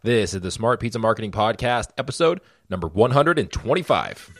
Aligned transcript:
This 0.00 0.32
is 0.32 0.42
the 0.42 0.52
Smart 0.52 0.78
Pizza 0.78 1.00
Marketing 1.00 1.32
Podcast, 1.32 1.88
episode 1.98 2.40
number 2.70 2.86
125. 2.86 4.30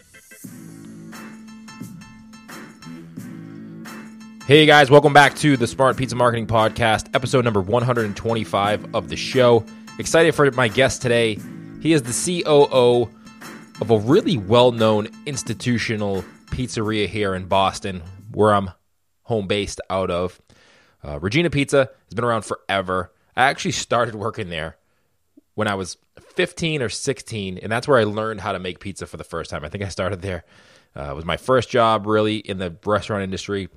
Hey 4.47 4.67
guys, 4.67 4.89
welcome 4.89 5.13
back 5.13 5.35
to 5.39 5.57
the 5.57 5.67
Smart 5.67 5.97
Pizza 5.97 6.15
Marketing 6.15 6.47
Podcast, 6.47 7.13
episode 7.13 7.45
number 7.45 7.61
125 7.61 8.95
of 8.95 9.09
the 9.09 9.17
show. 9.17 9.67
Excited 9.99 10.33
for 10.37 10.49
my 10.53 10.69
guest 10.69 11.03
today. 11.03 11.41
He 11.81 11.93
is 11.93 12.05
the 12.05 12.43
COO 12.45 13.11
of 13.81 13.91
a 13.91 13.99
really 13.99 14.39
well 14.39 14.71
known 14.71 15.09
institutional 15.27 16.23
pizzeria 16.53 17.09
here 17.09 17.35
in 17.35 17.47
Boston, 17.47 18.01
where 18.31 18.55
I'm 18.55 18.71
home 19.23 19.49
based 19.49 19.81
out 19.91 20.13
of. 20.13 20.41
Uh, 21.05 21.19
Regina 21.19 21.51
Pizza 21.51 21.91
has 22.05 22.15
been 22.15 22.25
around 22.25 22.43
forever. 22.43 23.13
I 23.35 23.47
actually 23.47 23.73
started 23.73 24.15
working 24.15 24.51
there 24.51 24.78
when 25.59 25.67
I 25.67 25.75
was 25.75 25.97
15 26.21 26.83
or 26.83 26.89
16, 26.89 27.59
and 27.59 27.73
that's 27.73 27.89
where 27.89 27.99
I 27.99 28.05
learned 28.05 28.43
how 28.43 28.53
to 28.53 28.61
make 28.61 28.79
pizza 28.79 29.07
for 29.07 29.17
the 29.17 29.25
first 29.25 29.51
time. 29.51 29.65
I 29.65 29.69
think 29.69 29.83
I 29.83 29.89
started 29.89 30.23
there. 30.23 30.45
Uh, 30.95 31.11
it 31.11 31.17
was 31.17 31.25
my 31.25 31.37
first 31.37 31.69
job 31.69 32.07
really 32.07 32.37
in 32.37 32.59
the 32.59 32.77
restaurant 32.87 33.25
industry. 33.25 33.69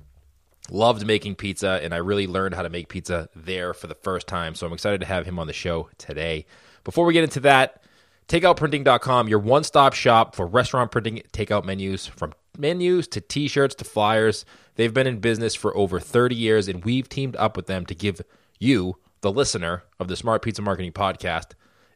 Loved 0.70 1.04
making 1.04 1.34
pizza, 1.34 1.80
and 1.82 1.92
I 1.92 1.96
really 1.96 2.28
learned 2.28 2.54
how 2.54 2.62
to 2.62 2.68
make 2.68 2.88
pizza 2.88 3.28
there 3.34 3.74
for 3.74 3.88
the 3.88 3.96
first 3.96 4.28
time. 4.28 4.54
So 4.54 4.64
I'm 4.64 4.72
excited 4.72 5.00
to 5.00 5.08
have 5.08 5.26
him 5.26 5.40
on 5.40 5.48
the 5.48 5.52
show 5.52 5.90
today. 5.98 6.46
Before 6.84 7.04
we 7.04 7.14
get 7.14 7.24
into 7.24 7.40
that, 7.40 7.82
takeoutprinting.com, 8.28 9.26
your 9.26 9.40
one 9.40 9.64
stop 9.64 9.92
shop 9.92 10.36
for 10.36 10.46
restaurant 10.46 10.92
printing 10.92 11.22
takeout 11.32 11.64
menus, 11.64 12.06
from 12.06 12.32
menus 12.56 13.08
to 13.08 13.20
t 13.20 13.48
shirts 13.48 13.74
to 13.74 13.84
flyers. 13.84 14.44
They've 14.76 14.94
been 14.94 15.08
in 15.08 15.18
business 15.18 15.56
for 15.56 15.76
over 15.76 15.98
30 15.98 16.36
years, 16.36 16.68
and 16.68 16.84
we've 16.84 17.08
teamed 17.08 17.34
up 17.34 17.56
with 17.56 17.66
them 17.66 17.86
to 17.86 17.94
give 17.96 18.20
you, 18.60 18.98
the 19.22 19.32
listener 19.32 19.84
of 19.98 20.08
the 20.08 20.16
Smart 20.16 20.42
Pizza 20.42 20.62
Marketing 20.62 20.92
Podcast, 20.92 21.52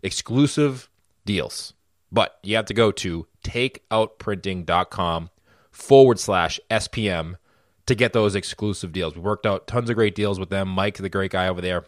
exclusive 0.07 0.89
deals. 1.25 1.75
But 2.11 2.39
you 2.43 2.57
have 2.57 2.67
to 2.67 2.75
go 2.75 2.93
to 2.93 3.27
takeoutprinting.com 3.45 5.31
forward 5.71 6.19
slash 6.19 6.59
SPM 6.71 7.35
to 7.87 7.95
get 7.95 8.13
those 8.13 8.35
exclusive 8.35 8.93
deals. 8.93 9.15
We 9.15 9.21
worked 9.21 9.47
out 9.47 9.67
tons 9.67 9.91
of 9.91 9.97
great 9.97 10.15
deals 10.15 10.41
with 10.41 10.51
them. 10.51 10.69
Mike, 10.69 10.97
the 10.97 11.09
great 11.09 11.31
guy 11.31 11.49
over 11.49 11.61
there. 11.61 11.85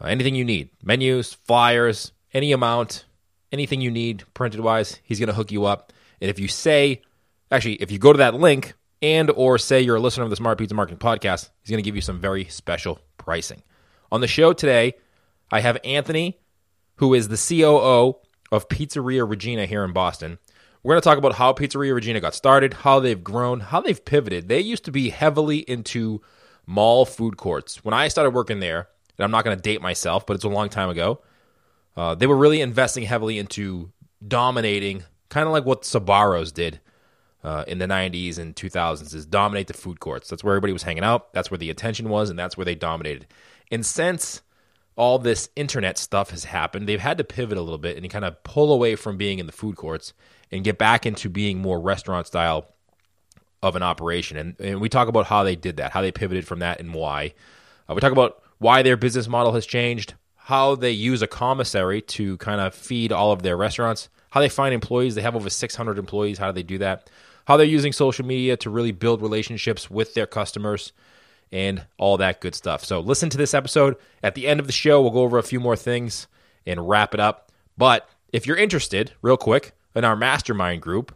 Uh, 0.00 0.06
anything 0.06 0.34
you 0.34 0.44
need 0.44 0.70
menus, 0.82 1.34
flyers, 1.34 2.12
any 2.32 2.52
amount, 2.52 3.04
anything 3.52 3.80
you 3.80 3.90
need 3.90 4.24
printed 4.34 4.60
wise, 4.60 4.98
he's 5.02 5.18
going 5.18 5.28
to 5.28 5.34
hook 5.34 5.52
you 5.52 5.64
up. 5.64 5.92
And 6.20 6.30
if 6.30 6.38
you 6.38 6.48
say, 6.48 7.02
actually, 7.50 7.74
if 7.74 7.90
you 7.90 7.98
go 7.98 8.12
to 8.12 8.18
that 8.18 8.34
link 8.34 8.74
and 9.00 9.30
or 9.30 9.58
say 9.58 9.80
you're 9.80 9.96
a 9.96 10.00
listener 10.00 10.24
of 10.24 10.30
the 10.30 10.36
Smart 10.36 10.58
Pizza 10.58 10.74
Marketing 10.74 10.98
Podcast, 10.98 11.50
he's 11.62 11.70
going 11.70 11.82
to 11.82 11.88
give 11.88 11.96
you 11.96 12.02
some 12.02 12.20
very 12.20 12.44
special 12.46 13.00
pricing. 13.16 13.62
On 14.10 14.20
the 14.20 14.26
show 14.26 14.52
today, 14.52 14.94
I 15.50 15.60
have 15.60 15.78
Anthony, 15.84 16.38
who 16.96 17.14
is 17.14 17.28
the 17.28 17.36
COO 17.36 18.16
of 18.50 18.68
Pizzeria 18.68 19.28
Regina 19.28 19.66
here 19.66 19.84
in 19.84 19.92
Boston. 19.92 20.38
We're 20.82 20.94
going 20.94 21.02
to 21.02 21.08
talk 21.08 21.18
about 21.18 21.34
how 21.34 21.52
Pizzeria 21.52 21.94
Regina 21.94 22.20
got 22.20 22.34
started, 22.34 22.72
how 22.72 23.00
they've 23.00 23.22
grown, 23.22 23.60
how 23.60 23.80
they've 23.80 24.02
pivoted. 24.02 24.48
They 24.48 24.60
used 24.60 24.84
to 24.84 24.92
be 24.92 25.10
heavily 25.10 25.58
into 25.58 26.22
mall 26.66 27.04
food 27.04 27.36
courts. 27.36 27.84
When 27.84 27.94
I 27.94 28.08
started 28.08 28.30
working 28.30 28.60
there, 28.60 28.88
and 29.16 29.24
I'm 29.24 29.30
not 29.30 29.44
going 29.44 29.56
to 29.56 29.62
date 29.62 29.82
myself, 29.82 30.26
but 30.26 30.34
it's 30.34 30.44
a 30.44 30.48
long 30.48 30.68
time 30.68 30.90
ago, 30.90 31.20
uh, 31.96 32.14
they 32.14 32.26
were 32.26 32.36
really 32.36 32.60
investing 32.60 33.04
heavily 33.04 33.38
into 33.38 33.90
dominating, 34.26 35.02
kind 35.30 35.46
of 35.46 35.52
like 35.52 35.64
what 35.64 35.82
Sbarro's 35.82 36.52
did 36.52 36.80
uh, 37.42 37.64
in 37.66 37.78
the 37.78 37.86
90s 37.86 38.38
and 38.38 38.54
2000s, 38.54 39.14
is 39.14 39.26
dominate 39.26 39.66
the 39.66 39.74
food 39.74 39.98
courts. 39.98 40.28
That's 40.28 40.44
where 40.44 40.54
everybody 40.54 40.72
was 40.72 40.84
hanging 40.84 41.04
out. 41.04 41.32
That's 41.32 41.50
where 41.50 41.58
the 41.58 41.70
attention 41.70 42.08
was, 42.08 42.30
and 42.30 42.38
that's 42.38 42.56
where 42.56 42.64
they 42.64 42.76
dominated. 42.76 43.26
And 43.70 43.84
since 43.84 44.42
all 44.98 45.20
this 45.20 45.48
internet 45.54 45.96
stuff 45.96 46.30
has 46.30 46.44
happened, 46.44 46.88
they've 46.88 47.00
had 47.00 47.16
to 47.18 47.24
pivot 47.24 47.56
a 47.56 47.62
little 47.62 47.78
bit 47.78 47.96
and 47.96 48.10
kind 48.10 48.24
of 48.24 48.42
pull 48.42 48.72
away 48.72 48.96
from 48.96 49.16
being 49.16 49.38
in 49.38 49.46
the 49.46 49.52
food 49.52 49.76
courts 49.76 50.12
and 50.50 50.64
get 50.64 50.76
back 50.76 51.06
into 51.06 51.30
being 51.30 51.58
more 51.58 51.80
restaurant 51.80 52.26
style 52.26 52.66
of 53.62 53.76
an 53.76 53.82
operation. 53.82 54.36
And, 54.36 54.60
and 54.60 54.80
we 54.80 54.88
talk 54.88 55.06
about 55.06 55.26
how 55.26 55.44
they 55.44 55.54
did 55.54 55.76
that, 55.76 55.92
how 55.92 56.02
they 56.02 56.10
pivoted 56.10 56.48
from 56.48 56.58
that, 56.58 56.80
and 56.80 56.92
why. 56.92 57.32
Uh, 57.88 57.94
we 57.94 58.00
talk 58.00 58.10
about 58.10 58.42
why 58.58 58.82
their 58.82 58.96
business 58.96 59.28
model 59.28 59.52
has 59.52 59.66
changed, 59.66 60.14
how 60.34 60.74
they 60.74 60.90
use 60.90 61.22
a 61.22 61.28
commissary 61.28 62.02
to 62.02 62.36
kind 62.38 62.60
of 62.60 62.74
feed 62.74 63.12
all 63.12 63.30
of 63.30 63.42
their 63.42 63.56
restaurants, 63.56 64.08
how 64.30 64.40
they 64.40 64.48
find 64.48 64.74
employees. 64.74 65.14
They 65.14 65.22
have 65.22 65.36
over 65.36 65.48
600 65.48 65.96
employees. 65.96 66.38
How 66.38 66.48
do 66.48 66.52
they 66.54 66.64
do 66.64 66.78
that? 66.78 67.08
How 67.46 67.56
they're 67.56 67.66
using 67.66 67.92
social 67.92 68.26
media 68.26 68.56
to 68.58 68.68
really 68.68 68.92
build 68.92 69.22
relationships 69.22 69.88
with 69.88 70.14
their 70.14 70.26
customers 70.26 70.92
and 71.52 71.84
all 71.96 72.16
that 72.18 72.40
good 72.40 72.54
stuff. 72.54 72.84
So 72.84 73.00
listen 73.00 73.30
to 73.30 73.38
this 73.38 73.54
episode. 73.54 73.96
At 74.22 74.34
the 74.34 74.46
end 74.46 74.60
of 74.60 74.66
the 74.66 74.72
show, 74.72 75.00
we'll 75.00 75.10
go 75.10 75.22
over 75.22 75.38
a 75.38 75.42
few 75.42 75.60
more 75.60 75.76
things 75.76 76.26
and 76.66 76.88
wrap 76.88 77.14
it 77.14 77.20
up. 77.20 77.50
But 77.76 78.08
if 78.32 78.46
you're 78.46 78.56
interested, 78.56 79.12
real 79.22 79.36
quick, 79.36 79.72
in 79.94 80.04
our 80.04 80.16
mastermind 80.16 80.82
group, 80.82 81.14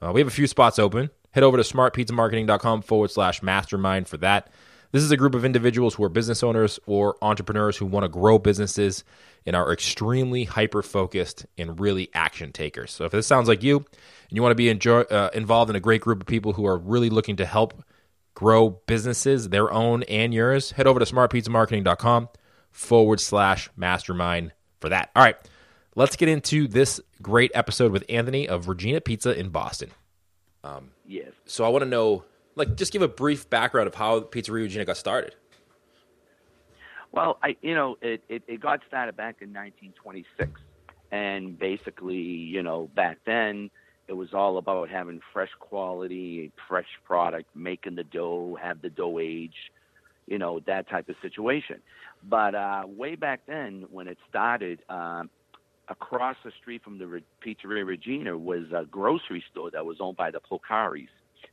uh, 0.00 0.12
we 0.12 0.20
have 0.20 0.28
a 0.28 0.32
few 0.32 0.46
spots 0.46 0.78
open. 0.78 1.10
Head 1.32 1.44
over 1.44 1.56
to 1.56 1.62
smartpizzamarketing.com 1.62 2.82
forward 2.82 3.10
slash 3.10 3.42
mastermind 3.42 4.08
for 4.08 4.16
that. 4.18 4.50
This 4.90 5.02
is 5.02 5.10
a 5.10 5.18
group 5.18 5.34
of 5.34 5.44
individuals 5.44 5.94
who 5.94 6.04
are 6.04 6.08
business 6.08 6.42
owners 6.42 6.80
or 6.86 7.16
entrepreneurs 7.20 7.76
who 7.76 7.84
want 7.84 8.04
to 8.04 8.08
grow 8.08 8.38
businesses 8.38 9.04
and 9.44 9.54
are 9.54 9.70
extremely 9.70 10.44
hyper 10.44 10.82
focused 10.82 11.44
and 11.58 11.78
really 11.78 12.08
action 12.14 12.52
takers. 12.52 12.90
So 12.90 13.04
if 13.04 13.12
this 13.12 13.26
sounds 13.26 13.48
like 13.48 13.62
you 13.62 13.76
and 13.76 13.86
you 14.30 14.40
want 14.40 14.52
to 14.52 14.56
be 14.56 14.70
enjoy, 14.70 15.00
uh, 15.02 15.28
involved 15.34 15.68
in 15.68 15.76
a 15.76 15.80
great 15.80 16.00
group 16.00 16.22
of 16.22 16.26
people 16.26 16.54
who 16.54 16.66
are 16.66 16.78
really 16.78 17.10
looking 17.10 17.36
to 17.36 17.44
help 17.44 17.84
grow 18.38 18.70
businesses, 18.86 19.48
their 19.48 19.68
own 19.72 20.04
and 20.04 20.32
yours, 20.32 20.70
head 20.70 20.86
over 20.86 21.00
to 21.00 21.04
smartpizzamarketing.com 21.04 22.28
forward 22.70 23.18
slash 23.18 23.68
mastermind 23.74 24.52
for 24.78 24.88
that. 24.88 25.10
All 25.16 25.24
right, 25.24 25.34
let's 25.96 26.14
get 26.14 26.28
into 26.28 26.68
this 26.68 27.00
great 27.20 27.50
episode 27.52 27.90
with 27.90 28.04
Anthony 28.08 28.48
of 28.48 28.68
Regina 28.68 29.00
Pizza 29.00 29.36
in 29.36 29.48
Boston. 29.48 29.90
Um, 30.62 30.92
yes. 31.04 31.32
So 31.46 31.64
I 31.64 31.68
want 31.68 31.82
to 31.82 31.90
know, 31.90 32.22
like, 32.54 32.76
just 32.76 32.92
give 32.92 33.02
a 33.02 33.08
brief 33.08 33.50
background 33.50 33.88
of 33.88 33.96
how 33.96 34.20
Pizzeria 34.20 34.62
Regina 34.62 34.84
got 34.84 34.98
started. 34.98 35.34
Well, 37.10 37.40
I, 37.42 37.56
you 37.60 37.74
know, 37.74 37.98
it, 38.00 38.22
it, 38.28 38.44
it 38.46 38.60
got 38.60 38.82
started 38.86 39.16
back 39.16 39.38
in 39.40 39.48
1926. 39.48 40.60
And 41.10 41.58
basically, 41.58 42.14
you 42.14 42.62
know, 42.62 42.88
back 42.94 43.18
then, 43.26 43.70
it 44.08 44.14
was 44.14 44.32
all 44.32 44.56
about 44.56 44.88
having 44.88 45.20
fresh 45.32 45.50
quality, 45.60 46.50
fresh 46.66 46.88
product, 47.04 47.54
making 47.54 47.94
the 47.94 48.04
dough, 48.04 48.58
have 48.60 48.80
the 48.80 48.90
dough 48.90 49.18
age, 49.18 49.70
you 50.26 50.38
know, 50.38 50.60
that 50.66 50.88
type 50.88 51.08
of 51.08 51.16
situation. 51.20 51.80
But 52.26 52.54
uh, 52.54 52.84
way 52.86 53.14
back 53.14 53.42
then, 53.46 53.84
when 53.90 54.08
it 54.08 54.18
started, 54.28 54.80
um, 54.88 55.30
across 55.88 56.36
the 56.44 56.52
street 56.60 56.82
from 56.82 56.98
the 56.98 57.06
Re- 57.06 57.24
Pizzeria 57.44 57.86
Regina 57.86 58.36
was 58.36 58.64
a 58.74 58.84
grocery 58.84 59.44
store 59.50 59.70
that 59.70 59.84
was 59.84 59.98
owned 60.00 60.16
by 60.16 60.30
the 60.30 60.40
Polcaris, 60.40 61.08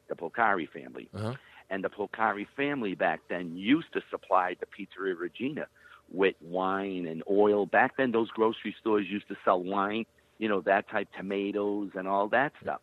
the 0.08 0.16
Polcari 0.16 0.68
family. 0.70 1.10
Uh-huh. 1.14 1.34
And 1.70 1.84
the 1.84 1.90
Polcari 1.90 2.46
family 2.56 2.96
back 2.96 3.22
then 3.30 3.58
used 3.58 3.92
to 3.94 4.02
supply 4.10 4.56
the 4.60 4.66
Pizzeria 4.66 5.18
Regina 5.18 5.68
with 6.12 6.36
wine 6.42 7.08
and 7.08 7.24
oil. 7.30 7.66
Back 7.66 7.98
then, 7.98 8.12
those 8.12 8.30
grocery 8.30 8.76
stores 8.80 9.08
used 9.10 9.28
to 9.30 9.36
sell 9.44 9.62
wine 9.62 10.06
you 10.38 10.50
know, 10.50 10.62
that 10.62 10.90
type 10.90 11.08
tomatoes 11.18 11.92
and 11.96 12.08
all 12.08 12.28
that 12.30 12.54
stuff. 12.62 12.82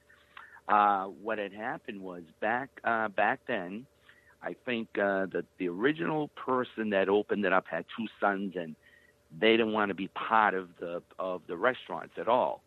Uh, 0.68 1.04
what 1.04 1.38
had 1.38 1.52
happened 1.52 2.00
was 2.00 2.22
back 2.40 2.70
uh, 2.84 3.08
back 3.08 3.40
then, 3.46 3.86
I 4.42 4.54
think 4.64 4.88
uh, 4.96 5.26
that 5.26 5.44
the 5.58 5.68
original 5.68 6.28
person 6.28 6.90
that 6.90 7.08
opened 7.08 7.44
it 7.44 7.52
up 7.52 7.66
had 7.68 7.84
two 7.96 8.06
sons, 8.20 8.54
and 8.56 8.74
they 9.38 9.52
didn't 9.52 9.72
want 9.72 9.90
to 9.90 9.94
be 9.94 10.08
part 10.08 10.54
of 10.54 10.68
the 10.78 11.02
of 11.18 11.42
the 11.48 11.56
restaurants 11.56 12.14
at 12.18 12.28
all, 12.28 12.62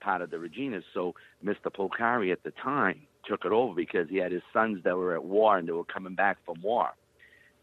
part 0.00 0.22
of 0.22 0.30
the 0.30 0.36
Reginas. 0.36 0.84
So 0.94 1.14
Mr. 1.44 1.66
Polcari 1.66 2.32
at 2.32 2.42
the 2.42 2.52
time 2.52 3.00
took 3.24 3.44
it 3.44 3.52
over 3.52 3.74
because 3.74 4.08
he 4.08 4.16
had 4.16 4.32
his 4.32 4.42
sons 4.52 4.82
that 4.84 4.96
were 4.96 5.14
at 5.14 5.24
war 5.24 5.58
and 5.58 5.68
they 5.68 5.72
were 5.72 5.84
coming 5.84 6.14
back 6.14 6.38
from 6.44 6.60
war. 6.62 6.90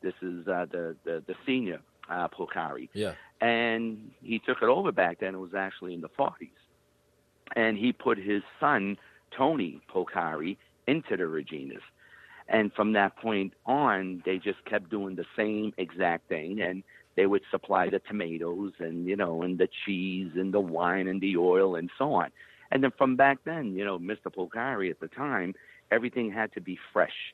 This 0.01 0.13
is 0.21 0.47
uh, 0.47 0.65
the, 0.71 0.95
the 1.03 1.23
the 1.27 1.35
senior 1.45 1.81
uh. 2.09 2.27
Yeah. 2.93 3.13
And 3.41 4.11
he 4.21 4.39
took 4.39 4.57
it 4.61 4.67
over 4.67 4.91
back 4.91 5.19
then. 5.19 5.35
It 5.35 5.39
was 5.39 5.53
actually 5.55 5.93
in 5.93 6.01
the 6.01 6.09
40s. 6.09 6.49
And 7.55 7.77
he 7.77 7.91
put 7.93 8.17
his 8.17 8.43
son, 8.59 8.97
Tony 9.35 9.81
Polcari, 9.93 10.57
into 10.87 11.17
the 11.17 11.23
Reginas. 11.23 11.81
And 12.47 12.73
from 12.73 12.93
that 12.93 13.15
point 13.17 13.53
on, 13.65 14.23
they 14.25 14.37
just 14.37 14.63
kept 14.65 14.89
doing 14.89 15.15
the 15.15 15.25
same 15.37 15.73
exact 15.77 16.27
thing. 16.29 16.61
And 16.61 16.83
they 17.15 17.25
would 17.25 17.43
supply 17.51 17.89
the 17.89 17.99
tomatoes 17.99 18.73
and, 18.79 19.05
you 19.05 19.15
know, 19.15 19.43
and 19.43 19.57
the 19.57 19.69
cheese 19.85 20.31
and 20.35 20.53
the 20.53 20.59
wine 20.59 21.07
and 21.07 21.21
the 21.21 21.37
oil 21.37 21.75
and 21.75 21.89
so 21.97 22.13
on. 22.13 22.31
And 22.71 22.83
then 22.83 22.91
from 22.97 23.15
back 23.15 23.39
then, 23.45 23.75
you 23.75 23.85
know, 23.85 23.99
Mr. 23.99 24.27
Polcari 24.27 24.89
at 24.89 24.99
the 24.99 25.07
time, 25.07 25.55
everything 25.91 26.31
had 26.31 26.53
to 26.53 26.61
be 26.61 26.77
fresh. 26.93 27.33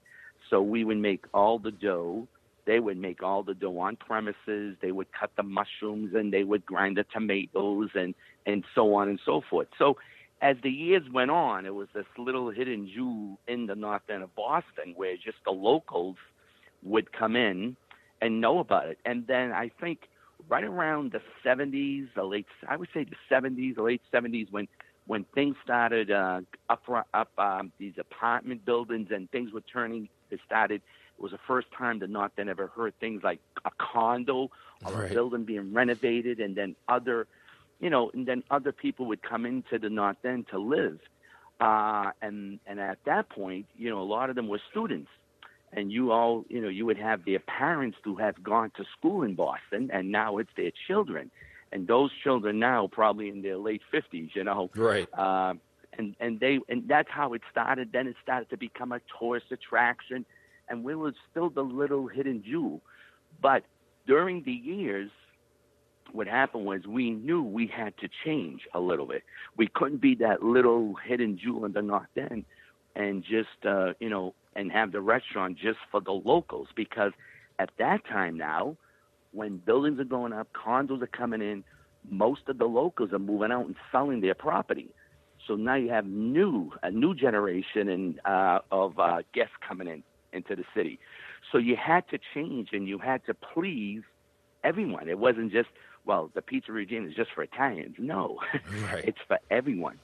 So 0.50 0.62
we 0.62 0.84
would 0.84 0.98
make 0.98 1.26
all 1.34 1.60
the 1.60 1.72
dough 1.72 2.28
they 2.66 2.80
would 2.80 2.98
make 2.98 3.22
all 3.24 3.44
the 3.44 3.54
dough 3.54 3.80
on 3.80 3.96
premises. 3.96 4.76
They 4.82 4.92
would 4.92 5.08
cut 5.12 5.32
the 5.38 5.44
mushrooms 5.44 6.14
and 6.16 6.34
they 6.34 6.44
would 6.44 6.66
grind 6.66 6.98
the 6.98 7.06
tomatoes 7.14 7.90
and 7.96 8.16
and 8.46 8.64
so 8.74 8.96
on 8.96 9.10
and 9.10 9.20
so 9.26 9.42
forth. 9.50 9.68
So 9.78 9.98
as 10.42 10.58
the 10.64 10.70
years 10.70 11.04
went 11.12 11.32
on, 11.32 11.66
it 11.66 11.74
was 11.74 11.88
this 11.94 12.06
little 12.18 12.50
hidden 12.50 12.90
jewel 12.94 13.40
in 13.48 13.68
the 13.68 13.76
north 13.76 14.04
end 14.10 14.24
of 14.24 14.36
Boston 14.36 14.94
where 14.96 15.16
just 15.16 15.38
the 15.46 15.52
locals 15.52 16.18
would 16.84 17.12
come 17.14 17.36
in 17.36 17.76
and 18.22 18.42
know 18.42 18.60
about 18.60 18.88
it. 18.88 19.00
And 19.06 19.26
then 19.28 19.52
I 19.52 19.72
think 19.80 20.02
right 20.50 20.64
around 20.64 21.14
the 21.14 21.22
70s, 21.46 22.08
the 22.16 22.24
late 22.24 22.46
I 22.68 22.78
would 22.78 22.90
say 22.94 23.06
the 23.06 23.16
70s, 23.34 23.76
the 23.76 23.84
late 23.84 24.02
70s 24.14 24.52
when 24.52 24.68
when 25.08 25.24
things 25.36 25.56
started 25.64 26.12
uh, 26.12 26.42
up 26.70 26.84
up 27.14 27.30
um, 27.38 27.72
these 27.78 27.94
apartment 28.00 28.66
buildings 28.66 29.10
and 29.12 29.30
things 29.32 29.52
were 29.52 29.62
turning. 29.62 30.10
It 30.32 30.40
started. 30.46 30.82
It 31.18 31.22
was 31.22 31.32
the 31.32 31.40
first 31.48 31.68
time 31.78 32.00
the 32.00 32.08
North 32.08 32.32
End 32.38 32.50
ever 32.50 32.68
heard 32.68 32.94
things 33.00 33.24
like 33.24 33.40
a 33.64 33.72
condo 33.80 34.50
or 34.86 34.92
Right. 34.92 35.12
a 35.12 35.14
building 35.14 35.46
being 35.46 35.74
renovated, 35.74 36.40
and 36.40 36.56
then 36.56 36.76
other, 36.88 37.28
you 37.80 37.90
know, 37.90 38.12
and 38.14 38.28
then 38.28 38.44
other 38.52 38.72
people 38.72 39.06
would 39.08 39.22
come 39.22 39.46
into 39.46 39.80
the 39.80 39.90
North 39.90 40.24
End 40.26 40.48
to 40.50 40.60
live. 40.60 41.00
Uh, 41.60 42.12
and 42.22 42.60
and 42.66 42.80
at 42.80 43.00
that 43.06 43.30
point, 43.30 43.66
you 43.78 43.90
know, 43.90 44.02
a 44.02 44.04
lot 44.04 44.30
of 44.30 44.36
them 44.36 44.50
were 44.50 44.60
students, 44.70 45.10
and 45.72 45.92
you 45.92 46.12
all, 46.12 46.44
you 46.50 46.60
know, 46.62 46.68
you 46.68 46.86
would 46.86 46.98
have 46.98 47.24
their 47.24 47.40
parents 47.40 47.98
who 48.04 48.16
have 48.18 48.44
gone 48.44 48.72
to 48.76 48.84
school 48.98 49.24
in 49.24 49.36
Boston, 49.36 49.90
and 49.94 50.12
now 50.12 50.38
it's 50.38 50.50
their 50.58 50.72
children, 50.86 51.32
and 51.72 51.88
those 51.88 52.12
children 52.24 52.60
now 52.60 52.88
probably 52.92 53.30
in 53.30 53.42
their 53.42 53.58
late 53.58 53.82
fifties, 53.90 54.32
you 54.36 54.44
know, 54.44 54.70
Right. 54.76 55.08
uh, 55.18 55.54
and 55.98 56.14
and 56.20 56.42
they 56.42 56.60
and 56.68 56.88
that's 56.90 57.10
how 57.10 57.34
it 57.34 57.42
started. 57.50 57.94
Then 57.94 58.08
it 58.08 58.18
started 58.22 58.50
to 58.50 58.58
become 58.58 58.92
a 58.92 59.00
tourist 59.18 59.48
attraction, 59.52 60.26
and 60.70 60.84
we 60.84 60.96
were 60.96 61.14
still 61.30 61.50
the 61.50 61.62
little 61.62 62.08
hidden 62.08 62.44
jewel. 62.46 62.82
But 63.42 63.64
during 64.08 64.44
the 64.44 64.52
years, 64.52 65.10
what 66.12 66.28
happened 66.28 66.66
was 66.66 66.86
we 66.88 67.12
knew 67.12 67.42
we 67.44 67.68
had 67.68 67.98
to 67.98 68.10
change 68.24 68.62
a 68.74 68.80
little 68.80 69.06
bit. 69.06 69.24
We 69.58 69.68
couldn't 69.68 70.02
be 70.02 70.16
that 70.16 70.44
little 70.44 70.96
hidden 70.96 71.38
jewel 71.42 71.66
in 71.66 71.74
the 71.74 71.82
North 71.82 72.08
End, 72.16 72.46
and 72.96 73.24
just 73.24 73.66
uh, 73.68 73.94
you 74.00 74.10
know, 74.10 74.34
and 74.56 74.72
have 74.72 74.92
the 74.92 75.02
restaurant 75.02 75.58
just 75.58 75.80
for 75.92 76.00
the 76.02 76.12
locals 76.12 76.68
because 76.76 77.12
at 77.60 77.70
that 77.80 78.06
time 78.06 78.38
now, 78.38 78.78
when 79.32 79.58
buildings 79.58 80.00
are 80.00 80.06
going 80.06 80.34
up, 80.34 80.48
condos 80.54 81.02
are 81.02 81.08
coming 81.08 81.42
in, 81.42 81.64
most 82.10 82.42
of 82.48 82.58
the 82.58 82.66
locals 82.66 83.12
are 83.12 83.20
moving 83.20 83.52
out 83.52 83.66
and 83.66 83.76
selling 83.92 84.22
their 84.22 84.36
property. 84.36 84.90
So 85.48 85.56
now 85.56 85.76
you 85.76 85.90
have 85.90 86.06
new 86.06 86.72
a 86.82 86.92
new 86.92 87.14
generation 87.14 87.90
and 87.90 88.20
uh, 88.26 88.60
of 88.72 88.98
uh, 89.00 89.18
guests 89.34 89.54
coming 89.68 89.88
in 89.88 90.04
into 90.36 90.56
the 90.56 90.66
city. 90.76 91.00
So 91.52 91.58
you 91.58 91.76
had 91.76 92.08
to 92.10 92.20
change 92.34 92.70
and 92.74 92.88
you 92.88 93.00
had 93.00 93.26
to 93.26 93.34
please 93.34 94.02
everyone. 94.64 95.10
It 95.10 95.20
wasn't 95.20 95.52
just 95.52 95.70
well 96.06 96.32
the 96.36 96.42
Pizza 96.42 96.72
Regina 96.72 97.08
is 97.08 97.16
just 97.16 97.32
for 97.34 97.44
Italians. 97.44 97.96
No, 98.00 98.40
Right. 98.92 99.06
it's 99.06 99.20
for 99.28 99.40
everyone. 99.50 100.00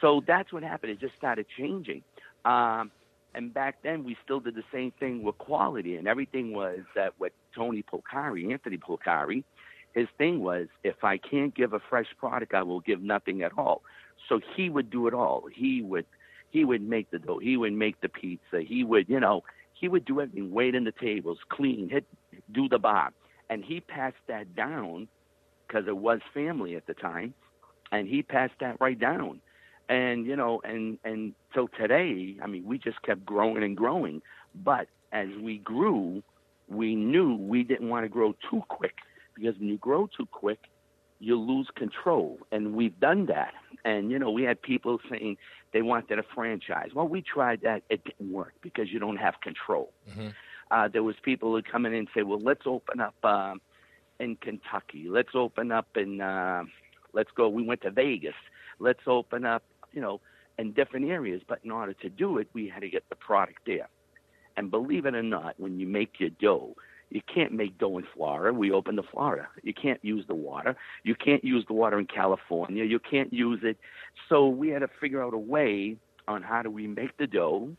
So 0.00 0.22
that's 0.26 0.52
what 0.52 0.62
happened. 0.62 0.92
It 0.92 1.00
just 1.00 1.16
started 1.16 1.46
changing. 1.58 2.02
Um, 2.44 2.90
and 3.34 3.54
back 3.54 3.76
then, 3.84 4.02
we 4.02 4.16
still 4.24 4.40
did 4.40 4.54
the 4.56 4.64
same 4.72 4.92
thing 4.98 5.22
with 5.22 5.38
quality, 5.38 5.96
and 5.96 6.08
everything 6.08 6.52
was 6.52 6.80
that 6.96 7.12
what 7.18 7.32
Tony 7.54 7.84
Polcari, 7.84 8.50
Anthony 8.50 8.76
Polcari, 8.78 9.44
his 9.94 10.08
thing 10.18 10.40
was 10.40 10.66
if 10.82 11.04
I 11.04 11.18
can't 11.18 11.54
give 11.54 11.72
a 11.72 11.80
fresh 11.90 12.06
product, 12.18 12.54
I 12.54 12.62
will 12.64 12.80
give 12.80 13.02
nothing 13.02 13.42
at 13.42 13.52
all. 13.56 13.82
So 14.28 14.40
he 14.56 14.68
would 14.70 14.90
do 14.90 15.06
it 15.06 15.14
all. 15.14 15.44
He 15.52 15.82
would 15.82 16.06
he 16.50 16.64
would 16.64 16.82
make 16.82 17.10
the 17.10 17.18
dough. 17.20 17.38
He 17.38 17.56
would 17.56 17.72
make 17.72 18.00
the 18.00 18.08
pizza. 18.08 18.62
He 18.66 18.82
would 18.84 19.08
you 19.08 19.20
know 19.20 19.42
he 19.80 19.88
would 19.88 20.04
do 20.04 20.20
everything, 20.20 20.52
wait 20.52 20.74
in 20.74 20.84
the 20.84 20.92
tables, 20.92 21.38
clean, 21.48 21.88
hit, 21.88 22.04
do 22.52 22.68
the 22.68 22.78
bar, 22.78 23.10
and 23.48 23.64
he 23.64 23.80
passed 23.80 24.22
that 24.28 24.54
down 24.54 25.08
because 25.66 25.88
it 25.88 25.96
was 25.96 26.20
family 26.34 26.76
at 26.76 26.86
the 26.86 26.94
time, 26.94 27.32
and 27.90 28.06
he 28.06 28.22
passed 28.22 28.52
that 28.60 28.76
right 28.80 28.98
down. 28.98 29.40
And 29.88 30.26
you 30.26 30.36
know 30.36 30.60
and 30.62 30.98
and 31.02 31.34
till 31.52 31.66
today 31.66 32.36
i 32.40 32.46
mean 32.46 32.64
we 32.64 32.78
just 32.78 33.02
kept 33.02 33.26
growing 33.26 33.64
and 33.64 33.76
growing. 33.76 34.22
But 34.54 34.86
as 35.10 35.26
we 35.42 35.58
grew 35.58 36.22
we 36.68 36.94
knew 36.94 37.34
we 37.34 37.64
didn't 37.64 37.88
want 37.88 38.04
to 38.04 38.08
grow 38.08 38.36
too 38.48 38.62
quick 38.68 38.94
because 39.34 39.58
when 39.58 39.68
you 39.68 39.78
grow 39.78 40.08
too 40.16 40.26
quick 40.26 40.60
you 41.18 41.36
lose 41.36 41.68
control. 41.76 42.38
And 42.50 42.74
we've 42.74 42.98
done 43.00 43.26
that 43.26 43.52
and 43.84 44.10
you 44.10 44.18
know 44.18 44.30
we 44.30 44.42
had 44.42 44.60
people 44.62 44.98
saying 45.10 45.36
they 45.72 45.82
wanted 45.82 46.18
a 46.18 46.22
franchise 46.34 46.90
well 46.94 47.08
we 47.08 47.22
tried 47.22 47.60
that 47.62 47.82
it 47.90 48.02
didn't 48.04 48.32
work 48.32 48.54
because 48.62 48.90
you 48.92 48.98
don't 48.98 49.16
have 49.16 49.40
control 49.40 49.92
Mhm. 50.10 50.32
uh, 50.70 50.88
there 50.88 51.02
was 51.02 51.16
people 51.22 51.54
who 51.54 51.62
come 51.62 51.86
in 51.86 51.94
and 51.94 52.08
say 52.14 52.22
well 52.22 52.40
let's 52.40 52.66
open 52.66 53.00
up 53.00 53.14
um, 53.24 53.60
in 54.18 54.36
kentucky 54.36 55.06
let's 55.08 55.34
open 55.34 55.70
up 55.72 55.88
in 55.96 56.20
uh, 56.20 56.64
let's 57.12 57.30
go 57.36 57.48
we 57.48 57.62
went 57.62 57.80
to 57.82 57.90
vegas 57.90 58.34
let's 58.80 59.00
open 59.06 59.44
up, 59.44 59.62
you 59.92 60.00
know, 60.00 60.20
in 60.58 60.72
different 60.72 61.06
areas. 61.06 61.42
But 61.46 61.60
in 61.64 61.70
order 61.70 61.92
to 61.94 62.08
do 62.08 62.38
it, 62.38 62.48
we 62.52 62.68
had 62.68 62.80
to 62.80 62.88
get 62.88 63.04
the 63.08 63.14
product 63.16 63.60
there. 63.66 63.88
And 64.56 64.70
believe 64.70 65.06
it 65.06 65.14
or 65.14 65.22
not, 65.22 65.54
when 65.58 65.78
you 65.78 65.86
make 65.86 66.18
your 66.18 66.30
dough, 66.30 66.74
you 67.10 67.20
can't 67.32 67.52
make 67.52 67.76
dough 67.78 67.98
in 67.98 68.06
Florida. 68.14 68.56
We 68.56 68.70
open 68.70 68.96
to 68.96 69.02
Florida. 69.02 69.48
You 69.62 69.74
can't 69.74 70.02
use 70.02 70.24
the 70.28 70.34
water. 70.34 70.76
You 71.02 71.14
can't 71.14 71.44
use 71.44 71.64
the 71.66 71.74
water 71.74 71.98
in 71.98 72.06
California. 72.06 72.84
You 72.84 73.00
can't 73.00 73.32
use 73.32 73.60
it. 73.62 73.76
So 74.28 74.48
we 74.48 74.68
had 74.68 74.80
to 74.80 74.88
figure 75.00 75.22
out 75.22 75.34
a 75.34 75.38
way 75.38 75.96
on 76.28 76.42
how 76.42 76.62
do 76.62 76.70
we 76.70 76.86
make 76.86 77.16
the 77.18 77.26
dough 77.26 77.70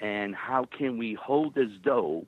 and 0.00 0.34
how 0.34 0.66
can 0.76 0.98
we 0.98 1.14
hold 1.14 1.54
this 1.54 1.70
dough 1.82 2.24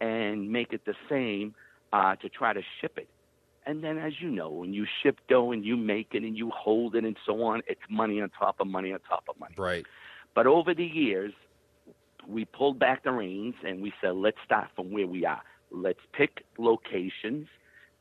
and 0.00 0.50
make 0.50 0.72
it 0.72 0.84
the 0.86 0.94
same 1.08 1.54
uh, 1.92 2.16
to 2.16 2.28
try 2.28 2.52
to 2.52 2.62
ship 2.80 2.96
it. 2.96 3.08
And 3.66 3.82
then, 3.82 3.98
as 3.98 4.14
you 4.20 4.30
know, 4.30 4.50
when 4.50 4.74
you 4.74 4.86
ship 5.02 5.20
dough 5.28 5.52
and 5.52 5.64
you 5.64 5.76
make 5.76 6.08
it 6.12 6.22
and 6.22 6.36
you 6.36 6.50
hold 6.50 6.96
it 6.96 7.04
and 7.04 7.16
so 7.24 7.42
on, 7.42 7.62
it's 7.66 7.80
money 7.88 8.20
on 8.20 8.30
top 8.30 8.60
of 8.60 8.66
money 8.66 8.92
on 8.92 9.00
top 9.00 9.24
of 9.28 9.38
money. 9.38 9.54
Right. 9.56 9.86
But 10.34 10.46
over 10.46 10.74
the 10.74 10.84
years, 10.84 11.32
we 12.26 12.44
pulled 12.44 12.78
back 12.78 13.04
the 13.04 13.12
reins 13.12 13.54
and 13.66 13.82
we 13.82 13.92
said, 14.00 14.16
let's 14.16 14.38
start 14.44 14.68
from 14.74 14.90
where 14.90 15.06
we 15.06 15.24
are. 15.24 15.42
Let's 15.70 16.00
pick 16.12 16.44
locations 16.58 17.48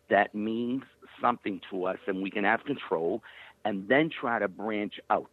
that 0.10 0.36
means 0.36 0.84
something 1.22 1.62
to 1.72 1.86
us 1.86 1.98
and 2.08 2.22
we 2.22 2.30
can 2.30 2.44
have 2.44 2.64
control 2.66 3.24
and 3.66 3.88
then 3.88 4.10
try 4.10 4.40
to 4.40 4.48
branch 4.48 5.00
out. 5.10 5.32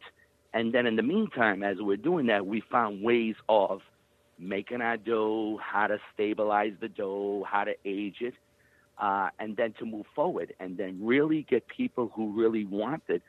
And 0.53 0.73
then 0.73 0.87
in 0.87 0.97
the 0.97 1.03
meantime, 1.03 1.63
as 1.63 1.77
we're 1.81 1.97
doing 1.97 2.27
that, 2.27 2.47
we 2.47 2.63
found 2.71 3.03
ways 3.03 3.35
of 3.49 3.81
making 4.39 4.81
our 4.81 4.97
dough, 4.97 5.59
how 5.63 5.87
to 5.89 5.99
stabilize 6.15 6.73
the 6.81 6.89
dough, 6.89 7.45
how 7.49 7.65
to 7.65 7.75
age 7.85 8.17
it, 8.21 8.35
uh, 8.99 9.29
and 9.39 9.57
then 9.57 9.75
to 9.79 9.85
move 9.85 10.07
forward 10.15 10.55
and 10.61 10.77
then 10.77 10.99
really 11.03 11.47
get 11.49 11.67
people 11.69 12.11
who 12.15 12.33
really 12.33 12.65
wanted 12.65 13.23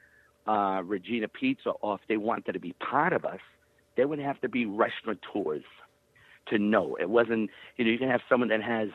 uh, 0.48 0.82
Regina 0.86 1.28
Pizza 1.28 1.72
or 1.82 1.96
if 1.96 2.02
they 2.08 2.18
wanted 2.18 2.54
to 2.54 2.60
be 2.60 2.74
part 2.74 3.14
of 3.14 3.26
us, 3.26 3.40
they 3.98 4.06
would 4.06 4.20
have 4.20 4.40
to 4.42 4.50
be 4.50 4.66
restaurateurs 4.66 5.64
to 6.48 6.58
know. 6.58 6.98
It 7.00 7.10
wasn't, 7.10 7.50
you 7.78 7.86
know, 7.86 7.92
you 7.92 7.98
can 7.98 8.10
have 8.10 8.22
someone 8.30 8.50
that 8.50 8.62
has, 8.62 8.90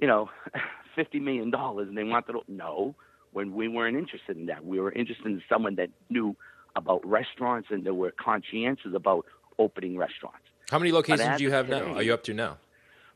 you 0.00 0.06
know, 0.06 0.30
$50 0.96 1.20
million 1.20 1.52
and 1.54 1.96
they 1.96 2.04
want 2.04 2.26
to 2.28 2.42
know 2.48 2.94
when 3.32 3.54
we 3.54 3.68
weren't 3.68 3.96
interested 3.96 4.36
in 4.36 4.46
that. 4.46 4.64
We 4.64 4.80
were 4.80 4.92
interested 4.92 5.26
in 5.26 5.42
someone 5.48 5.74
that 5.76 5.90
knew 6.08 6.36
about 6.76 7.06
restaurants 7.06 7.68
and 7.70 7.84
that 7.84 7.94
were 7.94 8.12
conscientious 8.12 8.92
about 8.94 9.26
opening 9.58 9.96
restaurants. 9.96 10.38
How 10.70 10.78
many 10.78 10.92
locations 10.92 11.38
do 11.38 11.44
you 11.44 11.50
have 11.50 11.70
of 11.70 11.82
now? 11.82 11.94
Are 11.94 12.02
you 12.02 12.14
up 12.14 12.24
to 12.24 12.34
now? 12.34 12.58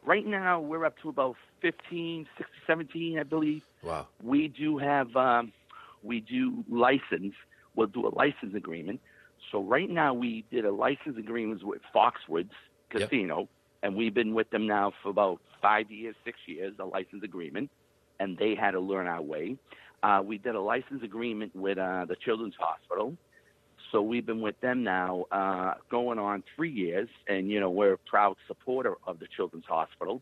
Right 0.05 0.27
now, 0.27 0.61
we're 0.61 0.85
up 0.85 0.97
to 1.03 1.09
about 1.09 1.37
15, 1.61 2.27
16, 2.37 2.47
17, 2.67 3.19
I 3.19 3.23
believe. 3.25 3.63
Wow. 3.83 4.07
We 4.23 4.49
do 4.49 4.79
have, 4.79 5.15
um, 5.17 5.53
we 6.03 6.21
do 6.21 6.65
license. 6.69 7.35
We'll 7.75 7.89
do 7.89 8.07
a 8.07 8.15
license 8.15 8.55
agreement. 8.55 9.01
So 9.51 9.63
right 9.63 9.89
now, 9.89 10.15
we 10.15 10.45
did 10.51 10.65
a 10.65 10.73
license 10.73 11.17
agreement 11.19 11.65
with 11.65 11.81
Foxwoods 11.95 12.51
Yep. 13.35 13.49
And 13.83 13.95
we've 13.95 14.15
been 14.15 14.35
with 14.35 14.51
them 14.51 14.67
now 14.67 14.93
for 15.03 15.11
about 15.11 15.41
five 15.63 15.91
years, 15.91 16.17
six 16.25 16.39
years, 16.47 16.75
a 16.79 16.85
license 16.85 17.23
agreement, 17.23 17.71
and 18.21 18.37
they 18.37 18.55
had 18.55 18.73
to 18.73 18.81
learn 18.81 19.07
our 19.07 19.23
way. 19.23 19.57
Uh, 20.03 20.23
we 20.25 20.39
did 20.39 20.55
a 20.55 20.61
license 20.61 21.03
agreement 21.03 21.55
with 21.55 21.79
uh, 21.79 22.05
the 22.09 22.17
Children's 22.17 22.55
Hospital. 22.59 23.17
So 23.93 24.03
we've 24.03 24.27
been 24.27 24.41
with 24.41 24.61
them 24.61 24.85
now 24.85 25.25
uh, 25.33 25.75
going 25.91 26.19
on 26.19 26.43
three 26.55 26.71
years, 26.71 27.09
and 27.27 27.51
you 27.51 27.59
know 27.61 27.71
we're 27.71 27.95
a 27.95 27.99
proud 27.99 28.37
supporter 28.47 28.95
of 29.07 29.19
the 29.19 29.27
Children's 29.35 29.65
Hospital. 29.67 30.21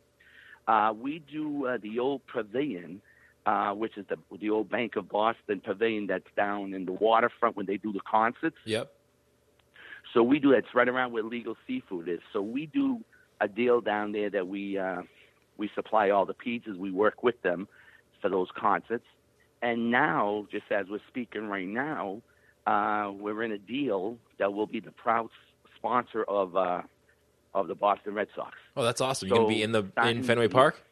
Uh, 0.68 0.92
we 0.96 1.22
do 1.30 1.66
uh, 1.66 1.78
the 1.82 1.98
old 1.98 2.22
pavilion, 2.32 3.00
uh, 3.44 3.72
which 3.72 3.96
is 3.96 4.06
the 4.08 4.16
the 4.40 4.50
old 4.50 4.70
Bank 4.70 4.96
of 4.96 5.08
Boston 5.08 5.60
pavilion 5.64 6.06
that's 6.06 6.28
down 6.36 6.74
in 6.74 6.84
the 6.84 6.92
waterfront 6.92 7.56
when 7.56 7.66
they 7.66 7.76
do 7.76 7.92
the 7.92 8.00
concerts. 8.08 8.56
Yep. 8.64 8.92
So 10.14 10.22
we 10.22 10.38
do 10.38 10.52
it's 10.52 10.68
right 10.74 10.88
around 10.88 11.12
where 11.12 11.24
Legal 11.24 11.56
Seafood 11.66 12.08
is. 12.08 12.20
So 12.32 12.40
we 12.40 12.66
do 12.66 13.00
a 13.40 13.48
deal 13.48 13.80
down 13.80 14.12
there 14.12 14.30
that 14.30 14.46
we 14.46 14.78
uh, 14.78 15.02
we 15.56 15.70
supply 15.74 16.10
all 16.10 16.26
the 16.26 16.34
pizzas. 16.34 16.76
We 16.76 16.90
work 16.90 17.22
with 17.22 17.40
them 17.42 17.68
for 18.20 18.28
those 18.28 18.48
concerts. 18.56 19.04
And 19.62 19.90
now, 19.90 20.46
just 20.50 20.64
as 20.70 20.86
we're 20.88 21.00
speaking 21.08 21.48
right 21.48 21.66
now, 21.66 22.20
uh, 22.66 23.10
we're 23.12 23.42
in 23.42 23.52
a 23.52 23.58
deal 23.58 24.18
that 24.38 24.52
will 24.52 24.66
be 24.66 24.80
the 24.80 24.90
proud 24.90 25.28
sponsor 25.76 26.24
of 26.24 26.56
uh, 26.56 26.82
of 27.54 27.68
the 27.68 27.74
Boston 27.74 28.14
Red 28.14 28.28
Sox. 28.34 28.54
Oh, 28.76 28.84
that's 28.84 29.00
awesome. 29.00 29.28
You're 29.28 29.38
gonna 29.38 29.48
be 29.48 29.62
in 29.62 29.72
the 29.72 29.84
in 30.04 30.22
Fenway 30.22 30.48
Park. 30.48 30.82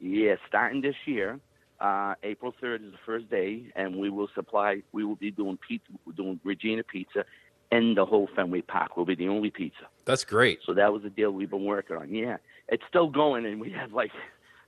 Yeah, 0.00 0.36
starting 0.46 0.80
this 0.80 0.94
year, 1.06 1.40
uh, 1.80 2.14
April 2.22 2.54
third 2.60 2.82
is 2.84 2.92
the 2.92 2.98
first 3.04 3.28
day, 3.28 3.64
and 3.74 3.96
we 3.96 4.10
will 4.10 4.28
supply. 4.34 4.82
We 4.92 5.04
will 5.04 5.16
be 5.16 5.30
doing 5.30 5.58
pizza, 5.66 5.92
doing 6.16 6.40
Regina 6.44 6.84
Pizza, 6.84 7.24
in 7.70 7.94
the 7.94 8.04
whole 8.06 8.28
Fenway 8.34 8.62
Park. 8.62 8.96
We'll 8.96 9.06
be 9.06 9.14
the 9.14 9.28
only 9.28 9.50
pizza. 9.50 9.86
That's 10.04 10.24
great. 10.24 10.60
So 10.64 10.72
that 10.74 10.92
was 10.92 11.02
the 11.02 11.10
deal 11.10 11.30
we've 11.30 11.50
been 11.50 11.64
working 11.64 11.96
on. 11.96 12.12
Yeah, 12.14 12.38
it's 12.68 12.82
still 12.88 13.08
going, 13.08 13.44
and 13.46 13.60
we 13.60 13.70
have 13.72 13.92
like 13.92 14.10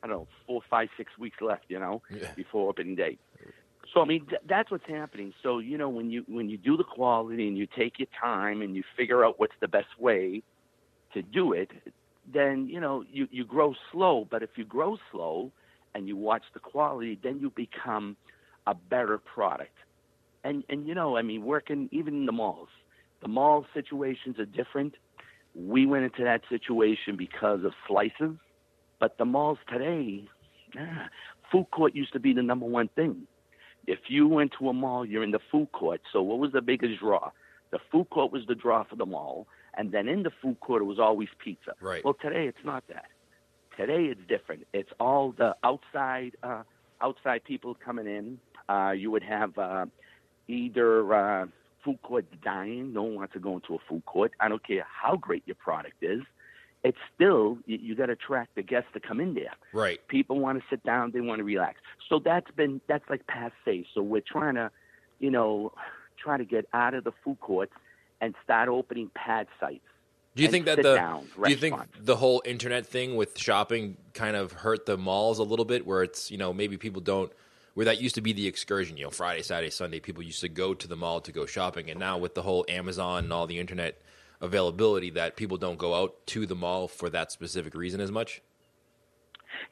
I 0.03 0.07
don't 0.07 0.17
know, 0.17 0.29
four, 0.47 0.63
five, 0.71 0.89
six 0.97 1.17
weeks 1.19 1.39
left, 1.43 1.65
you 1.69 1.79
know, 1.79 2.03
Yeah. 2.11 2.33
before 2.35 2.69
opening 2.71 2.95
day. 2.95 3.19
So 3.93 4.01
I 4.01 4.05
mean, 4.05 4.27
th- 4.27 4.43
that's 4.49 4.71
what's 4.71 4.87
happening. 4.87 5.33
So 5.43 5.59
you 5.59 5.77
know, 5.79 5.89
when 5.89 6.11
you 6.11 6.25
when 6.29 6.49
you 6.49 6.57
do 6.59 6.77
the 6.77 6.85
quality 6.85 7.49
and 7.49 7.57
you 7.57 7.67
take 7.67 7.99
your 7.99 8.09
time 8.21 8.63
and 8.63 8.77
you 8.77 8.83
figure 8.97 9.25
out 9.25 9.39
what's 9.41 9.55
the 9.61 9.69
best 9.69 9.99
way 9.99 10.43
to 11.15 11.23
do 11.23 11.53
it, 11.53 11.71
then 12.33 12.69
you 12.69 12.81
know 12.81 13.05
you 13.11 13.27
you 13.31 13.45
grow 13.45 13.75
slow. 13.91 14.27
But 14.31 14.43
if 14.43 14.51
you 14.57 14.65
grow 14.65 14.97
slow 15.11 15.51
and 15.95 16.07
you 16.07 16.17
watch 16.17 16.43
the 16.55 16.61
quality, 16.61 17.19
then 17.23 17.41
you 17.41 17.51
become 17.51 18.17
a 18.67 18.75
better 18.75 19.19
product. 19.19 19.75
And 20.45 20.63
and 20.69 20.87
you 20.87 20.95
know, 20.95 21.17
I 21.17 21.23
mean, 21.23 21.43
working 21.45 21.89
even 21.91 22.15
in 22.15 22.27
the 22.27 22.33
malls, 22.33 22.69
the 23.23 23.29
mall 23.29 23.67
situations 23.75 24.39
are 24.39 24.47
different. 24.47 24.95
We 25.55 25.87
went 25.87 26.05
into 26.05 26.25
that 26.25 26.43
situation 26.49 27.17
because 27.17 27.65
of 27.65 27.73
slices, 27.87 28.37
but 28.99 29.19
the 29.19 29.25
malls 29.25 29.59
today, 29.69 30.29
ah, 30.79 31.09
food 31.51 31.67
court 31.71 31.95
used 31.95 32.13
to 32.13 32.21
be 32.21 32.33
the 32.33 32.43
number 32.43 32.67
one 32.67 32.89
thing. 32.89 33.27
If 33.87 33.99
you 34.09 34.29
went 34.29 34.53
to 34.59 34.69
a 34.69 34.73
mall, 34.73 35.05
you're 35.05 35.25
in 35.25 35.33
the 35.33 35.41
food 35.51 35.73
court. 35.73 36.01
So 36.13 36.23
what 36.23 36.39
was 36.39 36.53
the 36.53 36.61
biggest 36.61 37.01
draw? 37.01 37.31
The 37.73 37.79
food 37.91 38.11
court 38.11 38.33
was 38.33 38.43
the 38.47 38.55
draw 38.55 38.85
for 38.85 38.97
the 38.97 39.07
mall, 39.07 39.47
and 39.75 39.93
then 39.93 40.09
in 40.09 40.23
the 40.23 40.31
food 40.43 40.61
court 40.61 40.83
it 40.83 40.87
was 40.87 40.99
always 40.99 41.29
pizza. 41.43 41.75
Right. 41.81 42.05
Well, 42.05 42.15
today 42.15 42.47
it's 42.47 42.65
not 42.65 42.85
that. 42.89 43.07
Today 43.77 44.05
it's 44.05 44.21
different. 44.29 44.67
It's 44.73 44.91
all 44.99 45.33
the 45.37 45.57
outside 45.65 46.37
uh, 46.43 46.63
outside 47.01 47.45
people 47.45 47.77
coming 47.83 48.07
in. 48.07 48.39
Uh, 48.69 48.91
you 48.91 49.11
would 49.11 49.23
have 49.23 49.57
uh, 49.59 49.87
either 50.49 51.15
uh, 51.15 51.47
food 51.85 52.01
court 52.03 52.27
dying. 52.43 52.93
No 52.93 53.03
one 53.03 53.15
wants 53.17 53.33
to 53.35 53.39
go 53.39 53.55
into 53.55 53.75
a 53.75 53.79
food 53.89 54.05
court. 54.07 54.33
I 54.41 54.49
don't 54.49 54.65
care 54.67 54.87
how 54.89 55.17
great 55.17 55.43
your 55.47 55.57
product 55.57 56.03
is. 56.03 56.23
It's 56.83 56.99
still 57.15 57.59
you, 57.67 57.79
you 57.81 57.95
got 57.95 58.07
to 58.07 58.13
attract 58.13 58.55
the 58.55 58.63
guests 58.63 58.89
to 58.95 59.01
come 59.01 59.21
in 59.21 59.35
there 59.35 59.53
Right. 59.73 60.01
people 60.09 60.39
want 60.41 60.59
to 60.59 60.65
sit 60.71 60.83
down 60.83 61.11
they 61.13 61.21
want 61.21 61.39
to 61.39 61.45
relax 61.45 61.79
so 62.09 62.19
that's 62.19 62.51
been 62.53 62.81
that's 62.89 63.05
like 63.11 63.27
passe 63.27 63.87
so 63.93 64.01
we're 64.01 64.23
trying 64.23 64.55
to 64.55 64.71
you 65.19 65.31
know 65.31 65.73
try 66.17 66.39
to 66.39 66.45
get 66.45 66.65
out 66.73 66.95
of 66.95 67.05
the 67.05 67.13
food 67.23 67.39
courts 67.41 67.73
and 68.23 68.35
start 68.43 68.69
opening 68.71 69.11
pad 69.15 69.47
sites 69.61 69.85
Do 70.35 70.43
you 70.43 70.49
think 70.49 70.65
that 70.65 70.81
the 70.83 70.95
down 70.95 71.27
do 71.45 71.51
you 71.51 71.57
think 71.57 71.77
the 71.99 72.17
whole 72.17 72.41
internet 72.47 72.87
thing 72.87 73.15
with 73.15 73.39
shopping 73.39 73.99
kind 74.15 74.35
of 74.35 74.53
hurt 74.53 74.87
the 74.87 74.97
malls 74.97 75.39
a 75.39 75.43
little 75.45 75.67
bit, 75.67 75.87
where 75.87 76.03
it's 76.03 76.31
you 76.31 76.39
know 76.39 76.55
maybe 76.55 76.79
people 76.79 77.03
don't 77.03 77.31
where 77.81 77.87
that 77.87 77.99
used 77.99 78.15
to 78.15 78.21
be 78.21 78.35
the 78.35 78.47
excursion, 78.47 78.99
you 78.99 79.05
know, 79.05 79.11
Friday, 79.11 79.41
Saturday, 79.41 79.71
Sunday, 79.71 80.01
people 80.01 80.23
used 80.23 80.43
to 80.43 80.51
go 80.51 80.75
to 80.75 80.87
the 80.87 80.97
mall 80.97 81.19
to 81.23 81.33
go 81.33 81.47
shopping, 81.47 81.89
and 81.89 81.99
now 81.99 82.19
with 82.19 82.35
the 82.35 82.43
whole 82.43 82.63
Amazon 82.69 83.25
and 83.25 83.33
all 83.33 83.47
the 83.47 83.59
internet 83.59 84.03
availability, 84.43 85.09
that 85.09 85.35
people 85.35 85.57
don't 85.57 85.79
go 85.79 85.95
out 85.95 86.27
to 86.27 86.45
the 86.45 86.55
mall 86.55 86.89
for 86.89 87.09
that 87.09 87.33
specific 87.33 87.75
reason 87.75 87.99
as 87.99 88.13
much. 88.13 88.43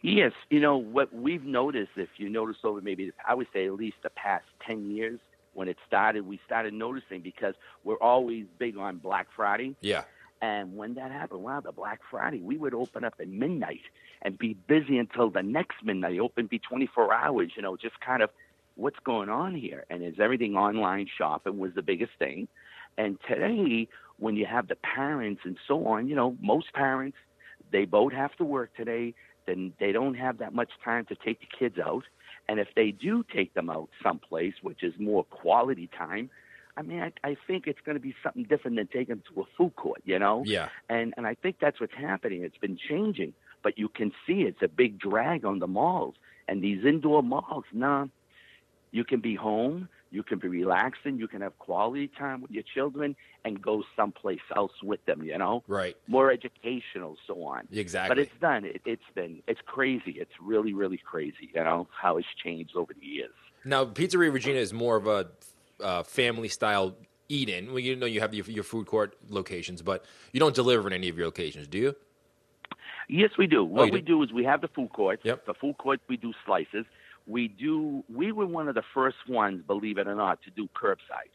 Yes, 0.00 0.32
you 0.48 0.58
know 0.58 0.78
what 0.78 1.14
we've 1.14 1.44
noticed. 1.44 1.90
If 1.96 2.08
you 2.16 2.30
notice 2.30 2.56
over 2.64 2.80
maybe 2.80 3.12
I 3.28 3.34
would 3.34 3.48
say 3.52 3.66
at 3.66 3.74
least 3.74 3.98
the 4.02 4.08
past 4.08 4.46
ten 4.66 4.90
years 4.90 5.20
when 5.52 5.68
it 5.68 5.76
started, 5.86 6.26
we 6.26 6.40
started 6.46 6.72
noticing 6.72 7.20
because 7.20 7.56
we're 7.84 8.00
always 8.00 8.46
big 8.58 8.78
on 8.78 8.96
Black 8.96 9.26
Friday. 9.36 9.76
Yeah, 9.82 10.04
And 10.40 10.76
when 10.76 10.94
that 10.94 11.10
happened, 11.10 11.42
wow, 11.42 11.60
the 11.60 11.72
Black 11.72 12.00
Friday, 12.10 12.40
we 12.40 12.56
would 12.56 12.74
open 12.74 13.04
up 13.04 13.14
at 13.18 13.28
midnight 13.28 13.80
and 14.22 14.38
be 14.38 14.54
busy 14.54 14.98
until 14.98 15.30
the 15.30 15.42
next 15.42 15.82
midnight. 15.82 16.20
Open 16.20 16.46
be 16.46 16.58
24 16.58 17.12
hours, 17.12 17.52
you 17.56 17.62
know, 17.62 17.76
just 17.76 18.00
kind 18.00 18.22
of 18.22 18.30
what's 18.76 18.98
going 19.00 19.28
on 19.28 19.54
here. 19.54 19.84
And 19.90 20.04
is 20.04 20.20
everything 20.20 20.54
online 20.56 21.08
shopping 21.18 21.58
was 21.58 21.74
the 21.74 21.82
biggest 21.82 22.12
thing. 22.18 22.46
And 22.96 23.18
today, 23.28 23.88
when 24.18 24.36
you 24.36 24.46
have 24.46 24.68
the 24.68 24.76
parents 24.76 25.42
and 25.44 25.56
so 25.66 25.86
on, 25.86 26.08
you 26.08 26.14
know, 26.14 26.36
most 26.40 26.72
parents, 26.72 27.16
they 27.72 27.84
both 27.84 28.12
have 28.12 28.34
to 28.36 28.44
work 28.44 28.74
today. 28.76 29.14
Then 29.46 29.72
they 29.80 29.92
don't 29.92 30.14
have 30.14 30.38
that 30.38 30.54
much 30.54 30.70
time 30.84 31.04
to 31.06 31.16
take 31.16 31.40
the 31.40 31.46
kids 31.58 31.78
out. 31.78 32.04
And 32.48 32.60
if 32.60 32.68
they 32.74 32.92
do 32.92 33.24
take 33.24 33.54
them 33.54 33.70
out 33.70 33.88
someplace, 34.02 34.54
which 34.62 34.82
is 34.82 34.94
more 34.98 35.24
quality 35.24 35.88
time, 35.96 36.30
I 36.78 36.82
mean, 36.82 37.00
I, 37.00 37.12
I 37.24 37.36
think 37.46 37.66
it's 37.66 37.80
going 37.84 37.96
to 37.96 38.00
be 38.00 38.14
something 38.22 38.44
different 38.44 38.76
than 38.76 38.86
taking 38.86 39.20
to 39.34 39.40
a 39.40 39.44
food 39.56 39.74
court, 39.74 40.00
you 40.04 40.18
know? 40.18 40.44
yeah, 40.46 40.68
And 40.88 41.12
and 41.16 41.26
I 41.26 41.34
think 41.34 41.56
that's 41.60 41.80
what's 41.80 41.94
happening. 41.94 42.44
It's 42.44 42.56
been 42.56 42.78
changing, 42.78 43.34
but 43.64 43.76
you 43.76 43.88
can 43.88 44.12
see 44.24 44.42
it's 44.42 44.62
a 44.62 44.68
big 44.68 45.00
drag 45.00 45.44
on 45.44 45.58
the 45.58 45.66
malls. 45.66 46.14
And 46.46 46.62
these 46.62 46.84
indoor 46.84 47.22
malls, 47.22 47.64
nah, 47.72 48.06
you 48.92 49.04
can 49.04 49.20
be 49.20 49.34
home, 49.34 49.88
you 50.12 50.22
can 50.22 50.38
be 50.38 50.46
relaxing, 50.46 51.18
you 51.18 51.26
can 51.26 51.40
have 51.42 51.58
quality 51.58 52.08
time 52.16 52.40
with 52.42 52.52
your 52.52 52.62
children, 52.62 53.16
and 53.44 53.60
go 53.60 53.82
someplace 53.96 54.40
else 54.54 54.72
with 54.80 55.04
them. 55.04 55.24
You 55.24 55.36
know, 55.36 55.64
right, 55.66 55.96
more 56.06 56.30
educational, 56.30 57.16
so 57.26 57.42
on. 57.42 57.66
exactly. 57.72 58.14
But 58.14 58.18
it's 58.20 58.40
done. 58.40 58.64
It, 58.64 58.82
it's 58.86 59.10
been 59.16 59.42
it's 59.48 59.60
crazy. 59.66 60.12
It's 60.12 60.38
really 60.40 60.74
really 60.74 61.00
crazy. 61.12 61.50
You 61.52 61.64
know 61.64 61.88
how 61.90 62.18
it's 62.18 62.28
changed 62.42 62.76
over 62.76 62.94
the 62.94 63.04
years. 63.04 63.34
Now, 63.64 63.84
Pizzeria 63.84 64.32
Regina 64.32 64.60
is 64.60 64.72
more 64.72 64.96
of 64.96 65.08
a 65.08 65.26
uh, 65.82 66.02
family 66.02 66.48
style 66.48 66.96
eat 67.28 67.48
in. 67.48 67.68
Well, 67.68 67.78
you 67.78 67.96
know, 67.96 68.06
you 68.06 68.20
have 68.20 68.34
your, 68.34 68.46
your 68.46 68.64
food 68.64 68.86
court 68.86 69.16
locations, 69.28 69.82
but 69.82 70.04
you 70.32 70.40
don't 70.40 70.54
deliver 70.54 70.86
in 70.88 70.92
any 70.92 71.08
of 71.08 71.16
your 71.16 71.26
locations, 71.26 71.66
do 71.66 71.78
you? 71.78 71.96
Yes, 73.08 73.30
we 73.38 73.46
do. 73.46 73.64
What 73.64 73.86
do? 73.86 73.92
we 73.92 74.00
do 74.00 74.22
is 74.22 74.32
we 74.32 74.44
have 74.44 74.60
the 74.60 74.68
food 74.68 74.92
court. 74.92 75.20
Yep. 75.22 75.46
The 75.46 75.54
food 75.54 75.78
court, 75.78 76.00
we 76.08 76.16
do 76.16 76.32
slices. 76.44 76.84
We 77.26 77.48
do. 77.48 78.04
We 78.14 78.32
were 78.32 78.46
one 78.46 78.68
of 78.68 78.74
the 78.74 78.82
first 78.94 79.16
ones, 79.28 79.62
believe 79.66 79.98
it 79.98 80.06
or 80.06 80.14
not, 80.14 80.42
to 80.42 80.50
do 80.50 80.68
curbside. 80.74 81.32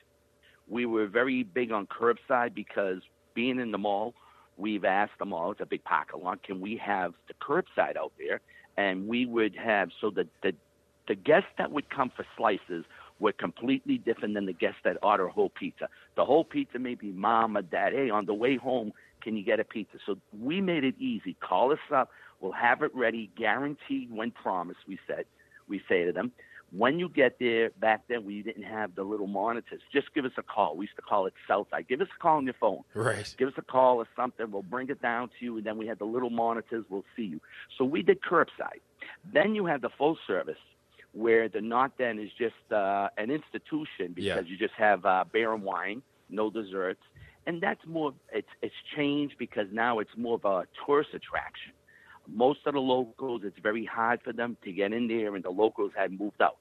We 0.68 0.86
were 0.86 1.08
very 1.08 1.44
big 1.44 1.72
on 1.72 1.88
curbside 1.88 2.54
because 2.54 3.02
being 3.34 3.60
in 3.60 3.72
the 3.72 3.78
mall, 3.78 4.14
we've 4.58 4.86
asked 4.86 5.14
the 5.20 5.26
mall. 5.26 5.52
It's 5.52 5.62
a 5.62 5.66
big 5.66 5.84
parking 5.84 6.24
lot. 6.24 6.44
Can 6.44 6.62
we 6.62 6.78
have 6.78 7.14
the 7.28 7.34
curbside 7.36 7.98
out 7.98 8.14
there? 8.18 8.40
And 8.78 9.08
we 9.08 9.26
would 9.26 9.56
have 9.56 9.90
so 10.00 10.10
that 10.12 10.28
the 10.42 10.54
the 11.08 11.16
guests 11.16 11.50
that 11.58 11.72
would 11.72 11.90
come 11.90 12.12
for 12.16 12.26
slices 12.38 12.86
were 13.24 13.32
completely 13.32 13.98
different 13.98 14.34
than 14.34 14.46
the 14.46 14.54
guests 14.54 14.82
that 14.84 14.98
order 15.02 15.28
a 15.28 15.32
whole 15.32 15.50
pizza. 15.50 15.88
The 16.18 16.26
whole 16.26 16.44
pizza 16.44 16.78
may 16.78 16.96
be 16.96 17.12
mom 17.14 17.56
or 17.56 17.62
dad. 17.62 17.94
Hey, 17.94 18.10
on 18.10 18.26
the 18.26 18.34
way 18.34 18.58
home, 18.58 18.92
can 19.22 19.38
you 19.38 19.46
get 19.46 19.62
a 19.62 19.64
pizza? 19.64 19.98
So 20.06 20.18
we 20.38 20.60
made 20.60 20.84
it 20.84 20.96
easy. 21.00 21.38
Call 21.40 21.72
us 21.72 21.80
up. 21.96 22.10
We'll 22.42 22.52
have 22.52 22.82
it 22.82 22.92
ready, 22.94 23.32
guaranteed 23.38 24.12
when 24.12 24.32
promised, 24.32 24.82
we 24.90 25.00
said. 25.08 25.24
We 25.70 25.82
say 25.88 26.04
to 26.04 26.12
them, 26.12 26.34
when 26.76 27.00
you 27.00 27.08
get 27.08 27.38
there, 27.40 27.70
back 27.80 28.02
then 28.10 28.26
we 28.26 28.42
didn't 28.42 28.64
have 28.64 28.96
the 28.96 29.04
little 29.04 29.28
monitors. 29.28 29.80
Just 29.94 30.14
give 30.14 30.26
us 30.26 30.32
a 30.38 30.44
call. 30.44 30.76
We 30.76 30.86
used 30.86 30.98
to 30.98 31.02
call 31.04 31.26
it 31.28 31.34
Southside. 31.48 31.88
Give 31.88 32.02
us 32.02 32.08
a 32.14 32.22
call 32.22 32.38
on 32.38 32.46
your 32.46 32.56
phone 32.60 32.82
Right. 32.94 33.34
give 33.38 33.48
us 33.48 33.54
a 33.58 33.62
call 33.62 33.98
or 34.00 34.08
something. 34.18 34.52
We'll 34.52 34.64
bring 34.64 34.90
it 34.90 35.02
down 35.02 35.30
to 35.30 35.46
you, 35.46 35.56
and 35.58 35.66
then 35.66 35.78
we 35.78 35.88
had 35.88 36.00
the 36.00 36.06
little 36.06 36.30
monitors. 36.30 36.84
We'll 36.90 37.06
see 37.16 37.24
you. 37.24 37.40
So 37.78 37.86
we 37.86 38.02
did 38.02 38.20
curbside. 38.22 38.82
Then 39.34 39.56
you 39.56 39.66
have 39.68 39.82
the 39.82 39.90
full 39.98 40.18
service, 40.28 40.58
where 41.14 41.48
the 41.48 41.62
not 41.62 41.98
then 41.98 42.20
is 42.20 42.30
just 42.38 42.56
uh, 42.72 43.08
an 43.18 43.30
institution 43.32 44.14
because 44.14 44.46
Yeah. 44.46 44.52
you 44.52 44.58
just 44.58 44.74
have 44.74 45.06
uh, 45.06 45.24
beer 45.32 45.54
and 45.54 45.64
wine, 45.64 46.02
no 46.30 46.50
desserts, 46.50 47.02
and 47.46 47.62
that's 47.62 47.86
more. 47.86 48.14
It's 48.32 48.48
it's 48.62 48.76
changed 48.96 49.36
because 49.38 49.68
now 49.72 50.00
it's 50.00 50.16
more 50.18 50.36
of 50.36 50.46
a 50.46 50.66
tourist 50.86 51.12
attraction. 51.14 51.74
Most 52.28 52.60
of 52.66 52.74
the 52.74 52.80
locals, 52.80 53.42
it's 53.44 53.60
very 53.60 53.86
hard 53.86 54.22
for 54.24 54.32
them 54.34 54.56
to 54.64 54.72
get 54.72 54.94
in 54.94 55.08
there, 55.08 55.36
and 55.36 55.44
the 55.44 55.50
locals 55.52 55.92
had 55.96 56.18
moved 56.18 56.42
out. 56.42 56.58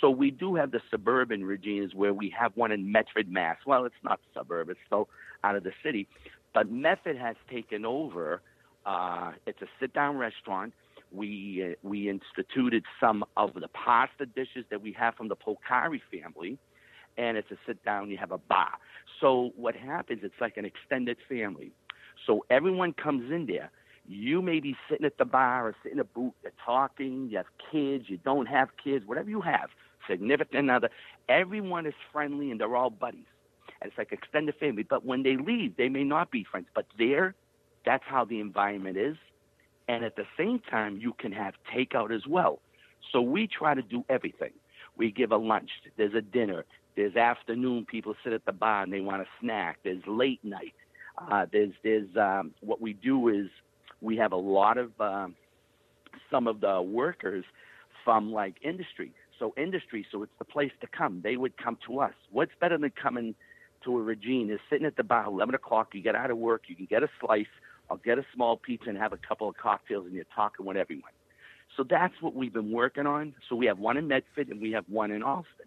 So 0.00 0.08
we 0.10 0.30
do 0.30 0.54
have 0.54 0.70
the 0.70 0.80
suburban 0.90 1.42
Reginas 1.42 1.94
where 1.94 2.14
we 2.14 2.30
have 2.30 2.56
one 2.56 2.72
in 2.72 2.90
Medford, 2.90 3.30
Mass. 3.30 3.58
Well, 3.66 3.84
it's 3.84 4.02
not 4.02 4.20
suburb; 4.34 4.68
it's 4.70 4.80
still 4.86 5.08
out 5.44 5.54
of 5.54 5.62
the 5.64 5.72
city, 5.82 6.08
but 6.54 6.70
Medford 6.70 7.16
has 7.18 7.36
taken 7.50 7.84
over. 7.84 8.40
Uh, 8.84 9.32
it's 9.46 9.62
a 9.62 9.68
sit-down 9.78 10.16
restaurant. 10.16 10.72
We 11.12 11.64
uh, 11.64 11.74
we 11.82 12.08
instituted 12.08 12.84
some 13.00 13.24
of 13.36 13.54
the 13.54 13.68
pasta 13.68 14.26
dishes 14.26 14.64
that 14.70 14.80
we 14.82 14.92
have 14.92 15.14
from 15.14 15.28
the 15.28 15.36
Polcari 15.36 16.00
family, 16.10 16.58
and 17.16 17.36
it's 17.36 17.50
a 17.50 17.56
sit-down. 17.66 18.10
You 18.10 18.16
have 18.18 18.32
a 18.32 18.38
bar. 18.38 18.72
So 19.20 19.50
what 19.56 19.76
happens? 19.76 20.20
It's 20.22 20.40
like 20.40 20.56
an 20.56 20.64
extended 20.64 21.18
family. 21.28 21.72
So 22.26 22.44
everyone 22.50 22.92
comes 22.92 23.30
in 23.30 23.46
there. 23.46 23.70
You 24.06 24.42
may 24.42 24.60
be 24.60 24.74
sitting 24.88 25.06
at 25.06 25.18
the 25.18 25.24
bar 25.24 25.68
or 25.68 25.74
sitting 25.82 25.98
in 25.98 26.00
a 26.00 26.04
booth. 26.04 26.32
You're 26.42 26.52
talking. 26.64 27.28
You 27.30 27.36
have 27.38 27.46
kids. 27.70 28.04
You 28.08 28.18
don't 28.18 28.46
have 28.46 28.68
kids. 28.82 29.06
Whatever 29.06 29.30
you 29.30 29.40
have, 29.42 29.70
significant 30.08 30.70
other. 30.70 30.90
Everyone 31.28 31.86
is 31.86 31.94
friendly 32.12 32.50
and 32.50 32.60
they're 32.60 32.74
all 32.74 32.90
buddies. 32.90 33.26
And 33.80 33.88
it's 33.88 33.98
like 33.98 34.12
extended 34.12 34.54
family. 34.58 34.82
But 34.82 35.04
when 35.04 35.22
they 35.22 35.36
leave, 35.36 35.76
they 35.76 35.88
may 35.88 36.04
not 36.04 36.30
be 36.30 36.44
friends. 36.50 36.66
But 36.74 36.86
there, 36.98 37.34
that's 37.84 38.04
how 38.06 38.24
the 38.24 38.40
environment 38.40 38.96
is. 38.96 39.16
And 39.88 40.04
at 40.04 40.16
the 40.16 40.26
same 40.38 40.60
time, 40.70 40.98
you 40.98 41.12
can 41.18 41.32
have 41.32 41.54
takeout 41.74 42.14
as 42.14 42.26
well. 42.26 42.60
So 43.12 43.20
we 43.20 43.46
try 43.46 43.74
to 43.74 43.82
do 43.82 44.04
everything. 44.08 44.52
We 44.96 45.10
give 45.10 45.32
a 45.32 45.36
lunch. 45.36 45.70
There's 45.96 46.14
a 46.14 46.20
dinner. 46.20 46.64
There's 46.96 47.16
afternoon. 47.16 47.86
People 47.86 48.14
sit 48.22 48.32
at 48.32 48.44
the 48.44 48.52
bar 48.52 48.82
and 48.82 48.92
they 48.92 49.00
want 49.00 49.22
a 49.22 49.26
snack. 49.40 49.78
There's 49.82 50.02
late 50.06 50.40
night. 50.44 50.74
Uh, 51.18 51.46
there's 51.50 51.72
there's 51.82 52.16
um, 52.16 52.52
what 52.60 52.80
we 52.80 52.92
do 52.92 53.28
is 53.28 53.48
we 54.00 54.16
have 54.16 54.32
a 54.32 54.36
lot 54.36 54.78
of 54.78 54.98
um, 55.00 55.34
some 56.30 56.46
of 56.46 56.60
the 56.60 56.80
workers 56.82 57.44
from 58.04 58.32
like 58.32 58.56
industry. 58.62 59.12
So 59.38 59.52
industry, 59.56 60.06
so 60.12 60.22
it's 60.22 60.32
the 60.38 60.44
place 60.44 60.70
to 60.80 60.86
come. 60.86 61.20
They 61.22 61.36
would 61.36 61.56
come 61.56 61.76
to 61.86 62.00
us. 62.00 62.14
What's 62.30 62.52
better 62.60 62.78
than 62.78 62.90
coming 62.90 63.34
to 63.84 63.98
a 63.98 64.02
Regina, 64.02 64.56
sitting 64.70 64.86
at 64.86 64.96
the 64.96 65.02
bar, 65.02 65.26
eleven 65.26 65.54
o'clock. 65.54 65.94
You 65.94 66.02
get 66.02 66.14
out 66.14 66.30
of 66.30 66.38
work, 66.38 66.62
you 66.68 66.76
can 66.76 66.86
get 66.86 67.02
a 67.02 67.08
slice, 67.20 67.46
or 67.92 67.98
get 67.98 68.18
a 68.18 68.24
small 68.34 68.56
pizza 68.56 68.88
and 68.88 68.96
have 68.96 69.12
a 69.12 69.18
couple 69.18 69.48
of 69.48 69.56
cocktails, 69.56 70.06
and 70.06 70.14
you're 70.14 70.24
talking 70.34 70.64
with 70.64 70.78
everyone. 70.78 71.12
So 71.76 71.84
that's 71.88 72.14
what 72.20 72.34
we've 72.34 72.52
been 72.52 72.72
working 72.72 73.06
on. 73.06 73.34
So 73.48 73.56
we 73.56 73.66
have 73.66 73.78
one 73.78 73.98
in 73.98 74.08
Medford 74.08 74.48
and 74.48 74.60
we 74.60 74.72
have 74.72 74.84
one 74.88 75.10
in 75.10 75.22
Allston. 75.22 75.66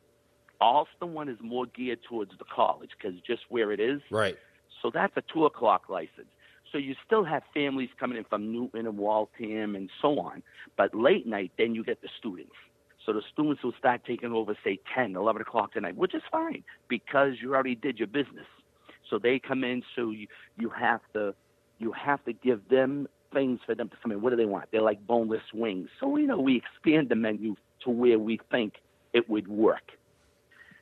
Allston 0.59 1.13
one 1.13 1.29
is 1.29 1.37
more 1.41 1.65
geared 1.65 1.99
towards 2.07 2.31
the 2.37 2.45
college 2.45 2.91
because 2.97 3.19
just 3.21 3.43
where 3.49 3.71
it 3.71 3.79
is. 3.79 4.01
Right. 4.09 4.37
So 4.81 4.91
that's 4.91 5.13
a 5.17 5.23
two 5.33 5.45
o'clock 5.45 5.89
license. 5.89 6.27
So 6.71 6.77
you 6.79 6.95
still 7.05 7.23
have 7.23 7.43
families 7.53 7.89
coming 7.99 8.17
in 8.17 8.23
from 8.23 8.51
Newton 8.51 8.87
and 8.87 8.97
Waltham 8.97 9.75
and 9.75 9.89
so 10.01 10.19
on. 10.19 10.41
But 10.77 10.95
late 10.95 11.27
night, 11.27 11.51
then 11.57 11.75
you 11.75 11.83
get 11.83 12.01
the 12.01 12.09
students. 12.19 12.55
So 13.05 13.13
the 13.13 13.21
students 13.31 13.63
will 13.63 13.73
start 13.77 14.01
taking 14.05 14.31
over, 14.31 14.57
say, 14.63 14.79
10, 14.95 15.15
11 15.15 15.43
o'clock 15.43 15.73
tonight, 15.73 15.95
which 15.95 16.15
is 16.15 16.23
fine 16.31 16.63
because 16.87 17.33
you 17.41 17.53
already 17.53 17.75
did 17.75 17.99
your 17.99 18.07
business. 18.07 18.47
So 19.09 19.19
they 19.19 19.39
come 19.39 19.63
in, 19.63 19.83
so 19.95 20.09
you, 20.09 20.27
you 20.57 20.69
have 20.69 21.01
to 21.13 21.35
you 21.79 21.91
have 21.91 22.23
to 22.25 22.33
give 22.33 22.67
them 22.69 23.07
things 23.33 23.59
for 23.65 23.75
them 23.75 23.89
to 23.89 23.95
come 24.01 24.11
in. 24.11 24.21
What 24.21 24.29
do 24.31 24.35
they 24.35 24.45
want? 24.45 24.65
They're 24.71 24.81
like 24.81 25.05
boneless 25.05 25.43
wings. 25.53 25.89
So 25.99 26.15
you 26.17 26.27
know 26.27 26.39
we 26.39 26.57
expand 26.57 27.09
the 27.09 27.15
menu 27.15 27.55
to 27.83 27.89
where 27.89 28.17
we 28.19 28.39
think 28.51 28.75
it 29.13 29.29
would 29.29 29.47
work. 29.47 29.91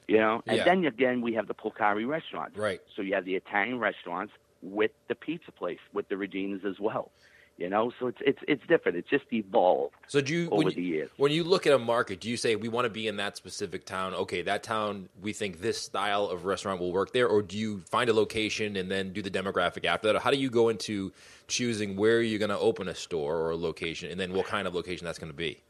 You 0.07 0.17
know, 0.17 0.43
and 0.47 0.57
Yeah. 0.57 0.65
then 0.65 0.85
again 0.85 1.21
we 1.21 1.33
have 1.33 1.47
the 1.47 1.53
Polcari 1.55 2.07
restaurants. 2.07 2.57
Right. 2.57 2.81
So 2.95 3.01
you 3.01 3.13
have 3.15 3.25
the 3.25 3.35
Italian 3.35 3.79
restaurants 3.79 4.33
with 4.61 4.91
the 5.07 5.15
pizza 5.15 5.51
place 5.51 5.79
with 5.93 6.07
the 6.09 6.15
Reginas 6.15 6.65
as 6.65 6.79
well. 6.79 7.11
You 7.57 7.69
know, 7.69 7.91
so 7.99 8.07
it's 8.07 8.17
it's 8.25 8.39
it's 8.47 8.63
different. 8.67 8.97
It's 8.97 9.09
just 9.09 9.25
evolved 9.31 9.93
So 10.07 10.21
do 10.21 10.33
you 10.33 10.49
over 10.49 10.63
when, 10.63 10.73
the 10.73 10.81
you 10.81 10.95
years. 10.95 11.09
when 11.17 11.31
you 11.31 11.43
look 11.43 11.67
at 11.67 11.73
a 11.73 11.77
market, 11.77 12.19
do 12.19 12.27
you 12.27 12.35
say 12.35 12.55
we 12.55 12.67
want 12.67 12.85
to 12.85 12.89
be 12.89 13.07
in 13.07 13.17
that 13.17 13.37
specific 13.37 13.85
town? 13.85 14.15
Okay, 14.15 14.41
that 14.41 14.63
town 14.63 15.07
we 15.21 15.33
think 15.33 15.61
this 15.61 15.79
style 15.79 16.25
of 16.25 16.45
restaurant 16.45 16.79
will 16.79 16.91
work 16.91 17.13
there, 17.13 17.27
or 17.27 17.43
do 17.43 17.55
you 17.55 17.81
find 17.91 18.09
a 18.09 18.13
location 18.13 18.75
and 18.75 18.89
then 18.89 19.13
do 19.13 19.21
the 19.21 19.29
demographic 19.29 19.85
after 19.85 20.07
that? 20.07 20.15
Or 20.15 20.19
how 20.19 20.31
do 20.31 20.37
you 20.37 20.49
go 20.49 20.69
into 20.69 21.11
choosing 21.47 21.95
where 21.95 22.23
you're 22.23 22.39
going 22.39 22.49
to 22.49 22.57
open 22.57 22.87
a 22.87 22.95
store 22.95 23.37
or 23.37 23.51
a 23.51 23.55
location, 23.55 24.09
and 24.09 24.19
then 24.19 24.33
what 24.33 24.47
kind 24.47 24.67
of 24.67 24.73
location 24.73 25.05
that's 25.05 25.19
going 25.19 25.31
to 25.31 25.37
be? 25.37 25.61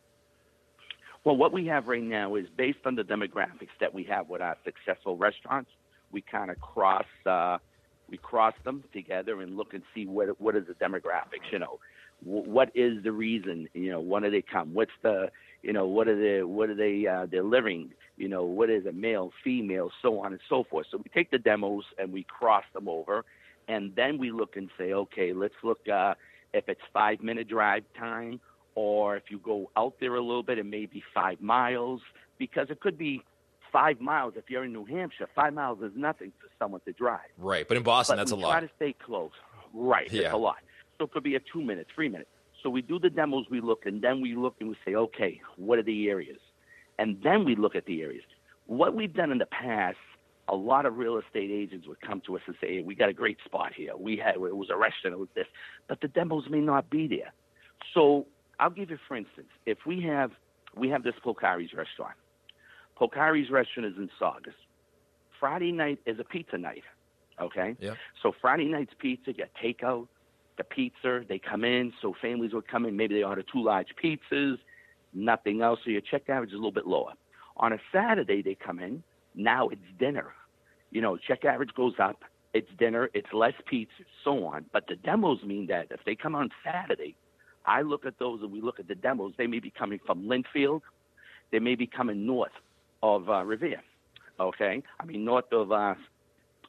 Well, 1.26 1.36
what 1.36 1.52
we 1.52 1.68
have 1.68 1.88
right 1.88 2.04
now 2.04 2.36
is 2.36 2.48
based 2.56 2.80
on 2.86 2.96
the 2.96 3.04
demographics 3.04 3.76
that 3.82 3.94
we 3.94 4.04
have 4.06 4.30
with 4.30 4.42
our 4.42 4.58
successful 4.64 5.18
restaurants. 5.18 5.70
We 6.12 6.22
kind 6.22 6.50
of 6.50 6.60
cross 6.62 7.06
uh, 7.26 7.58
we 8.10 8.18
cross 8.18 8.54
them 8.64 8.84
together 8.94 9.42
and 9.42 9.58
look 9.58 9.74
and 9.74 9.84
see 9.94 10.06
what 10.06 10.40
what 10.40 10.56
is 10.56 10.64
the 10.68 10.74
demographics. 10.74 11.52
You 11.52 11.60
know, 11.60 11.80
what 12.24 12.72
is 12.76 13.04
the 13.04 13.12
reason? 13.12 13.68
You 13.74 13.92
know, 13.92 14.02
when 14.02 14.24
do 14.24 14.32
they 14.32 14.42
come? 14.42 14.74
What's 14.74 14.92
the 15.02 15.30
you 15.62 15.74
know 15.74 15.86
what 15.86 16.08
are 16.08 16.20
they 16.20 16.44
what 16.44 16.70
are 16.70 16.76
they 16.76 17.08
uh, 17.08 17.28
they're 17.30 17.44
living? 17.44 17.92
You 18.18 18.30
know, 18.30 18.44
what 18.44 18.70
is 18.70 18.86
a 18.86 18.92
male, 18.92 19.32
female, 19.44 19.92
so 20.02 20.20
on 20.20 20.34
and 20.34 20.42
so 20.48 20.64
forth. 20.70 20.88
So 20.92 20.98
we 20.98 21.10
take 21.14 21.32
the 21.32 21.40
demos 21.40 21.84
and 21.98 22.14
we 22.14 22.24
cross 22.24 22.64
them 22.74 22.88
over, 22.88 23.26
and 23.68 23.92
then 23.96 24.18
we 24.18 24.32
look 24.32 24.56
and 24.56 24.70
say, 24.78 24.94
okay, 24.94 25.34
let's 25.34 25.56
look 25.64 25.88
uh, 25.90 26.14
if 26.54 26.70
it's 26.70 26.82
five 26.94 27.22
minute 27.22 27.50
drive 27.50 27.84
time 27.98 28.40
or 28.76 29.16
if 29.16 29.24
you 29.30 29.40
go 29.40 29.70
out 29.78 29.94
there 30.00 30.16
a 30.16 30.22
little 30.22 30.44
bit, 30.44 30.58
it 30.58 30.66
may 30.66 30.86
be 30.86 31.04
five 31.14 31.42
miles 31.42 32.02
because 32.38 32.68
it 32.70 32.80
could 32.80 32.98
be 32.98 33.24
five 33.74 34.00
miles 34.00 34.36
if 34.38 34.50
you're 34.50 34.64
in 34.64 34.72
New 34.72 34.86
Hampshire. 34.86 35.28
Five 35.36 35.54
miles 35.54 35.80
is 35.82 35.92
nothing 35.96 36.32
for 36.40 36.48
someone 36.60 36.80
to 36.86 36.94
drive. 36.94 37.20
Right, 37.38 37.68
but 37.68 37.76
in 37.76 37.84
Boston, 37.84 38.14
but 38.16 38.22
that's 38.22 38.32
a 38.32 38.36
lot. 38.38 38.52
try 38.52 38.62
to 38.62 38.70
stay 38.78 38.94
close. 38.94 39.32
Right, 39.74 40.10
Yeah. 40.14 40.26
it's 40.26 40.34
a 40.34 40.38
lot. 40.38 40.58
So 40.98 41.06
it 41.06 41.12
could 41.12 41.24
be 41.24 41.36
a 41.36 41.40
two 41.42 41.62
minute, 41.62 41.88
three 41.94 42.08
minute. 42.08 42.28
So 42.62 42.70
we 42.70 42.82
do 42.82 43.00
the 43.00 43.10
demos, 43.10 43.48
we 43.50 43.60
look, 43.60 43.86
and 43.86 44.02
then 44.02 44.22
we 44.22 44.36
look 44.36 44.56
and 44.62 44.70
we 44.70 44.78
say, 44.86 44.96
okay, 44.96 45.42
what 45.58 45.80
are 45.80 45.84
the 45.84 46.10
areas? 46.10 46.40
And 47.00 47.22
then 47.22 47.44
we 47.44 47.56
look 47.56 47.76
at 47.76 47.86
the 47.86 48.02
areas. 48.04 48.24
What 48.68 48.94
we've 48.96 49.14
done 49.14 49.32
in 49.32 49.40
the 49.40 49.48
past, 49.48 49.98
a 50.48 50.56
lot 50.56 50.86
of 50.86 50.98
real 50.98 51.18
estate 51.18 51.50
agents 51.52 51.88
would 51.88 52.00
come 52.00 52.22
to 52.28 52.38
us 52.38 52.42
and 52.46 52.56
say, 52.62 52.76
hey, 52.76 52.82
we 52.84 52.96
got 52.96 53.10
a 53.10 53.14
great 53.14 53.38
spot 53.44 53.74
here. 53.76 53.98
We 53.98 54.16
had, 54.18 54.36
it 54.36 54.56
was 54.56 54.70
a 54.70 54.78
restaurant, 54.78 55.14
it 55.16 55.20
was 55.20 55.28
this. 55.36 55.48
But 55.90 56.00
the 56.00 56.08
demos 56.08 56.46
may 56.50 56.60
not 56.62 56.90
be 56.90 57.08
there. 57.08 57.34
So 57.94 58.28
I'll 58.60 58.70
give 58.70 58.92
you, 58.92 58.98
for 59.08 59.18
instance, 59.18 59.48
if 59.66 59.80
we 59.86 60.02
have, 60.04 60.32
we 60.78 60.90
have 60.90 61.04
this 61.04 61.16
Polcari's 61.26 61.74
restaurant. 61.74 62.14
Polcari's 63.00 63.50
restaurant 63.50 63.92
is 63.92 63.98
in 63.98 64.10
Saugus. 64.20 64.54
Friday 65.40 65.72
night 65.72 66.00
is 66.06 66.20
a 66.20 66.24
pizza 66.24 66.58
night. 66.58 66.84
Okay? 67.42 67.76
Yeah. 67.80 67.96
So 68.22 68.34
Friday 68.40 68.66
night's 68.66 68.94
pizza, 69.00 69.32
you 69.32 69.34
get 69.34 69.52
takeout, 69.62 70.08
the 70.58 70.64
pizza, 70.64 71.22
they 71.28 71.40
come 71.40 71.64
in, 71.64 71.92
so 72.02 72.14
families 72.22 72.54
would 72.54 72.68
come 72.68 72.86
in, 72.86 72.96
maybe 72.96 73.16
they 73.16 73.24
order 73.24 73.44
two 73.44 73.64
large 73.64 73.88
pizzas, 74.02 74.58
nothing 75.14 75.62
else, 75.62 75.80
so 75.84 75.90
your 75.90 76.02
check 76.02 76.30
average 76.30 76.50
is 76.50 76.54
a 76.54 76.58
little 76.58 76.72
bit 76.72 76.88
lower. 76.88 77.14
On 77.58 77.74
a 77.74 77.78
Saturday 77.92 78.42
they 78.42 78.56
come 78.56 78.80
in, 78.80 79.04
now 79.36 79.70
it's 79.70 79.82
dinner. 80.00 80.34
You 80.92 81.02
know, 81.02 81.18
check 81.18 81.44
average 81.44 81.74
goes 81.76 81.96
up, 82.00 82.24
it's 82.54 82.70
dinner, 82.78 83.10
it's 83.16 83.34
less 83.34 83.54
pizza, 83.68 84.04
so 84.24 84.46
on. 84.46 84.66
But 84.72 84.86
the 84.88 84.96
demos 84.96 85.44
mean 85.44 85.68
that 85.68 85.88
if 85.90 86.02
they 86.06 86.16
come 86.16 86.36
on 86.36 86.50
Saturday, 86.64 87.16
I 87.66 87.82
look 87.82 88.06
at 88.06 88.20
those 88.20 88.42
and 88.42 88.52
we 88.52 88.62
look 88.62 88.80
at 88.80 88.88
the 88.88 88.96
demos, 88.96 89.34
they 89.38 89.48
may 89.48 89.60
be 89.60 89.72
coming 89.72 90.00
from 90.06 90.26
Lynnfield, 90.26 90.82
they 91.52 91.60
may 91.60 91.76
be 91.76 91.88
coming 91.88 92.26
north 92.28 92.52
of 93.04 93.30
uh, 93.30 93.44
Revere. 93.44 93.82
Okay? 94.40 94.82
I 95.00 95.06
mean 95.06 95.24
north 95.24 95.52
of 95.52 95.72
uh 95.72 95.94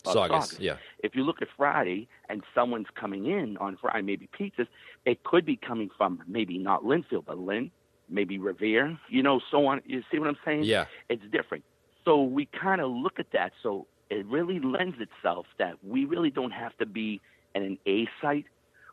Saugus, 0.05 0.51
Saugus 0.51 0.61
yeah. 0.61 0.77
if 1.03 1.15
you 1.15 1.25
look 1.25 1.41
at 1.41 1.49
Friday 1.57 2.09
and 2.29 2.43
someone's 2.55 2.89
coming 2.95 3.25
in 3.25 3.57
on 3.57 3.79
Friday, 3.81 4.03
maybe 4.03 4.29
pizzas, 4.39 4.67
it 5.07 5.25
could 5.25 5.47
be 5.47 5.57
coming 5.57 5.89
from 5.97 6.21
maybe 6.29 6.59
not 6.59 6.83
Lynnfield, 6.83 7.25
but 7.25 7.39
Lynn, 7.39 7.71
maybe 8.11 8.39
Revere, 8.39 8.99
you 9.09 9.23
know, 9.23 9.41
so 9.51 9.67
on. 9.67 9.81
You 9.87 10.03
see 10.13 10.19
what 10.19 10.29
I'm 10.29 10.37
saying? 10.45 10.65
Yeah. 10.65 10.85
It's 11.09 11.23
different. 11.33 11.65
So 12.05 12.23
we 12.23 12.45
kind 12.45 12.83
of 12.83 12.91
look 12.91 13.19
at 13.19 13.29
that. 13.33 13.53
So 13.63 13.87
it 14.11 14.27
really 14.27 14.61
lends 14.61 14.97
itself 15.01 15.47
that 15.59 15.83
we 15.83 16.05
really 16.05 16.31
don't 16.31 16.51
have 16.51 16.77
to 16.79 16.87
be 16.87 17.23
in 17.55 17.63
an 17.63 17.79
A 17.87 18.07
site. 18.21 18.45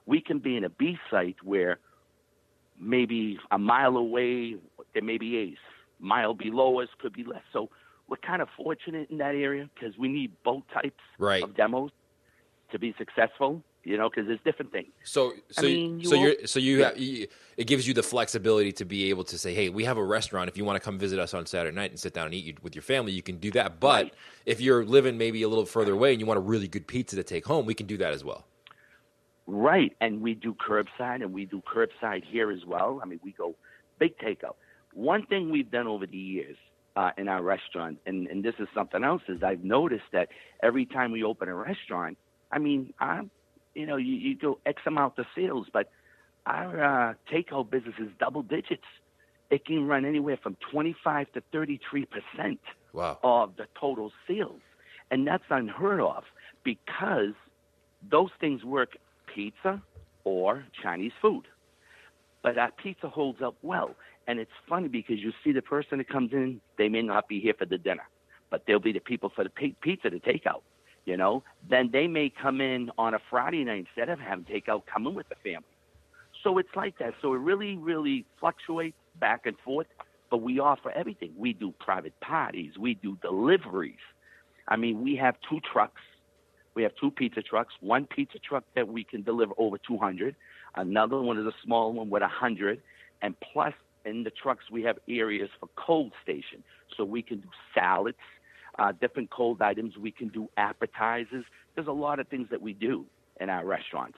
We 0.05 0.21
can 0.21 0.39
be 0.39 0.55
in 0.55 0.63
a 0.63 0.69
B 0.69 0.97
site 1.09 1.35
where 1.43 1.79
maybe 2.79 3.37
a 3.51 3.59
mile 3.59 3.97
away 3.97 4.55
there 4.93 5.03
may 5.03 5.17
be 5.17 5.35
A's. 5.37 5.57
Mile 6.01 6.33
below 6.33 6.81
us 6.81 6.89
could 6.99 7.13
be 7.13 7.23
less. 7.23 7.43
So 7.53 7.69
we're 8.09 8.17
kind 8.17 8.41
of 8.41 8.49
fortunate 8.57 9.09
in 9.09 9.19
that 9.19 9.35
area 9.35 9.69
because 9.73 9.97
we 9.97 10.07
need 10.09 10.31
both 10.43 10.63
types 10.73 10.99
Right. 11.17 11.43
of 11.43 11.55
demos 11.55 11.91
to 12.71 12.79
be 12.79 12.93
successful. 12.97 13.63
You 13.83 13.97
know, 13.97 14.11
because 14.11 14.27
there's 14.27 14.39
different 14.45 14.71
things. 14.71 14.91
So, 15.03 15.33
so, 15.49 15.63
mean, 15.63 15.99
you 16.01 16.05
so 16.07 16.13
you're, 16.13 16.35
so 16.45 16.59
you, 16.59 16.79
Yeah. 16.81 16.89
ha- 16.89 16.93
you, 16.95 17.25
it 17.57 17.65
gives 17.65 17.87
you 17.87 17.95
the 17.95 18.03
flexibility 18.03 18.71
to 18.73 18.85
be 18.85 19.09
able 19.09 19.23
to 19.23 19.39
say, 19.39 19.55
"Hey, 19.55 19.69
we 19.69 19.85
have 19.85 19.97
a 19.97 20.03
restaurant. 20.03 20.47
If 20.49 20.55
you 20.55 20.63
want 20.63 20.75
to 20.75 20.79
come 20.79 20.99
visit 20.99 21.17
us 21.17 21.33
on 21.33 21.47
Saturday 21.47 21.75
night 21.75 21.89
and 21.89 21.99
sit 21.99 22.13
down 22.13 22.25
and 22.25 22.35
eat 22.35 22.61
with 22.61 22.75
your 22.75 22.83
family, 22.83 23.11
you 23.11 23.23
can 23.23 23.37
do 23.37 23.49
that." 23.51 23.79
But 23.79 24.03
Right. 24.03 24.13
if 24.45 24.61
you're 24.61 24.85
living 24.85 25.17
maybe 25.17 25.41
a 25.41 25.49
little 25.49 25.65
further 25.65 25.93
away 25.93 26.11
and 26.11 26.19
you 26.21 26.27
want 26.27 26.37
a 26.37 26.41
really 26.41 26.67
good 26.67 26.85
pizza 26.85 27.15
to 27.15 27.23
take 27.23 27.43
home, 27.43 27.65
we 27.65 27.73
can 27.73 27.87
do 27.87 27.97
that 27.97 28.13
as 28.13 28.23
well. 28.23 28.45
Right, 29.47 29.97
and 29.99 30.21
we 30.21 30.35
do 30.35 30.53
curbside, 30.53 31.23
and 31.23 31.33
we 31.33 31.45
do 31.45 31.61
curbside 31.61 32.23
here 32.23 32.51
as 32.51 32.63
well. 32.65 32.99
I 33.01 33.07
mean, 33.07 33.19
we 33.23 33.31
go 33.31 33.55
big 33.97 34.15
takeout. 34.19 34.57
One 34.93 35.25
thing 35.25 35.51
we've 35.51 35.71
done 35.71 35.87
over 35.87 36.05
the 36.05 36.17
years 36.17 36.57
uh, 36.95 37.11
in 37.17 37.27
our 37.27 37.41
restaurant, 37.41 37.99
and, 38.05 38.27
and 38.27 38.43
this 38.43 38.55
is 38.59 38.67
something 38.73 39.03
else, 39.03 39.21
is 39.27 39.43
I've 39.43 39.63
noticed 39.63 40.05
that 40.13 40.29
every 40.61 40.85
time 40.85 41.11
we 41.11 41.23
open 41.23 41.47
a 41.47 41.55
restaurant, 41.55 42.17
I 42.51 42.59
mean, 42.59 42.93
I'm, 42.99 43.31
you 43.73 43.85
know, 43.85 43.95
you, 43.97 44.13
you 44.15 44.37
go 44.37 44.59
X 44.65 44.81
amount 44.85 45.17
of 45.17 45.25
sales, 45.35 45.67
but 45.71 45.89
our 46.45 46.83
uh, 46.83 47.13
takeout 47.31 47.69
business 47.69 47.95
is 47.99 48.09
double 48.19 48.41
digits. 48.43 48.83
It 49.49 49.65
can 49.65 49.87
run 49.87 50.05
anywhere 50.05 50.37
from 50.41 50.57
25 50.71 51.31
to 51.33 51.43
33 51.51 52.05
percent 52.05 52.59
Wow. 52.93 53.19
of 53.23 53.55
the 53.55 53.67
total 53.79 54.11
sales. 54.27 54.61
And 55.11 55.25
that's 55.25 55.43
unheard 55.49 56.01
of 56.01 56.23
because 56.63 57.33
those 58.09 58.31
things 58.39 58.63
work 58.63 58.97
pizza 59.33 59.81
or 60.25 60.65
Chinese 60.81 61.13
food. 61.21 61.47
But 62.43 62.57
our 62.57 62.71
pizza 62.71 63.07
holds 63.07 63.41
up 63.41 63.55
well. 63.61 63.95
And 64.31 64.39
it's 64.39 64.51
funny 64.69 64.87
because 64.87 65.19
you 65.19 65.33
see 65.43 65.51
the 65.51 65.61
person 65.61 65.97
that 65.97 66.07
comes 66.07 66.31
in, 66.31 66.61
they 66.77 66.87
may 66.87 67.01
not 67.01 67.27
be 67.27 67.41
here 67.41 67.53
for 67.53 67.65
the 67.65 67.77
dinner, 67.77 68.07
but 68.49 68.63
they'll 68.65 68.79
be 68.79 68.93
the 68.93 69.01
people 69.01 69.29
for 69.35 69.43
the 69.43 69.49
pizza 69.49 70.09
to 70.09 70.19
take 70.19 70.47
out. 70.47 70.63
You 71.03 71.17
know, 71.17 71.43
then 71.69 71.89
they 71.91 72.07
may 72.07 72.29
come 72.29 72.61
in 72.61 72.91
on 72.97 73.13
a 73.13 73.19
Friday 73.29 73.65
night 73.65 73.87
instead 73.89 74.07
of 74.07 74.19
having 74.19 74.45
takeout, 74.45 74.83
come 74.85 75.05
in 75.05 75.15
with 75.15 75.27
the 75.27 75.35
family. 75.43 75.67
So 76.45 76.59
it's 76.59 76.73
like 76.77 76.97
that. 76.99 77.13
So 77.21 77.33
it 77.33 77.39
really, 77.39 77.75
really 77.75 78.25
fluctuates 78.39 78.95
back 79.19 79.41
and 79.47 79.57
forth. 79.65 79.87
But 80.29 80.37
we 80.37 80.59
offer 80.59 80.91
everything. 80.91 81.33
We 81.35 81.51
do 81.51 81.73
private 81.81 82.17
parties. 82.21 82.77
We 82.79 82.93
do 82.93 83.17
deliveries. 83.21 83.99
I 84.69 84.77
mean, 84.77 85.03
we 85.03 85.17
have 85.17 85.35
two 85.49 85.59
trucks. 85.73 85.99
We 86.73 86.83
have 86.83 86.93
two 87.01 87.11
pizza 87.11 87.41
trucks. 87.41 87.73
One 87.81 88.05
pizza 88.05 88.39
truck 88.39 88.63
that 88.75 88.87
we 88.87 89.03
can 89.03 89.23
deliver 89.23 89.51
over 89.57 89.77
200. 89.77 90.37
Another 90.75 91.19
one 91.19 91.37
is 91.37 91.45
a 91.45 91.55
small 91.65 91.91
one 91.91 92.09
with 92.09 92.21
100. 92.21 92.81
And 93.21 93.35
plus, 93.41 93.73
in 94.05 94.23
the 94.23 94.31
trucks, 94.31 94.65
we 94.71 94.83
have 94.83 94.97
areas 95.07 95.49
for 95.59 95.69
cold 95.75 96.11
station. 96.23 96.63
So 96.97 97.03
we 97.05 97.21
can 97.21 97.39
do 97.39 97.49
salads, 97.73 98.17
uh, 98.79 98.91
different 98.99 99.29
cold 99.29 99.61
items. 99.61 99.97
We 99.97 100.11
can 100.11 100.27
do 100.29 100.49
appetizers. 100.57 101.45
There's 101.75 101.87
a 101.87 101.91
lot 101.91 102.19
of 102.19 102.27
things 102.27 102.47
that 102.51 102.61
we 102.61 102.73
do 102.73 103.05
in 103.39 103.49
our 103.49 103.65
restaurants. 103.65 104.17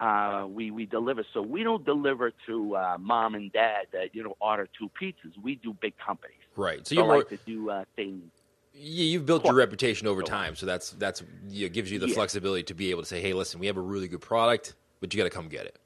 Uh, 0.00 0.46
we 0.48 0.70
we 0.72 0.84
deliver. 0.84 1.24
So 1.32 1.40
we 1.40 1.62
don't 1.62 1.84
deliver 1.84 2.32
to 2.46 2.76
uh, 2.76 2.96
mom 2.98 3.34
and 3.36 3.52
dad 3.52 3.86
that 3.92 4.14
you 4.14 4.24
know 4.24 4.36
order 4.40 4.68
two 4.76 4.90
pizzas. 5.00 5.32
We 5.40 5.54
do 5.54 5.74
big 5.80 5.94
companies. 6.04 6.38
Right. 6.56 6.84
So 6.86 6.96
more, 6.96 7.18
like 7.18 7.28
to 7.28 7.36
do 7.46 7.70
uh, 7.70 7.84
things. 7.94 8.22
you- 8.74 9.04
you've 9.04 9.26
built 9.26 9.44
your 9.44 9.54
reputation 9.54 10.08
over 10.08 10.22
time, 10.22 10.56
so 10.56 10.66
that's 10.66 10.90
that's 10.92 11.22
you 11.48 11.68
know, 11.68 11.72
gives 11.72 11.92
you 11.92 12.00
the 12.00 12.08
Yeah. 12.08 12.14
flexibility 12.14 12.64
to 12.64 12.74
be 12.74 12.90
able 12.90 13.02
to 13.02 13.06
say, 13.06 13.20
"Hey, 13.20 13.32
listen, 13.32 13.60
we 13.60 13.66
have 13.68 13.76
a 13.76 13.80
really 13.82 14.08
good 14.08 14.22
product, 14.22 14.74
but 15.00 15.14
you 15.14 15.18
got 15.18 15.24
to 15.24 15.30
come 15.30 15.48
get 15.48 15.66
it." 15.66 15.78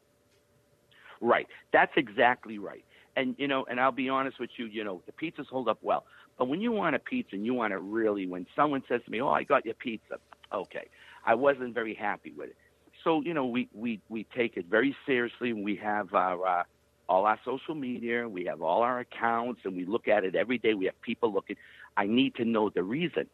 Right. 1.21 1.47
That's 1.73 1.93
exactly 1.97 2.59
right. 2.59 2.85
And 3.17 3.35
you 3.39 3.49
know, 3.49 3.65
and 3.69 3.81
I'll 3.81 3.93
be 3.93 4.09
honest 4.09 4.39
with 4.39 4.51
you, 4.57 4.67
you 4.67 4.85
know, 4.85 5.03
the 5.07 5.13
pizzas 5.13 5.47
hold 5.47 5.69
up 5.69 5.79
well. 5.83 6.05
But 6.39 6.49
when 6.49 6.61
you 6.61 6.71
want 6.71 6.95
a 6.95 6.99
pizza 6.99 7.35
and 7.35 7.45
you 7.45 7.55
want 7.55 7.73
it 7.73 7.81
really, 7.81 8.27
when 8.27 8.47
someone 8.55 8.83
says 8.89 9.01
to 9.07 9.11
me, 9.11 9.21
"Oh, 9.21 9.29
I 9.29 9.43
got 9.43 9.65
your 9.65 9.75
pizza," 9.75 10.19
okay, 10.53 10.89
I 11.25 11.35
wasn't 11.35 11.75
very 11.75 11.95
happy 11.95 12.33
with 12.37 12.51
it. 12.51 12.57
So 13.03 13.23
you 13.23 13.35
know, 13.35 13.47
we 13.47 13.69
we 13.75 14.01
we 14.09 14.27
take 14.37 14.57
it 14.57 14.67
very 14.67 14.95
seriously. 15.07 15.53
We 15.53 15.77
have 15.77 16.15
our 16.15 16.47
uh, 16.47 16.63
all 17.09 17.25
our 17.25 17.39
social 17.45 17.75
media, 17.75 18.29
we 18.29 18.45
have 18.45 18.61
all 18.63 18.83
our 18.83 19.01
accounts, 19.01 19.63
and 19.65 19.77
we 19.77 19.85
look 19.87 20.09
at 20.09 20.25
it 20.25 20.35
every 20.35 20.59
day. 20.59 20.75
We 20.75 20.87
have 20.87 21.01
people 21.01 21.33
looking. 21.33 21.57
I 21.97 22.07
need 22.07 22.35
to 22.37 22.45
know 22.45 22.69
the 22.69 22.83
reason. 22.83 23.27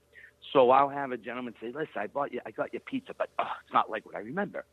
So 0.53 0.71
I'll 0.71 0.89
have 0.89 1.11
a 1.13 1.17
gentleman 1.17 1.55
say, 1.61 1.69
"Listen, 1.69 1.89
I 1.97 2.07
bought 2.07 2.33
you, 2.33 2.41
I 2.47 2.51
got 2.53 2.73
your 2.73 2.81
pizza, 2.81 3.15
but 3.17 3.31
oh, 3.39 3.51
it's 3.65 3.73
not 3.73 3.91
like 3.91 4.07
what 4.07 4.15
I 4.15 4.21
remember." 4.21 4.65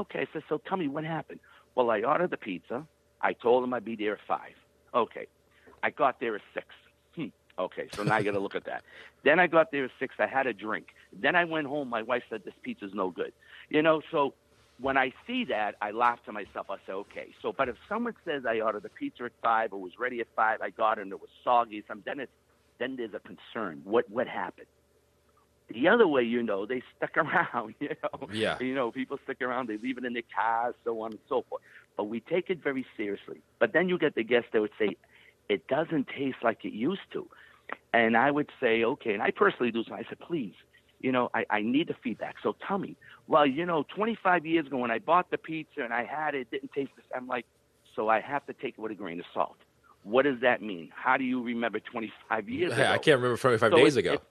Okay, 0.00 0.26
said, 0.32 0.42
"So 0.48 0.58
tell 0.58 0.76
me 0.76 0.88
what 0.88 1.04
happened." 1.04 1.40
Well, 1.76 1.90
I 1.90 2.02
ordered 2.02 2.30
the 2.30 2.36
pizza. 2.36 2.86
I 3.24 3.32
told 3.32 3.64
him 3.64 3.72
I'd 3.74 3.84
be 3.84 3.96
there 3.96 4.12
at 4.12 4.20
five. 4.28 4.52
Okay, 4.94 5.26
I 5.82 5.90
got 5.90 6.20
there 6.20 6.36
at 6.36 6.42
six. 6.52 6.66
Hmm. 7.16 7.26
Okay, 7.58 7.88
so 7.94 8.04
now 8.04 8.16
I 8.16 8.22
got 8.22 8.32
to 8.32 8.40
look 8.40 8.54
at 8.54 8.64
that. 8.66 8.84
Then 9.24 9.40
I 9.40 9.46
got 9.46 9.72
there 9.72 9.86
at 9.86 9.90
six. 9.98 10.14
I 10.18 10.26
had 10.26 10.46
a 10.46 10.52
drink. 10.52 10.88
Then 11.10 11.34
I 11.34 11.44
went 11.46 11.66
home. 11.66 11.88
My 11.88 12.02
wife 12.02 12.24
said 12.28 12.42
this 12.44 12.52
pizza's 12.62 12.92
no 12.92 13.08
good. 13.08 13.32
You 13.70 13.80
know, 13.80 14.02
so 14.10 14.34
when 14.78 14.98
I 14.98 15.14
see 15.26 15.46
that, 15.46 15.76
I 15.80 15.92
laugh 15.92 16.22
to 16.26 16.32
myself. 16.32 16.66
I 16.68 16.76
say, 16.86 16.92
okay. 16.92 17.28
So, 17.40 17.50
but 17.56 17.70
if 17.70 17.76
someone 17.88 18.14
says 18.26 18.42
I 18.46 18.60
ordered 18.60 18.82
the 18.82 18.90
pizza 18.90 19.24
at 19.24 19.32
five 19.42 19.72
or 19.72 19.80
was 19.80 19.92
ready 19.98 20.20
at 20.20 20.26
five, 20.36 20.60
I 20.60 20.68
got 20.68 20.98
it 20.98 21.02
and 21.02 21.12
it 21.12 21.20
was 21.22 21.30
soggy, 21.42 21.82
some 21.88 22.02
then 22.04 22.20
it's 22.20 22.32
then 22.78 22.96
there's 22.96 23.14
a 23.14 23.20
concern. 23.20 23.80
What 23.84 24.10
what 24.10 24.26
happened? 24.26 24.66
The 25.68 25.88
other 25.88 26.06
way, 26.06 26.22
you 26.22 26.42
know, 26.42 26.66
they 26.66 26.82
stick 26.96 27.16
around. 27.16 27.74
You 27.80 27.96
know, 28.02 28.28
Yeah. 28.30 28.58
You 28.60 28.74
know, 28.74 28.90
people 28.90 29.18
stick 29.24 29.40
around. 29.40 29.68
They 29.70 29.78
leave 29.78 29.96
it 29.96 30.04
in 30.04 30.12
their 30.12 30.22
cars, 30.34 30.74
so 30.84 31.00
on 31.00 31.12
and 31.12 31.20
so 31.30 31.44
forth. 31.48 31.62
But 31.96 32.04
we 32.04 32.20
take 32.20 32.50
it 32.50 32.62
very 32.62 32.84
seriously. 32.96 33.40
But 33.58 33.72
then 33.72 33.88
you 33.88 33.98
get 33.98 34.14
the 34.14 34.24
guests 34.24 34.48
that 34.52 34.60
would 34.60 34.72
say, 34.78 34.96
it 35.48 35.66
doesn't 35.68 36.08
taste 36.08 36.38
like 36.42 36.64
it 36.64 36.72
used 36.72 37.02
to. 37.12 37.26
And 37.92 38.16
I 38.16 38.30
would 38.30 38.50
say, 38.60 38.84
okay. 38.84 39.12
And 39.14 39.22
I 39.22 39.30
personally 39.30 39.70
do 39.70 39.84
so. 39.84 39.94
I 39.94 40.04
said, 40.08 40.18
please, 40.20 40.54
you 41.00 41.12
know, 41.12 41.30
I, 41.34 41.44
I 41.50 41.62
need 41.62 41.88
the 41.88 41.94
feedback. 42.02 42.36
So 42.42 42.56
tell 42.66 42.78
me, 42.78 42.96
well, 43.28 43.46
you 43.46 43.64
know, 43.64 43.84
25 43.94 44.44
years 44.46 44.66
ago 44.66 44.78
when 44.78 44.90
I 44.90 44.98
bought 44.98 45.30
the 45.30 45.38
pizza 45.38 45.82
and 45.82 45.92
I 45.92 46.04
had 46.04 46.34
it, 46.34 46.40
it 46.42 46.50
didn't 46.50 46.72
taste 46.72 46.90
this. 46.96 47.04
I'm 47.14 47.26
like, 47.28 47.46
so 47.94 48.08
I 48.08 48.20
have 48.20 48.44
to 48.46 48.52
take 48.52 48.74
it 48.76 48.80
with 48.80 48.90
a 48.92 48.94
grain 48.96 49.20
of 49.20 49.26
salt. 49.32 49.56
What 50.02 50.24
does 50.24 50.40
that 50.40 50.60
mean? 50.60 50.90
How 50.94 51.16
do 51.16 51.24
you 51.24 51.42
remember 51.42 51.78
25 51.80 52.48
years 52.48 52.72
ago? 52.72 52.82
I 52.82 52.98
can't 52.98 53.20
remember 53.20 53.36
25 53.38 53.70
So 53.70 53.76
days 53.76 53.96
it- 53.96 54.00
ago. 54.00 54.12
it- 54.14 54.22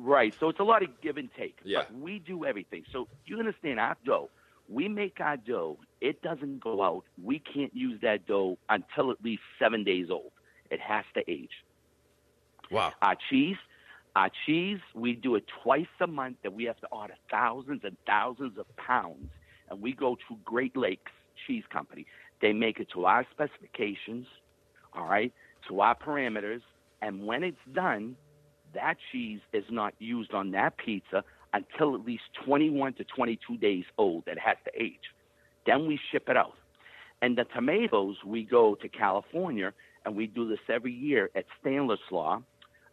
Right. 0.00 0.32
So 0.38 0.48
it's 0.48 0.60
a 0.60 0.64
lot 0.64 0.84
of 0.84 1.00
give 1.00 1.16
and 1.16 1.28
take. 1.36 1.58
Yeah. 1.64 1.78
But 1.80 1.98
we 1.98 2.20
do 2.20 2.44
everything. 2.44 2.84
So 2.92 3.08
you 3.26 3.36
understand 3.40 3.80
our 3.80 3.96
dough. 4.04 4.30
We 4.68 4.88
make 4.88 5.18
our 5.20 5.36
dough. 5.36 5.78
It 6.00 6.20
doesn't 6.22 6.60
go 6.62 6.82
out. 6.82 7.04
We 7.22 7.38
can't 7.38 7.74
use 7.74 8.00
that 8.02 8.26
dough 8.26 8.58
until 8.68 9.10
at 9.10 9.22
least 9.22 9.42
seven 9.58 9.82
days 9.82 10.08
old. 10.10 10.32
It 10.70 10.80
has 10.80 11.04
to 11.14 11.30
age. 11.30 11.50
wow. 12.70 12.92
Our 13.00 13.16
cheese, 13.30 13.56
our 14.14 14.30
cheese, 14.46 14.80
we 14.94 15.14
do 15.14 15.36
it 15.36 15.44
twice 15.62 15.86
a 16.00 16.06
month 16.06 16.36
that 16.42 16.52
we 16.52 16.64
have 16.64 16.78
to 16.80 16.86
order 16.88 17.14
thousands 17.30 17.80
and 17.84 17.96
thousands 18.06 18.58
of 18.58 18.66
pounds. 18.76 19.30
And 19.70 19.80
we 19.80 19.92
go 19.92 20.16
to 20.28 20.36
Great 20.44 20.76
Lakes 20.76 21.12
Cheese 21.46 21.64
Company. 21.72 22.06
They 22.40 22.52
make 22.52 22.78
it 22.78 22.88
to 22.94 23.06
our 23.06 23.26
specifications, 23.30 24.26
all 24.92 25.06
right, 25.06 25.32
to 25.68 25.80
our 25.80 25.94
parameters. 25.96 26.62
And 27.00 27.26
when 27.26 27.42
it's 27.42 27.56
done, 27.72 28.16
that 28.74 28.96
cheese 29.10 29.40
is 29.52 29.64
not 29.70 29.94
used 29.98 30.34
on 30.34 30.50
that 30.52 30.76
pizza 30.76 31.24
until 31.58 31.94
at 31.94 32.04
least 32.04 32.24
21 32.44 32.94
to 32.94 33.04
22 33.04 33.56
days 33.58 33.84
old. 33.96 34.24
that 34.26 34.38
has 34.38 34.56
to 34.64 34.70
age. 34.80 35.14
Then 35.66 35.86
we 35.86 35.98
ship 36.10 36.28
it 36.28 36.36
out. 36.36 36.54
And 37.20 37.36
the 37.36 37.44
tomatoes, 37.44 38.16
we 38.24 38.44
go 38.44 38.76
to 38.76 38.88
California, 38.88 39.72
and 40.04 40.16
we 40.16 40.26
do 40.26 40.48
this 40.48 40.60
every 40.68 40.92
year 40.92 41.30
at 41.34 41.44
Stanislaus, 41.60 42.42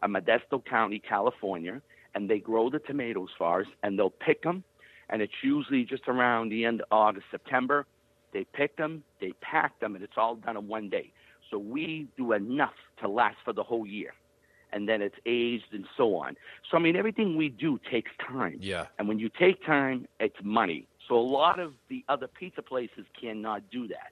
uh, 0.02 0.08
Modesto 0.08 0.64
County, 0.66 1.00
California, 1.00 1.82
and 2.16 2.30
they 2.30 2.40
grow 2.40 2.70
the 2.70 2.80
tomatoes 2.80 3.30
for 3.38 3.62
us, 3.62 3.68
and 3.84 4.00
they'll 4.00 4.10
pick 4.10 4.42
them, 4.42 4.64
and 5.10 5.22
it's 5.22 5.44
usually 5.44 5.84
just 5.84 6.08
around 6.08 6.50
the 6.50 6.66
end 6.66 6.82
of 6.82 6.88
August, 6.92 7.28
September. 7.30 7.86
They 8.34 8.46
pick 8.54 8.76
them, 8.78 9.04
they 9.22 9.34
pack 9.42 9.80
them, 9.80 9.96
and 9.96 10.04
it's 10.04 10.18
all 10.18 10.36
done 10.36 10.58
in 10.58 10.68
one 10.68 10.90
day. 10.90 11.12
So 11.52 11.60
we 11.60 12.08
do 12.18 12.34
enough 12.34 12.74
to 13.02 13.08
last 13.08 13.38
for 13.46 13.54
the 13.54 13.64
whole 13.64 13.86
year, 13.86 14.14
and 14.76 14.88
then 14.88 15.02
it's 15.02 15.16
aged 15.26 15.74
and 15.74 15.86
so 15.98 16.16
on. 16.18 16.36
So 16.70 16.78
I 16.78 16.80
mean, 16.82 16.96
everything 16.96 17.38
we 17.38 17.50
do 17.50 17.80
takes 17.90 18.12
time. 18.28 18.58
Yeah. 18.60 18.88
And 19.00 19.08
when 19.08 19.18
you 19.18 19.30
take 19.40 19.66
time, 19.66 20.08
it's 20.20 20.36
money. 20.44 20.88
So 21.08 21.16
a 21.16 21.22
lot 21.22 21.60
of 21.60 21.74
the 21.90 22.04
other 22.10 22.28
pizza 22.28 22.62
places 22.62 23.06
cannot 23.20 23.64
do 23.72 23.88
that. 23.88 24.12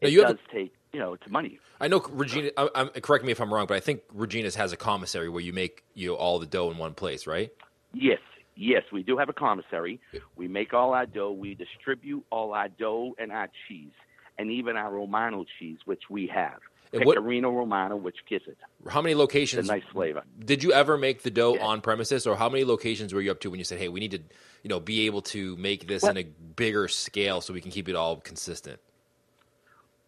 Now, 0.00 0.08
It 0.08 0.12
you 0.12 0.20
have 0.20 0.30
a- 0.30 0.34
does 0.34 0.42
take, 0.52 0.72
you 0.92 1.00
know, 1.00 1.12
it's 1.14 1.28
money. 1.28 1.58
I 1.80 1.88
know 1.88 2.00
Regina. 2.10 2.50
I, 2.56 2.68
I'm, 2.74 2.88
correct 2.88 3.24
me 3.24 3.32
if 3.32 3.40
I'm 3.40 3.52
wrong, 3.52 3.66
but 3.66 3.76
I 3.76 3.80
think 3.80 4.00
Regina's 4.14 4.54
has 4.54 4.72
a 4.72 4.76
commissary 4.76 5.28
where 5.28 5.42
you 5.42 5.52
make 5.52 5.84
you 5.94 6.08
know, 6.08 6.14
all 6.14 6.38
the 6.38 6.46
dough 6.46 6.70
in 6.70 6.78
one 6.78 6.94
place, 6.94 7.26
right? 7.26 7.50
Yes, 7.92 8.20
yes, 8.54 8.82
we 8.92 9.02
do 9.02 9.18
have 9.18 9.28
a 9.28 9.32
commissary. 9.34 10.00
We 10.36 10.48
make 10.48 10.72
all 10.72 10.94
our 10.94 11.06
dough. 11.06 11.32
We 11.32 11.54
distribute 11.54 12.24
all 12.30 12.54
our 12.54 12.68
dough 12.68 13.14
and 13.18 13.32
our 13.32 13.48
cheese, 13.66 13.92
and 14.38 14.50
even 14.50 14.76
our 14.76 14.90
Romano 14.92 15.44
cheese, 15.58 15.78
which 15.84 16.04
we 16.08 16.26
have. 16.28 16.60
Pecorino 16.92 17.50
Romano, 17.50 17.96
which 17.96 18.16
gives 18.28 18.46
it 18.46 18.56
How 18.88 19.02
many 19.02 19.12
a 19.12 19.18
locations? 19.18 19.68
nice 19.68 19.82
flavor. 19.92 20.22
Did 20.44 20.62
you 20.62 20.72
ever 20.72 20.96
make 20.96 21.22
the 21.22 21.30
dough 21.30 21.54
Yeah. 21.54 21.64
on 21.66 21.80
premises, 21.80 22.26
or 22.26 22.36
how 22.36 22.48
many 22.48 22.64
locations 22.64 23.12
were 23.14 23.20
you 23.20 23.30
up 23.30 23.40
to 23.40 23.50
when 23.50 23.58
you 23.58 23.64
said, 23.64 23.78
"Hey, 23.78 23.88
we 23.88 24.00
need 24.00 24.12
to, 24.12 24.18
you 24.62 24.68
know, 24.68 24.80
be 24.80 25.06
able 25.06 25.22
to 25.22 25.56
make 25.56 25.86
this 25.86 26.02
Well- 26.02 26.12
in 26.12 26.16
a 26.18 26.24
bigger 26.24 26.88
scale 26.88 27.40
so 27.40 27.52
we 27.52 27.60
can 27.60 27.70
keep 27.70 27.88
it 27.88 27.96
all 27.96 28.16
consistent"? 28.16 28.80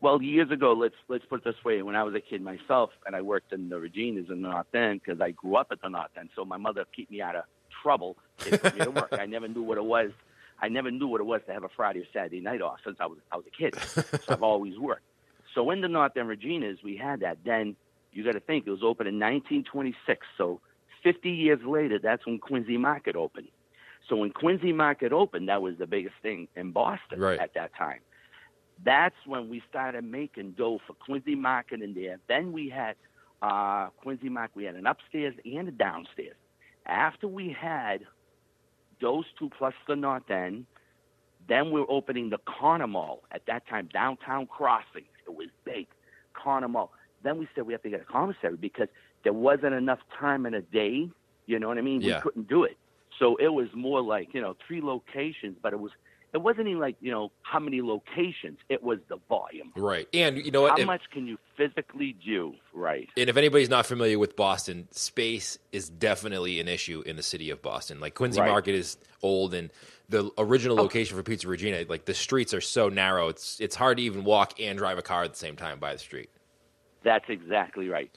Well, 0.00 0.22
years 0.22 0.50
ago, 0.52 0.74
let's 0.74 0.94
let's 1.08 1.24
put 1.26 1.40
it 1.40 1.44
this 1.44 1.64
way: 1.64 1.82
when 1.82 1.96
I 1.96 2.04
was 2.04 2.14
a 2.14 2.20
kid 2.20 2.40
myself, 2.40 2.90
and 3.04 3.16
I 3.16 3.20
worked 3.22 3.52
in 3.52 3.68
the 3.68 3.80
Regina's 3.80 4.30
in 4.30 4.42
the 4.42 4.48
North 4.48 4.72
End 4.74 5.00
because 5.04 5.20
I 5.20 5.32
grew 5.32 5.56
up 5.56 5.68
at 5.72 5.80
the 5.82 5.88
North 5.88 6.10
End, 6.16 6.28
so 6.36 6.44
my 6.44 6.56
mother 6.56 6.84
kept 6.96 7.10
me 7.10 7.20
out 7.20 7.34
of 7.34 7.44
trouble. 7.82 8.16
To 8.38 8.90
work. 8.94 9.08
I 9.12 9.26
never 9.26 9.48
knew 9.48 9.62
what 9.62 9.76
it 9.78 9.84
was. 9.84 10.12
I 10.60 10.68
never 10.68 10.90
knew 10.92 11.08
what 11.08 11.20
it 11.20 11.24
was 11.24 11.40
to 11.46 11.52
have 11.52 11.64
a 11.64 11.68
Friday 11.68 12.00
or 12.00 12.06
Saturday 12.12 12.40
night 12.40 12.62
off 12.62 12.78
since 12.84 12.96
I 13.00 13.06
was 13.06 13.18
I 13.32 13.36
was 13.36 13.46
a 13.46 13.50
kid. 13.50 13.74
so 13.76 14.02
I've 14.28 14.42
always 14.44 14.78
worked. 14.78 15.02
So 15.54 15.70
in 15.70 15.80
the 15.80 15.88
North 15.88 16.16
End 16.16 16.28
Regina's, 16.28 16.78
we 16.82 16.96
had 16.96 17.20
that. 17.20 17.38
Then 17.44 17.76
you 18.12 18.24
got 18.24 18.32
to 18.32 18.40
think 18.40 18.66
it 18.66 18.70
was 18.70 18.82
open 18.82 19.06
in 19.06 19.14
1926. 19.14 20.26
So 20.36 20.60
50 21.02 21.30
years 21.30 21.60
later, 21.66 21.98
that's 22.02 22.26
when 22.26 22.38
Quincy 22.38 22.76
Market 22.76 23.16
opened. 23.16 23.48
So 24.08 24.16
when 24.16 24.30
Quincy 24.30 24.72
Market 24.72 25.12
opened, 25.12 25.48
that 25.48 25.60
was 25.60 25.74
the 25.78 25.86
biggest 25.86 26.14
thing 26.22 26.48
in 26.56 26.72
Boston 26.72 27.20
Right. 27.20 27.38
at 27.38 27.54
that 27.54 27.74
time 27.76 28.00
that's 28.84 29.16
when 29.26 29.48
we 29.48 29.62
started 29.68 30.04
making 30.04 30.52
dough 30.52 30.80
for 30.86 30.92
Quincy 30.94 31.34
Market 31.34 31.82
in 31.82 31.94
there. 31.94 32.18
Then 32.28 32.52
we 32.52 32.68
had 32.68 32.96
uh, 33.42 33.88
Quincy 34.02 34.28
Market. 34.28 34.56
We 34.56 34.64
had 34.64 34.76
an 34.76 34.86
upstairs 34.86 35.34
and 35.44 35.68
a 35.68 35.72
downstairs. 35.72 36.36
After 36.86 37.28
we 37.28 37.54
had 37.58 38.00
those 39.00 39.24
two 39.38 39.50
plus 39.56 39.74
the 39.86 39.96
North 39.96 40.30
End, 40.30 40.66
then 41.48 41.70
we 41.70 41.80
were 41.80 41.90
opening 41.90 42.30
the 42.30 42.38
Corner 42.38 42.86
Mall 42.86 43.22
at 43.32 43.42
that 43.46 43.66
time, 43.68 43.88
downtown 43.92 44.46
Crossing. 44.46 45.04
It 45.28 45.34
was 45.36 45.48
big, 45.64 45.86
Mall. 46.44 46.90
Then 47.22 47.38
we 47.38 47.48
said 47.54 47.66
we 47.66 47.72
have 47.72 47.82
to 47.82 47.90
get 47.90 48.00
a 48.00 48.04
commissary 48.04 48.56
because 48.56 48.88
there 49.24 49.32
wasn't 49.32 49.74
enough 49.74 49.98
time 50.18 50.46
in 50.46 50.54
a 50.54 50.62
day. 50.62 51.08
You 51.46 51.58
know 51.58 51.68
what 51.68 51.78
I 51.78 51.82
mean? 51.82 52.00
Yeah. 52.00 52.16
We 52.16 52.22
couldn't 52.22 52.48
do 52.48 52.64
it. 52.64 52.76
So 53.18 53.36
it 53.36 53.48
was 53.48 53.68
more 53.74 54.00
like 54.00 54.32
you 54.34 54.40
know 54.40 54.56
three 54.66 54.80
locations, 54.80 55.56
but 55.62 55.72
it 55.72 55.80
was 55.80 55.90
it 56.32 56.38
wasn't 56.38 56.68
even 56.68 56.78
like 56.80 56.96
you 57.00 57.10
know 57.10 57.32
how 57.42 57.58
many 57.58 57.82
locations. 57.82 58.58
It 58.68 58.82
was 58.82 58.98
the 59.08 59.16
volume. 59.28 59.72
Right. 59.76 60.06
And 60.14 60.36
you 60.38 60.50
know 60.52 60.62
what? 60.62 60.72
How 60.72 60.76
If- 60.78 60.86
much 60.86 61.02
can 61.12 61.26
you 61.26 61.38
physically 61.56 62.14
do? 62.24 62.54
Right. 62.72 63.08
and 63.16 63.28
if 63.28 63.36
anybody's 63.36 63.68
not 63.70 63.86
familiar 63.86 64.18
with 64.18 64.36
Boston, 64.36 64.86
space 64.92 65.58
is 65.72 65.88
definitely 65.88 66.60
an 66.60 66.68
issue 66.68 67.02
in 67.04 67.16
the 67.16 67.22
city 67.24 67.50
of 67.50 67.60
Boston. 67.62 67.98
Like 67.98 68.14
Quincy 68.14 68.40
Right. 68.40 68.48
Market 68.48 68.74
is 68.76 68.96
old, 69.22 69.52
and 69.54 69.70
the 70.08 70.30
original 70.38 70.76
location 70.76 71.16
for 71.16 71.22
Pizza 71.22 71.48
Regina, 71.48 71.84
like 71.88 72.04
the 72.06 72.14
streets 72.14 72.54
are 72.54 72.60
so 72.60 72.88
narrow, 72.88 73.28
it's 73.28 73.60
it's 73.60 73.76
hard 73.76 73.98
to 73.98 74.02
even 74.02 74.24
walk 74.24 74.58
and 74.60 74.78
drive 74.78 74.98
a 74.98 75.02
car 75.02 75.22
at 75.24 75.32
the 75.32 75.38
same 75.38 75.56
time 75.56 75.78
by 75.78 75.92
the 75.92 75.98
street. 75.98 76.30
That's 77.04 77.26
exactly 77.28 77.88
right. 77.88 78.10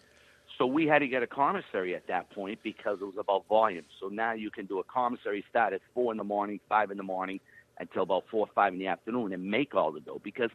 So 0.58 0.65
we 0.65 0.86
had 0.86 0.99
to 0.99 1.08
get 1.08 1.23
a 1.23 1.27
commissary 1.27 1.95
at 1.95 2.08
that 2.08 2.30
point 2.32 2.60
because 2.63 2.99
it 3.01 3.06
was 3.06 3.15
about 3.17 3.47
volume. 3.47 3.86
So 3.99 4.08
now 4.10 4.34
you 4.34 4.51
can 4.51 4.65
do 4.67 4.80
a 4.80 4.84
commissary 4.84 5.43
start 5.49 5.73
at 5.73 5.82
four 5.93 6.12
in 6.12 6.17
the 6.17 6.23
morning, 6.23 6.60
five 6.69 6.91
in 6.91 6.97
the 6.97 7.04
morning, 7.04 7.39
until 7.80 8.04
about 8.04 8.25
four 8.30 8.41
or 8.47 8.49
five 8.54 8.73
in 8.73 8.80
the 8.80 8.88
afternoon, 8.88 9.34
and 9.34 9.43
make 9.49 9.73
all 9.75 9.91
the 9.91 9.99
dough. 9.99 10.21
Because 10.23 10.51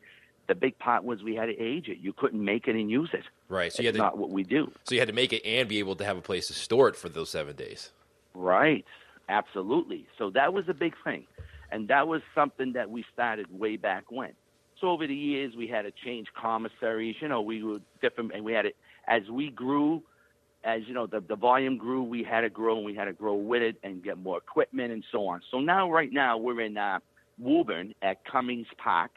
the 0.48 0.54
big 0.54 0.78
part 0.78 1.02
was 1.02 1.22
we 1.24 1.34
had 1.34 1.46
to 1.46 1.58
age 1.58 1.88
it. 1.88 1.98
You 1.98 2.12
couldn't 2.12 2.42
make 2.44 2.68
it 2.68 2.76
and 2.76 2.88
use 2.90 3.10
it. 3.12 3.24
Right. 3.48 3.72
So 3.72 3.82
you 3.82 3.88
It's 3.88 3.96
had 3.98 4.02
to 4.02 4.06
not 4.06 4.18
what 4.18 4.30
we 4.30 4.44
do. 4.44 4.70
so 4.84 4.94
you 4.94 5.00
had 5.00 5.08
to 5.08 5.14
make 5.14 5.32
it 5.32 5.44
and 5.44 5.68
be 5.68 5.80
able 5.80 5.96
to 5.96 6.04
have 6.04 6.16
a 6.16 6.22
place 6.22 6.46
to 6.48 6.52
store 6.54 6.88
it 6.88 6.94
for 6.96 7.08
those 7.08 7.30
seven 7.30 7.56
days. 7.56 7.90
Right. 8.32 8.84
Absolutely. 9.28 10.06
So 10.18 10.30
that 10.30 10.52
was 10.52 10.64
a 10.68 10.74
big 10.74 10.94
thing. 11.04 11.26
And 11.72 11.88
that 11.88 12.06
was 12.06 12.22
something 12.34 12.72
that 12.74 12.90
we 12.90 13.04
started 13.12 13.46
way 13.50 13.76
back 13.76 14.04
when. 14.10 14.32
So 14.80 14.88
over 14.88 15.06
the 15.06 15.14
years, 15.14 15.54
we 15.56 15.66
had 15.66 15.82
to 15.82 15.92
change 16.04 16.28
commissaries. 16.40 17.16
You 17.20 17.28
know, 17.28 17.40
we 17.40 17.62
were 17.62 17.78
different, 18.02 18.32
and 18.34 18.44
we 18.44 18.52
had 18.52 18.66
it 18.66 18.76
as 19.08 19.22
we 19.30 19.50
grew, 19.50 20.02
as 20.64 20.82
you 20.86 20.94
know, 20.94 21.06
the, 21.06 21.20
the 21.20 21.36
volume 21.36 21.76
grew, 21.78 22.02
we 22.02 22.22
had 22.22 22.42
to 22.42 22.50
grow, 22.50 22.76
and 22.76 22.84
we 22.84 22.94
had 22.94 23.06
to 23.06 23.12
grow 23.12 23.34
with 23.34 23.62
it 23.62 23.76
and 23.82 24.02
get 24.02 24.18
more 24.18 24.38
equipment 24.38 24.92
and 24.92 25.02
so 25.10 25.26
on. 25.26 25.40
So 25.50 25.60
now, 25.60 25.90
right 25.90 26.12
now, 26.12 26.36
we're 26.36 26.60
in 26.60 26.76
uh, 26.76 26.98
Woburn 27.38 27.94
at 28.02 28.24
Cummings 28.24 28.66
Park 28.76 29.12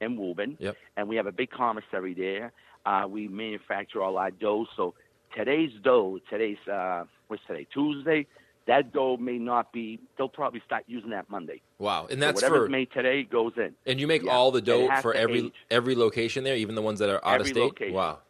in 0.00 0.16
Woburn, 0.16 0.56
Yep. 0.60 0.76
and 0.96 1.08
we 1.08 1.16
have 1.16 1.26
a 1.26 1.32
big 1.32 1.50
commissary 1.50 2.14
there. 2.14 2.52
Uh, 2.84 3.06
we 3.08 3.28
manufacture 3.28 4.02
all 4.02 4.18
our 4.18 4.30
dough. 4.30 4.66
So 4.76 4.94
today's 5.36 5.70
dough, 5.82 6.18
today's 6.28 6.58
uh, 6.70 7.04
what's 7.28 7.42
today? 7.46 7.66
Tuesday. 7.72 8.26
That 8.66 8.92
dough 8.92 9.18
may 9.18 9.38
not 9.38 9.72
be. 9.72 10.00
They'll 10.16 10.28
probably 10.28 10.62
start 10.64 10.84
using 10.86 11.10
that 11.10 11.28
Monday. 11.28 11.60
Wow, 11.78 12.02
and 12.04 12.12
So 12.12 12.16
that's 12.20 12.42
whatever's 12.42 12.66
for 12.66 12.70
made 12.70 12.90
today 12.92 13.22
goes 13.24 13.52
in. 13.58 13.74
and 13.86 14.00
you 14.00 14.06
make 14.06 14.22
Yeah, 14.22 14.32
all 14.32 14.50
the 14.52 14.62
dough 14.62 14.88
for 15.02 15.12
every 15.12 15.46
age. 15.46 15.52
every 15.70 15.94
location 15.94 16.44
there, 16.44 16.56
even 16.56 16.74
the 16.74 16.80
ones 16.82 16.98
that 17.00 17.10
are 17.10 17.22
out 17.26 17.40
of 17.42 17.46
state. 17.46 17.58
location. 17.60 17.94
Wow. 17.94 18.20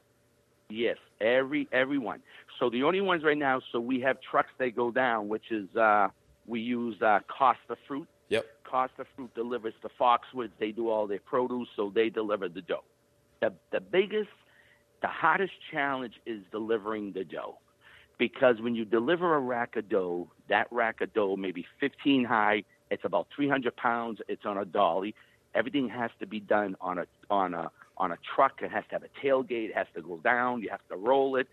Yes, 0.68 0.96
every 1.20 1.68
everyone. 1.72 2.20
So 2.58 2.68
the 2.70 2.82
only 2.82 3.00
ones 3.00 3.22
right 3.22 3.38
now. 3.38 3.60
So 3.70 3.78
we 3.78 4.00
have 4.00 4.16
trucks 4.20 4.50
that 4.58 4.74
go 4.74 4.90
down, 4.90 5.28
which 5.28 5.50
is 5.52 5.68
uh, 5.76 6.08
we 6.46 6.60
use 6.60 7.00
uh, 7.00 7.20
Costa 7.28 7.76
Fruit. 7.86 8.08
Yep. 8.30 8.44
Costa 8.64 9.04
Fruit 9.14 9.32
delivers 9.36 9.74
to 9.82 9.88
Foxwoods. 10.00 10.50
They 10.58 10.72
do 10.72 10.88
all 10.88 11.06
their 11.06 11.20
produce, 11.20 11.68
so 11.76 11.92
they 11.94 12.08
deliver 12.08 12.48
the 12.48 12.62
dough. 12.62 12.82
The 13.40 13.52
the 13.70 13.80
biggest, 13.80 14.30
the 15.00 15.08
hottest 15.08 15.52
challenge 15.70 16.14
is 16.26 16.40
delivering 16.50 17.12
the 17.12 17.24
dough, 17.24 17.58
because 18.18 18.61
when 18.61 18.74
you 18.74 18.85
deliver 18.85 19.35
a 19.35 19.40
rack 19.40 19.77
of 19.77 19.88
dough, 19.88 20.29
that 20.48 20.66
rack 20.70 21.00
of 21.00 21.12
dough 21.14 21.37
may 21.37 21.50
be 21.50 21.66
15 21.81 22.24
high. 22.24 22.64
It's 22.90 23.05
about 23.05 23.29
300 23.35 23.74
pounds. 23.77 24.20
It's 24.29 24.44
on 24.44 24.59
a 24.59 24.64
dolly. 24.64 25.14
Everything 25.55 25.88
has 25.88 26.11
to 26.20 26.27
be 26.27 26.40
done 26.40 26.77
on 26.81 26.98
a 26.98 27.07
on 27.31 27.55
a 27.55 27.70
on 27.96 28.12
a 28.12 28.18
truck. 28.35 28.61
It 28.62 28.70
has 28.70 28.85
to 28.90 28.96
have 28.96 29.05
a 29.05 29.27
tailgate. 29.27 29.70
It 29.70 29.77
has 29.77 29.87
to 29.94 30.03
go 30.03 30.16
down. 30.18 30.62
You 30.62 30.70
have 30.70 30.87
to 30.88 30.96
roll 30.96 31.37
it, 31.37 31.48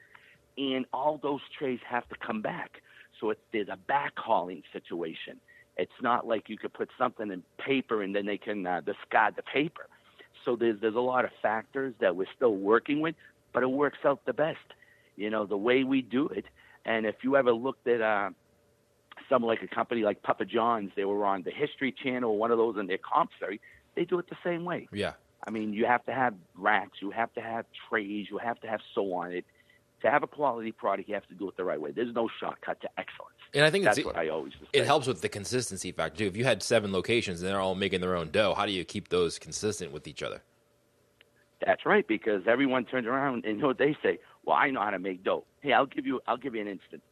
and 0.57 0.85
all 0.91 1.19
those 1.21 1.41
trays 1.57 1.79
have 1.87 2.07
to 2.09 2.15
come 2.15 2.41
back. 2.41 2.81
So 3.19 3.29
it, 3.29 3.39
there's 3.53 3.69
a 3.69 3.77
backhauling 3.89 4.63
situation. 4.73 5.39
It's 5.77 5.91
not 6.01 6.27
like 6.27 6.49
you 6.49 6.57
could 6.57 6.73
put 6.73 6.89
something 6.97 7.31
in 7.31 7.43
paper 7.57 8.01
and 8.03 8.15
then 8.15 8.25
they 8.25 8.37
can 8.37 8.65
uh, 8.67 8.81
discard 8.81 9.35
the 9.35 9.43
paper. 9.43 9.87
So 10.43 10.55
there's 10.55 10.79
there's 10.81 10.95
a 10.95 10.99
lot 10.99 11.25
of 11.25 11.31
factors 11.41 11.93
that 12.01 12.15
we're 12.15 12.27
still 12.35 12.55
working 12.55 12.99
with, 12.99 13.15
but 13.53 13.63
it 13.63 13.69
works 13.69 13.99
out 14.03 14.25
the 14.25 14.33
best. 14.33 14.57
You 15.21 15.29
know 15.29 15.45
the 15.45 15.57
way 15.57 15.83
we 15.83 16.01
do 16.01 16.27
it. 16.27 16.45
And 16.83 17.05
if 17.05 17.15
you 17.23 17.35
ever 17.35 17.53
looked 17.53 17.87
at 17.87 18.01
uh, 18.01 18.31
some 19.29 19.43
like 19.43 19.61
a 19.61 19.67
company 19.67 20.01
like 20.01 20.23
Papa 20.23 20.45
John's, 20.45 20.91
they 20.95 21.05
were 21.05 21.25
on 21.25 21.43
the 21.43 21.51
History 21.51 21.93
Channel, 22.03 22.37
one 22.37 22.51
of 22.51 22.57
those 22.57 22.75
in 22.79 22.87
their 22.87 22.97
commissary. 22.97 23.61
They 23.95 24.05
do 24.05 24.17
it 24.19 24.29
the 24.29 24.37
same 24.43 24.65
way. 24.65 24.87
Yeah. 24.91 25.13
I 25.45 25.51
mean, 25.51 25.73
you 25.73 25.85
have 25.85 26.03
to 26.05 26.13
have 26.13 26.33
racks, 26.55 26.97
you 27.01 27.11
have 27.11 27.33
to 27.33 27.41
have 27.41 27.65
trays, 27.89 28.27
you 28.31 28.37
have 28.39 28.59
to 28.61 28.67
have 28.67 28.79
so 28.95 29.13
on 29.13 29.31
it. 29.31 29.45
To 30.01 30.09
have 30.09 30.23
a 30.23 30.27
quality 30.27 30.71
product, 30.71 31.07
you 31.07 31.13
have 31.13 31.27
to 31.27 31.35
do 31.35 31.47
it 31.49 31.57
the 31.57 31.63
right 31.63 31.79
way. 31.79 31.91
There's 31.91 32.15
no 32.15 32.27
shortcut 32.39 32.81
to 32.81 32.89
excellence. 32.97 33.35
And 33.53 33.63
I 33.63 33.69
think 33.69 33.83
That's 33.83 33.99
it's, 33.99 34.05
what 34.05 34.17
I 34.17 34.29
always 34.29 34.53
just 34.53 34.65
it 34.73 34.85
helps 34.85 35.05
with 35.05 35.21
the 35.21 35.29
consistency 35.29 35.91
factor 35.91 36.17
too. 36.19 36.25
If 36.25 36.35
you 36.35 36.43
had 36.43 36.63
seven 36.63 36.91
locations 36.91 37.41
and 37.41 37.49
they're 37.49 37.59
all 37.59 37.75
making 37.75 38.01
their 38.01 38.15
own 38.15 38.31
dough, 38.31 38.55
how 38.55 38.65
do 38.65 38.71
you 38.71 38.83
keep 38.83 39.09
those 39.09 39.37
consistent 39.37 39.91
with 39.91 40.07
each 40.07 40.23
other? 40.23 40.41
That's 41.63 41.85
right, 41.85 42.07
because 42.07 42.47
everyone 42.47 42.85
turns 42.85 43.05
around 43.05 43.45
and 43.45 43.57
you 43.57 43.61
know 43.61 43.67
what 43.67 43.77
they 43.77 43.95
say? 44.01 44.17
Well, 44.45 44.57
I 44.57 44.69
know 44.71 44.81
how 44.81 44.89
to 44.89 44.99
make 44.99 45.23
dough. 45.23 45.45
Hey, 45.61 45.73
I'll 45.73 45.85
give 45.85 46.05
you 46.05 46.21
I'll 46.27 46.37
give 46.37 46.55
you 46.55 46.61
an 46.61 46.67
instant. 46.67 47.03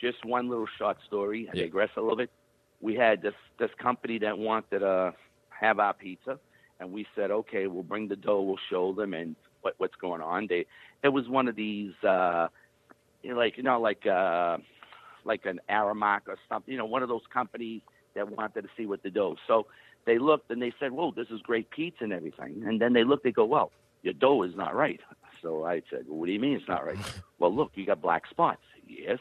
Just 0.00 0.24
one 0.24 0.48
little 0.48 0.66
short 0.78 0.98
story. 1.06 1.48
I 1.48 1.56
Yeah. 1.56 1.64
digress 1.64 1.90
a 1.96 2.00
little 2.00 2.16
bit. 2.16 2.30
We 2.80 2.94
had 2.94 3.22
this 3.22 3.34
this 3.58 3.70
company 3.78 4.18
that 4.18 4.38
wanted 4.38 4.80
to 4.80 5.14
have 5.50 5.80
our 5.80 5.94
pizza, 5.94 6.38
and 6.78 6.92
we 6.92 7.06
said, 7.14 7.30
okay, 7.30 7.66
we'll 7.66 7.82
bring 7.82 8.08
the 8.08 8.16
dough, 8.16 8.42
we'll 8.42 8.60
show 8.70 8.92
them, 8.92 9.14
and 9.14 9.34
what 9.62 9.74
what's 9.78 9.96
going 9.96 10.20
on. 10.20 10.46
They 10.46 10.66
it 11.02 11.08
was 11.08 11.28
one 11.28 11.48
of 11.48 11.56
these 11.56 11.92
uh, 12.04 12.48
you 13.22 13.30
know, 13.30 13.36
like 13.36 13.56
you 13.56 13.62
know 13.62 13.80
like 13.80 14.06
uh, 14.06 14.58
like 15.24 15.46
an 15.46 15.60
Aramark 15.68 16.22
or 16.28 16.36
something, 16.48 16.72
you 16.72 16.78
know, 16.78 16.86
one 16.86 17.02
of 17.02 17.08
those 17.08 17.26
companies 17.32 17.82
that 18.14 18.28
wanted 18.30 18.62
to 18.62 18.68
see 18.76 18.86
what 18.86 19.02
the 19.02 19.10
dough. 19.10 19.36
So 19.46 19.66
they 20.06 20.18
looked 20.18 20.50
and 20.50 20.60
they 20.62 20.72
said, 20.80 20.92
"Whoa, 20.92 21.12
this 21.12 21.28
is 21.30 21.40
great 21.42 21.70
pizza 21.70 22.04
and 22.04 22.12
everything." 22.12 22.62
And 22.66 22.80
then 22.80 22.92
they 22.92 23.04
looked, 23.04 23.24
they 23.24 23.32
go, 23.32 23.44
"Well, 23.44 23.70
your 24.02 24.14
dough 24.14 24.42
is 24.44 24.54
not 24.56 24.74
right." 24.74 25.00
So 25.42 25.64
I 25.64 25.82
said, 25.90 26.04
well, 26.08 26.18
"What 26.18 26.26
do 26.26 26.32
you 26.32 26.40
mean 26.40 26.56
it's 26.56 26.68
not 26.68 26.86
right?" 26.86 26.98
well, 27.38 27.54
look, 27.54 27.72
you 27.74 27.86
got 27.86 28.00
black 28.00 28.26
spots. 28.28 28.62
Yes, 28.86 29.18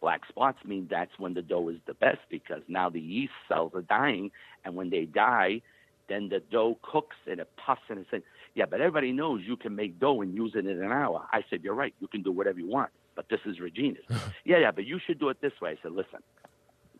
black 0.00 0.22
spots 0.28 0.58
mean 0.64 0.88
that's 0.90 1.18
when 1.18 1.34
the 1.34 1.42
dough 1.42 1.68
is 1.68 1.78
the 1.86 1.94
best 1.94 2.20
because 2.28 2.62
now 2.68 2.90
the 2.90 3.00
yeast 3.00 3.32
cells 3.48 3.72
are 3.74 3.82
dying, 3.82 4.30
and 4.64 4.74
when 4.74 4.90
they 4.90 5.04
die, 5.04 5.62
then 6.08 6.28
the 6.28 6.40
dough 6.50 6.78
cooks 6.82 7.16
and 7.26 7.40
it 7.40 7.50
puffs 7.56 7.82
and 7.88 7.98
it's. 7.98 8.10
Saying, 8.10 8.22
Yeah, 8.54 8.66
but 8.66 8.80
everybody 8.80 9.12
knows 9.12 9.42
you 9.44 9.56
can 9.56 9.76
make 9.76 9.98
dough 10.00 10.20
and 10.22 10.34
use 10.34 10.52
it 10.54 10.66
in 10.66 10.82
an 10.82 10.92
hour. 10.92 11.26
I 11.32 11.44
said, 11.50 11.62
"You're 11.62 11.74
right. 11.74 11.94
You 12.00 12.08
can 12.08 12.22
do 12.22 12.32
whatever 12.32 12.58
you 12.58 12.68
want." 12.68 12.90
But 13.20 13.28
this 13.28 13.40
is 13.44 13.60
Regina's. 13.60 14.04
yeah, 14.44 14.58
yeah, 14.58 14.70
but 14.70 14.86
you 14.86 14.98
should 15.04 15.18
do 15.18 15.28
it 15.28 15.40
this 15.40 15.52
way. 15.60 15.72
I 15.72 15.78
said, 15.82 15.92
listen, 15.92 16.20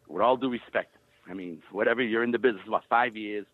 with 0.09 0.23
all 0.23 0.37
due 0.37 0.51
respect, 0.51 0.95
I 1.29 1.35
mean, 1.35 1.63
whatever 1.71 2.03
you're 2.03 2.25
in 2.25 2.31
the 2.31 2.39
business 2.39 2.63
about 2.67 2.85
five 2.91 3.17
years, 3.17 3.47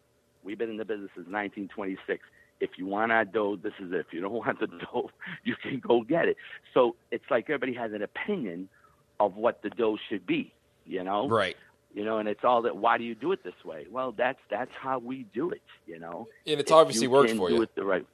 we've 0.43 0.59
been 0.59 0.71
in 0.71 0.77
the 0.77 0.85
business 0.85 1.11
since 1.15 1.29
1926. 1.29 2.25
If 2.61 2.71
you 2.79 2.87
want 2.87 3.13
our 3.13 3.25
dough, 3.25 3.57
this 3.57 3.75
is 3.81 3.93
it. 3.93 3.99
If 3.99 4.07
you 4.13 4.21
don't 4.21 4.33
want 4.47 4.61
the 4.61 4.67
dough, 4.69 5.11
you 5.45 5.55
can 5.63 5.79
go 5.81 6.03
get 6.03 6.27
it. 6.29 6.37
So 6.75 6.97
it's 7.11 7.25
like 7.31 7.45
everybody 7.51 7.75
has 7.75 7.93
an 7.93 8.03
opinion 8.03 8.69
of 9.21 9.37
what 9.37 9.63
the 9.63 9.71
dough 9.71 9.97
should 10.09 10.27
be, 10.27 10.53
you 10.85 11.03
know? 11.05 11.29
Right. 11.29 11.57
You 11.95 12.05
know, 12.05 12.19
and 12.19 12.29
it's 12.29 12.45
all 12.45 12.63
that. 12.63 12.77
Why 12.77 12.99
do 12.99 13.05
you 13.05 13.15
do 13.15 13.33
it 13.33 13.43
this 13.43 13.55
way? 13.65 13.87
Well, 13.91 14.13
that's 14.13 14.39
that's 14.51 14.71
how 14.79 14.99
we 14.99 15.25
do 15.33 15.51
it. 15.51 15.63
You 15.87 15.99
know, 15.99 16.29
And 16.47 16.61
it's 16.61 16.71
If 16.71 16.77
obviously 16.77 17.07
worked 17.09 17.31
for 17.33 17.49
do 17.49 17.55
you. 17.57 17.63
it 17.63 17.75
the 17.75 17.85
right. 17.85 18.07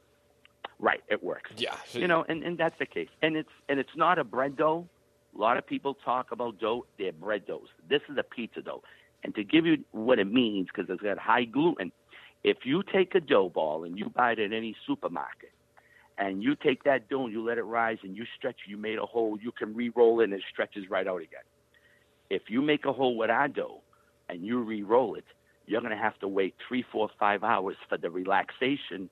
Right, 0.79 1.01
it 1.09 1.23
works 1.23 1.51
Yeah. 1.57 1.77
you 1.93 2.09
know, 2.09 2.25
and, 2.29 2.43
and 2.43 2.59
that's 2.59 2.77
the 2.79 2.87
case. 2.87 3.09
And 3.23 3.37
it's 3.37 3.49
and 3.69 3.79
it's 3.81 3.97
not 3.97 4.19
a 4.19 4.25
bread 4.25 4.57
dough. 4.57 4.89
A 5.37 5.39
lot 5.41 5.57
of 5.57 5.67
people 5.67 5.95
talk 6.05 6.31
about 6.33 6.59
dough; 6.61 6.87
they're 6.99 7.13
bread 7.13 7.47
doughs. 7.47 7.69
This 7.89 8.03
is 8.09 8.17
a 8.19 8.23
pizza 8.23 8.63
dough, 8.63 8.83
and 9.25 9.35
to 9.35 9.43
give 9.45 9.65
you 9.67 9.79
what 9.93 10.19
it 10.19 10.27
means, 10.31 10.69
because 10.69 10.91
it's 10.91 11.03
got 11.03 11.19
high 11.19 11.45
gluten. 11.45 11.91
If 12.45 12.59
you 12.65 12.83
take 12.83 13.15
a 13.15 13.21
dough 13.21 13.49
ball 13.49 13.85
and 13.85 13.99
you 13.99 14.09
buy 14.09 14.33
it 14.33 14.39
at 14.39 14.53
any 14.53 14.75
supermarket, 14.87 15.53
and 16.19 16.43
you 16.43 16.55
take 16.55 16.85
that 16.85 17.09
dough 17.09 17.25
and 17.25 17.33
you 17.33 17.45
let 17.45 17.59
it 17.59 17.63
rise 17.63 17.99
and 18.03 18.17
you 18.17 18.25
stretch, 18.37 18.57
you 18.67 18.77
made 18.77 18.99
a 18.99 19.07
hole, 19.07 19.39
you 19.41 19.51
can 19.53 19.75
re-roll 19.75 20.21
it 20.21 20.25
and 20.25 20.35
it 20.35 20.43
stretches 20.53 20.89
right 20.91 21.07
out 21.07 21.23
again. 21.23 21.43
If 22.31 22.43
you 22.49 22.63
make 22.63 22.85
a 22.85 22.93
hole 22.93 23.17
with 23.17 23.31
our 23.31 23.49
dough 23.49 23.81
and 24.29 24.45
you 24.45 24.61
re-roll 24.61 25.15
it, 25.15 25.25
you're 25.67 25.81
going 25.81 25.97
to 25.97 26.03
have 26.03 26.19
to 26.21 26.29
wait 26.29 26.55
three, 26.69 26.85
four, 26.93 27.09
five 27.19 27.43
hours 27.43 27.77
for 27.89 27.97
the 27.97 28.11
relaxation 28.11 29.09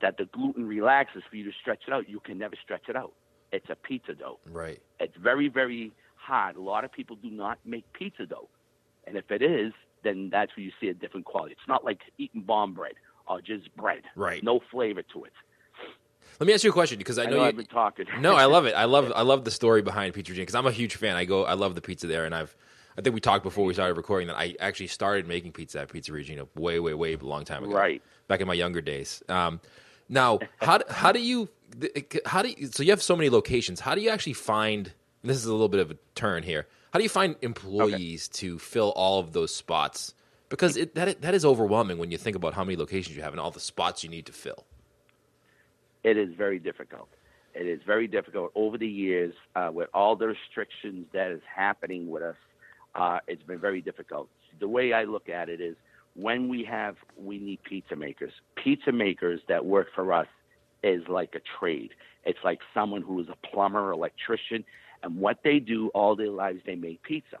that 0.00 0.16
the 0.16 0.26
gluten 0.26 0.66
relaxes 0.66 1.22
for 1.28 1.36
you 1.36 1.44
to 1.44 1.52
stretch 1.60 1.82
it 1.86 1.92
out. 1.92 2.08
You 2.08 2.20
can 2.20 2.38
never 2.38 2.54
stretch 2.62 2.88
it 2.88 2.96
out. 2.96 3.12
It's 3.50 3.68
a 3.68 3.74
pizza 3.74 4.14
dough. 4.14 4.38
Right. 4.50 4.80
It's 5.00 5.16
very, 5.16 5.48
very 5.48 5.92
hard. 6.16 6.56
A 6.56 6.60
lot 6.60 6.84
of 6.84 6.92
people 6.92 7.16
do 7.16 7.30
not 7.30 7.58
make 7.64 7.90
pizza 7.92 8.26
dough. 8.26 8.48
And 9.06 9.16
if 9.16 9.30
it 9.30 9.42
is, 9.42 9.72
then 10.02 10.28
that's 10.30 10.56
where 10.56 10.64
you 10.64 10.72
see 10.80 10.88
a 10.88 10.94
different 10.94 11.26
quality. 11.26 11.52
It's 11.52 11.68
not 11.68 11.84
like 11.84 12.00
eating 12.18 12.42
bomb 12.42 12.74
bread 12.74 12.94
or 13.26 13.40
just 13.40 13.74
bread. 13.76 14.02
Right. 14.16 14.42
No 14.42 14.60
flavor 14.70 15.02
to 15.14 15.24
it. 15.24 15.32
Let 16.40 16.46
me 16.46 16.54
ask 16.54 16.62
you 16.62 16.70
a 16.70 16.72
question 16.72 16.98
because 16.98 17.18
I 17.18 17.24
I 17.24 17.26
know, 17.26 17.30
know, 17.32 17.42
you, 17.42 17.48
I've 17.48 17.56
been 17.56 17.66
talking. 17.66 18.06
no, 18.20 18.36
I 18.36 18.44
love 18.44 18.66
it. 18.66 18.74
I 18.74 18.84
love 18.84 19.12
I 19.16 19.22
love 19.22 19.44
the 19.44 19.50
story 19.50 19.82
behind 19.82 20.14
Pizza 20.14 20.30
Regina 20.30 20.42
because 20.42 20.54
I'm 20.54 20.66
a 20.66 20.72
huge 20.72 20.94
fan. 20.96 21.16
I 21.16 21.24
go, 21.24 21.44
I 21.44 21.54
love 21.54 21.74
the 21.74 21.80
pizza 21.80 22.06
there, 22.06 22.24
and 22.24 22.34
I've 22.34 22.54
I 22.96 23.00
think 23.00 23.14
we 23.14 23.20
talked 23.20 23.44
before 23.44 23.64
we 23.64 23.74
started 23.74 23.96
recording 23.96 24.28
that 24.28 24.36
I 24.36 24.54
actually 24.60 24.88
started 24.88 25.26
making 25.26 25.52
pizza 25.52 25.80
at 25.80 25.92
Pizza 25.92 26.12
Regina 26.12 26.46
way, 26.56 26.80
way, 26.80 26.94
way 26.94 27.14
a 27.14 27.18
long 27.18 27.44
time 27.44 27.62
ago, 27.62 27.72
Right. 27.72 28.02
Back 28.26 28.40
in 28.40 28.48
my 28.48 28.54
younger 28.54 28.80
days. 28.80 29.22
Um, 29.28 29.60
now, 30.08 30.40
how 30.60 30.80
how 30.88 31.12
do 31.12 31.20
you 31.20 31.48
how 32.24 32.42
do 32.42 32.50
you, 32.50 32.66
so 32.68 32.82
you 32.82 32.90
have 32.90 33.02
so 33.02 33.16
many 33.16 33.30
locations? 33.30 33.80
How 33.80 33.94
do 33.94 34.00
you 34.00 34.10
actually 34.10 34.32
find? 34.34 34.92
This 35.22 35.36
is 35.36 35.46
a 35.46 35.52
little 35.52 35.68
bit 35.68 35.80
of 35.80 35.90
a 35.90 35.96
turn 36.14 36.42
here. 36.44 36.66
How 36.92 36.98
do 36.98 37.02
you 37.02 37.08
find 37.08 37.36
employees 37.42 38.28
to 38.28 38.58
fill 38.58 38.92
all 38.96 39.18
of 39.20 39.32
those 39.32 39.54
spots? 39.54 40.14
Because 40.48 40.76
it, 40.76 40.94
that 40.94 41.20
that 41.20 41.34
is 41.34 41.44
overwhelming 41.44 41.98
when 41.98 42.10
you 42.10 42.16
think 42.18 42.34
about 42.36 42.54
how 42.54 42.64
many 42.64 42.76
locations 42.76 43.16
you 43.16 43.22
have 43.22 43.32
and 43.34 43.40
all 43.40 43.50
the 43.50 43.60
spots 43.60 44.02
you 44.02 44.08
need 44.10 44.26
to 44.26 44.32
fill. 44.32 44.64
it 46.04 46.16
is 46.16 46.34
very 46.34 46.58
difficult. 46.58 47.08
It 47.54 47.66
is 47.66 47.80
very 47.86 48.06
difficult 48.06 48.52
over 48.54 48.78
the 48.78 48.88
years 48.88 49.34
uh, 49.56 49.70
with 49.72 49.88
all 49.92 50.16
the 50.16 50.28
restrictions 50.28 51.06
that 51.12 51.30
is 51.30 51.42
happening 51.54 52.08
with 52.08 52.22
us. 52.22 52.36
Uh, 52.94 53.18
it's 53.26 53.42
been 53.42 53.58
very 53.58 53.80
difficult. 53.80 54.28
The 54.60 54.68
way 54.68 54.92
I 54.92 55.04
look 55.04 55.28
at 55.28 55.48
it 55.48 55.60
is 55.60 55.76
when 56.14 56.48
we 56.48 56.64
have 56.64 56.96
we 57.16 57.38
need 57.38 57.62
pizza 57.62 57.96
makers. 57.96 58.32
Pizza 58.62 58.92
makers 58.92 59.40
that 59.48 59.64
work 59.64 59.88
for 59.94 60.12
us 60.12 60.28
is 60.82 61.02
like 61.08 61.34
a 61.34 61.40
trade. 61.58 61.90
It's 62.24 62.38
like 62.44 62.60
someone 62.72 63.02
who 63.02 63.20
is 63.20 63.26
a 63.28 63.46
plumber, 63.46 63.90
electrician, 63.90 64.64
and 65.02 65.16
what 65.16 65.38
they 65.44 65.58
do 65.58 65.88
all 65.88 66.16
their 66.16 66.30
lives 66.30 66.60
they 66.66 66.74
make 66.74 67.02
pizza. 67.02 67.38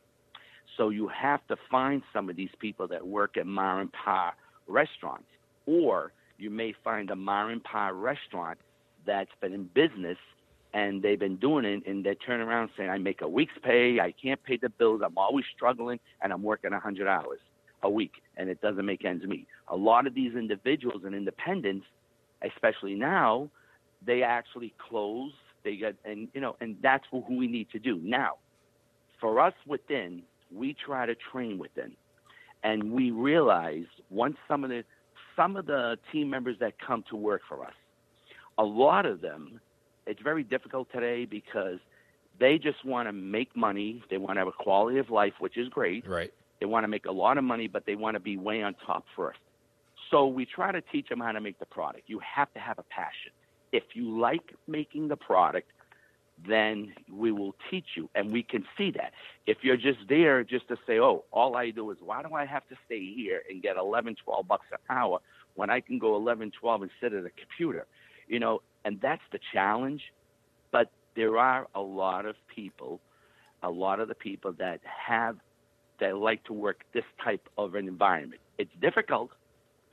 So 0.76 0.90
you 0.90 1.08
have 1.08 1.46
to 1.48 1.56
find 1.70 2.02
some 2.12 2.30
of 2.30 2.36
these 2.36 2.50
people 2.60 2.86
that 2.88 3.06
work 3.06 3.36
at 3.36 3.46
Mar 3.46 3.80
and 3.80 3.92
Pa 3.92 4.34
restaurants, 4.68 5.28
or 5.66 6.12
you 6.38 6.50
may 6.50 6.72
find 6.84 7.10
a 7.10 7.16
Mar 7.16 7.50
and 7.50 7.62
Pa 7.62 7.88
restaurant 7.88 8.58
that's 9.06 9.30
been 9.40 9.52
in 9.52 9.64
business 9.74 10.18
and 10.74 11.02
they've 11.02 11.18
been 11.18 11.36
doing 11.36 11.64
it, 11.64 11.86
and 11.86 12.04
they 12.04 12.14
turn 12.14 12.40
around 12.40 12.70
saying, 12.76 12.90
"I 12.90 12.98
make 12.98 13.22
a 13.22 13.28
week's 13.28 13.56
pay. 13.62 14.00
I 14.00 14.12
can't 14.12 14.42
pay 14.42 14.56
the 14.58 14.68
bills. 14.68 15.00
I'm 15.04 15.16
always 15.16 15.46
struggling, 15.54 15.98
and 16.20 16.32
I'm 16.32 16.42
working 16.42 16.72
hundred 16.72 17.08
hours 17.08 17.40
a 17.82 17.90
week, 17.90 18.22
and 18.36 18.50
it 18.50 18.60
doesn't 18.60 18.84
make 18.84 19.04
ends 19.04 19.24
meet." 19.24 19.46
A 19.68 19.76
lot 19.76 20.06
of 20.06 20.14
these 20.14 20.34
individuals 20.34 21.04
and 21.04 21.14
independents, 21.14 21.86
especially 22.42 22.94
now, 22.94 23.50
they 24.04 24.22
actually 24.22 24.74
close. 24.78 25.32
They 25.70 26.10
and 26.10 26.28
you 26.32 26.40
know, 26.40 26.56
and 26.60 26.76
that's 26.82 27.04
who 27.10 27.24
we 27.28 27.46
need 27.46 27.70
to 27.70 27.78
do 27.78 28.00
now. 28.02 28.36
For 29.20 29.40
us 29.40 29.54
within, 29.66 30.22
we 30.52 30.74
try 30.74 31.06
to 31.06 31.14
train 31.14 31.58
within, 31.58 31.92
and 32.62 32.92
we 32.92 33.10
realize 33.10 33.86
once 34.10 34.36
some 34.46 34.64
of 34.64 34.70
the 34.70 34.84
some 35.36 35.56
of 35.56 35.66
the 35.66 35.98
team 36.12 36.30
members 36.30 36.56
that 36.60 36.74
come 36.84 37.04
to 37.10 37.16
work 37.16 37.42
for 37.48 37.64
us 37.64 37.74
a 38.58 38.64
lot 38.64 39.06
of 39.06 39.20
them, 39.20 39.60
it's 40.06 40.20
very 40.20 40.42
difficult 40.42 40.88
today 40.92 41.24
because 41.24 41.78
they 42.38 42.58
just 42.58 42.84
want 42.84 43.08
to 43.08 43.12
make 43.12 43.56
money. 43.56 44.02
They 44.10 44.18
want 44.18 44.36
to 44.36 44.40
have 44.40 44.48
a 44.48 44.52
quality 44.52 44.98
of 44.98 45.10
life, 45.10 45.34
which 45.38 45.56
is 45.56 45.68
great. 45.68 46.06
Right. 46.06 46.32
They 46.60 46.66
want 46.66 46.84
to 46.84 46.88
make 46.88 47.06
a 47.06 47.12
lot 47.12 47.38
of 47.38 47.44
money, 47.44 47.68
but 47.68 47.86
they 47.86 47.94
want 47.94 48.16
to 48.16 48.20
be 48.20 48.36
way 48.36 48.62
on 48.62 48.74
top 48.84 49.04
first. 49.16 49.38
So 50.10 50.26
we 50.26 50.44
try 50.44 50.72
to 50.72 50.80
teach 50.80 51.08
them 51.08 51.20
how 51.20 51.32
to 51.32 51.40
make 51.40 51.58
the 51.60 51.66
product. 51.66 52.04
You 52.08 52.20
have 52.20 52.52
to 52.54 52.60
have 52.60 52.78
a 52.78 52.82
passion. 52.84 53.32
If 53.72 53.84
you 53.94 54.18
like 54.18 54.54
making 54.66 55.08
the 55.08 55.16
product, 55.16 55.70
then 56.46 56.92
we 57.12 57.32
will 57.32 57.54
teach 57.70 57.96
you, 57.96 58.08
and 58.14 58.32
we 58.32 58.42
can 58.42 58.64
see 58.76 58.92
that. 58.92 59.12
If 59.46 59.58
you're 59.62 59.76
just 59.76 59.98
there 60.08 60.44
just 60.44 60.68
to 60.68 60.76
say, 60.86 61.00
"Oh, 61.00 61.24
all 61.32 61.56
I 61.56 61.70
do 61.70 61.90
is 61.90 61.98
why 62.00 62.22
do 62.22 62.34
I 62.34 62.44
have 62.44 62.66
to 62.68 62.76
stay 62.86 63.12
here 63.12 63.42
and 63.50 63.60
get 63.60 63.76
11, 63.76 64.14
12 64.16 64.46
bucks 64.46 64.66
an 64.70 64.78
hour 64.88 65.20
when 65.54 65.70
I 65.70 65.80
can 65.80 65.98
go 65.98 66.14
11, 66.14 66.52
12 66.52 66.82
and 66.82 66.90
sit 67.00 67.12
at 67.12 67.24
a 67.24 67.30
computer?" 67.30 67.86
You 68.28 68.38
know, 68.38 68.62
and 68.84 69.00
that's 69.00 69.22
the 69.32 69.40
challenge. 69.52 70.12
But 70.70 70.90
there 71.16 71.38
are 71.38 71.66
a 71.74 71.80
lot 71.80 72.26
of 72.26 72.36
people, 72.54 73.00
a 73.62 73.70
lot 73.70 73.98
of 73.98 74.08
the 74.08 74.14
people 74.14 74.52
that 74.52 74.80
have 74.84 75.36
that 75.98 76.16
like 76.16 76.44
to 76.44 76.52
work 76.52 76.84
this 76.92 77.04
type 77.22 77.48
of 77.58 77.74
an 77.74 77.88
environment. 77.88 78.40
It's 78.56 78.70
difficult. 78.80 79.32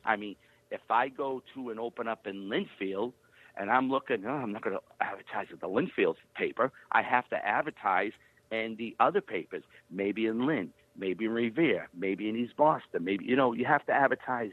I 0.03 0.15
mean, 0.15 0.35
if 0.69 0.81
I 0.91 1.07
go 1.09 1.41
to 1.55 1.71
and 1.71 1.79
open 1.79 2.07
up 2.07 2.27
in 2.27 2.47
Lynnfield 2.49 3.13
and 3.57 3.69
I'm 3.71 3.89
looking, 3.89 4.25
oh, 4.25 4.31
I'm 4.31 4.51
not 4.51 4.63
going 4.63 4.75
to 4.75 4.81
advertise 5.01 5.47
in 5.51 5.57
the 5.59 5.67
Lynnfield 5.67 6.15
paper. 6.35 6.71
I 6.91 7.01
have 7.01 7.27
to 7.29 7.35
advertise 7.35 8.11
in 8.51 8.75
the 8.77 8.95
other 8.99 9.21
papers, 9.21 9.63
maybe 9.89 10.25
in 10.25 10.45
Lynn, 10.45 10.71
maybe 10.97 11.25
in 11.25 11.31
Revere, 11.31 11.89
maybe 11.97 12.29
in 12.29 12.35
East 12.35 12.55
Boston, 12.57 13.03
maybe, 13.03 13.25
you 13.25 13.35
know, 13.35 13.53
you 13.53 13.65
have 13.65 13.85
to 13.87 13.91
advertise 13.91 14.51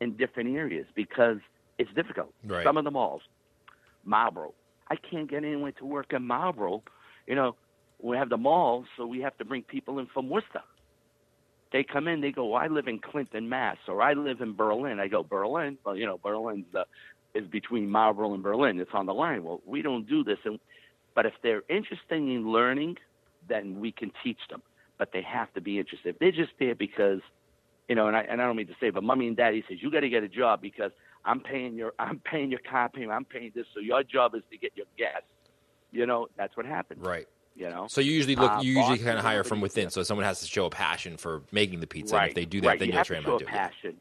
in 0.00 0.16
different 0.16 0.56
areas 0.56 0.86
because 0.94 1.38
it's 1.78 1.92
difficult. 1.94 2.32
Right. 2.44 2.64
Some 2.64 2.76
of 2.76 2.84
the 2.84 2.90
malls, 2.90 3.22
Marlboro. 4.04 4.54
I 4.90 4.96
can't 4.96 5.30
get 5.30 5.44
anyone 5.44 5.72
to 5.78 5.86
work 5.86 6.12
in 6.12 6.22
Marlboro. 6.26 6.82
You 7.26 7.34
know, 7.34 7.56
we 8.02 8.16
have 8.16 8.28
the 8.28 8.36
malls, 8.36 8.86
so 8.96 9.06
we 9.06 9.20
have 9.20 9.36
to 9.38 9.44
bring 9.44 9.62
people 9.62 9.98
in 9.98 10.06
from 10.06 10.28
Worcester. 10.28 10.62
They 11.72 11.82
come 11.82 12.06
in, 12.06 12.20
they 12.20 12.30
go, 12.30 12.46
well, 12.46 12.62
I 12.62 12.68
live 12.68 12.86
in 12.86 13.00
Clinton, 13.00 13.48
Mass, 13.48 13.78
or 13.88 14.00
I 14.00 14.12
live 14.12 14.40
in 14.40 14.54
Berlin. 14.54 15.00
I 15.00 15.08
go, 15.08 15.24
Berlin? 15.24 15.76
Well, 15.84 15.96
you 15.96 16.06
know, 16.06 16.18
Berlin's 16.18 16.66
the, 16.72 16.84
is 17.34 17.46
between 17.48 17.90
Marlboro 17.90 18.34
and 18.34 18.42
Berlin. 18.42 18.78
It's 18.80 18.90
on 18.94 19.06
the 19.06 19.14
line. 19.14 19.44
Well, 19.44 19.60
we 19.66 19.82
don't 19.82 20.08
do 20.08 20.22
this. 20.22 20.38
And, 20.44 20.60
but 21.14 21.26
if 21.26 21.34
they're 21.42 21.62
interested 21.68 22.16
in 22.16 22.50
learning, 22.50 22.96
then 23.48 23.80
we 23.80 23.92
can 23.92 24.12
teach 24.22 24.38
them. 24.48 24.62
But 24.98 25.10
they 25.12 25.22
have 25.22 25.52
to 25.54 25.60
be 25.60 25.78
interested. 25.78 26.10
If 26.10 26.18
they're 26.20 26.32
just 26.32 26.52
there 26.58 26.74
because, 26.74 27.20
you 27.88 27.94
know, 27.96 28.06
and 28.06 28.16
I, 28.16 28.20
and 28.22 28.40
I 28.40 28.46
don't 28.46 28.56
mean 28.56 28.68
to 28.68 28.76
say, 28.80 28.90
but 28.90 29.02
mommy 29.02 29.26
and 29.26 29.36
daddy 29.36 29.64
says, 29.68 29.78
you 29.80 29.90
got 29.90 30.00
to 30.00 30.08
get 30.08 30.22
a 30.22 30.28
job 30.28 30.62
because 30.62 30.92
I'm 31.24 31.40
paying 31.40 31.74
your, 31.74 31.92
I'm 31.98 32.20
paying 32.20 32.50
your 32.50 32.60
car 32.60 32.88
payment, 32.88 33.12
I'm 33.12 33.24
paying 33.24 33.50
this. 33.54 33.66
So 33.74 33.80
your 33.80 34.02
job 34.04 34.34
is 34.34 34.42
to 34.50 34.56
get 34.56 34.72
your 34.76 34.86
gas. 34.96 35.22
You 35.90 36.06
know, 36.06 36.28
that's 36.36 36.56
what 36.56 36.66
happens. 36.66 37.04
Right. 37.04 37.26
You 37.56 37.70
know. 37.70 37.86
So 37.88 38.00
you 38.00 38.12
usually 38.12 38.34
look, 38.36 38.50
Uh, 38.50 38.60
you 38.62 38.72
usually 38.78 38.98
kind 38.98 39.18
of 39.18 39.24
hire 39.24 39.44
from 39.44 39.60
within. 39.60 39.90
So 39.90 40.02
someone 40.02 40.24
has 40.24 40.40
to 40.40 40.46
show 40.46 40.66
a 40.66 40.70
passion 40.70 41.16
for 41.16 41.42
making 41.52 41.80
the 41.80 41.86
pizza. 41.86 42.14
Right. 42.14 42.22
And 42.22 42.30
if 42.30 42.34
they 42.34 42.44
do 42.44 42.60
that, 42.62 42.66
right. 42.66 42.78
then 42.78 42.88
you 42.88 42.94
you'll 42.94 43.04
train 43.04 43.22
to 43.22 43.30
them 43.30 43.38
to 43.38 43.44
a 43.44 43.46
do 43.46 43.52
it. 43.52 43.56
passion, 43.56 43.96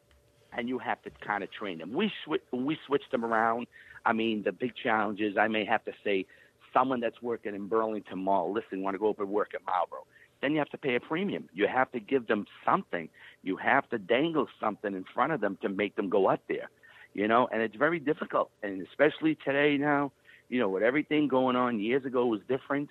and 0.57 0.69
you 0.69 0.79
have 0.79 1.01
to 1.03 1.11
kind 1.25 1.43
of 1.43 1.51
train 1.51 1.77
them. 1.79 1.93
We 1.93 2.11
when 2.27 2.65
we 2.65 2.77
switch 2.87 3.03
them 3.11 3.25
around. 3.25 3.67
I 4.05 4.13
mean, 4.13 4.43
the 4.43 4.51
big 4.51 4.73
challenge 4.75 5.21
is 5.21 5.37
I 5.37 5.47
may 5.47 5.65
have 5.65 5.83
to 5.85 5.91
say 6.03 6.25
someone 6.73 6.99
that's 6.99 7.21
working 7.21 7.55
in 7.55 7.67
Burlington 7.67 8.19
Mall, 8.19 8.51
listen, 8.51 8.81
want 8.81 8.95
to 8.95 8.99
go 8.99 9.11
up 9.11 9.19
and 9.19 9.29
work 9.29 9.51
at 9.53 9.61
Marlboro. 9.65 10.05
Then 10.41 10.51
you 10.51 10.57
have 10.57 10.69
to 10.69 10.77
pay 10.77 10.95
a 10.95 10.99
premium. 10.99 11.47
You 11.53 11.67
have 11.67 11.89
to 11.93 11.99
give 11.99 12.27
them 12.27 12.45
something. 12.65 13.07
You 13.43 13.55
have 13.57 13.89
to 13.91 13.97
dangle 13.97 14.47
something 14.59 14.93
in 14.93 15.05
front 15.13 15.31
of 15.31 15.39
them 15.39 15.57
to 15.61 15.69
make 15.69 15.95
them 15.95 16.09
go 16.09 16.27
up 16.27 16.41
there. 16.49 16.69
You 17.13 17.27
know, 17.27 17.47
and 17.51 17.61
it's 17.61 17.75
very 17.75 17.99
difficult, 17.99 18.49
and 18.63 18.85
especially 18.87 19.37
today 19.45 19.77
now. 19.77 20.11
You 20.49 20.59
know, 20.59 20.69
with 20.69 20.83
everything 20.83 21.27
going 21.27 21.55
on, 21.55 21.79
years 21.79 22.05
ago 22.05 22.25
was 22.25 22.41
different. 22.49 22.89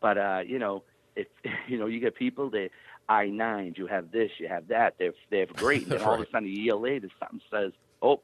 But 0.00 0.18
uh, 0.18 0.40
you 0.46 0.58
know, 0.58 0.84
if 1.16 1.26
you 1.68 1.78
know, 1.78 1.86
you 1.86 2.00
get 2.00 2.14
people 2.14 2.50
that 2.50 2.70
I 3.08 3.26
nines, 3.26 3.76
you 3.78 3.86
have 3.86 4.10
this, 4.10 4.30
you 4.38 4.48
have 4.48 4.68
that. 4.68 4.94
They're 4.98 5.12
they're 5.30 5.46
great, 5.46 5.82
and 5.84 5.92
then 5.92 6.02
all 6.02 6.14
of 6.14 6.20
a 6.20 6.26
sudden 6.32 6.48
a 6.48 6.50
year 6.50 6.74
later, 6.74 7.08
something 7.20 7.40
says, 7.50 7.72
"Oh, 8.02 8.20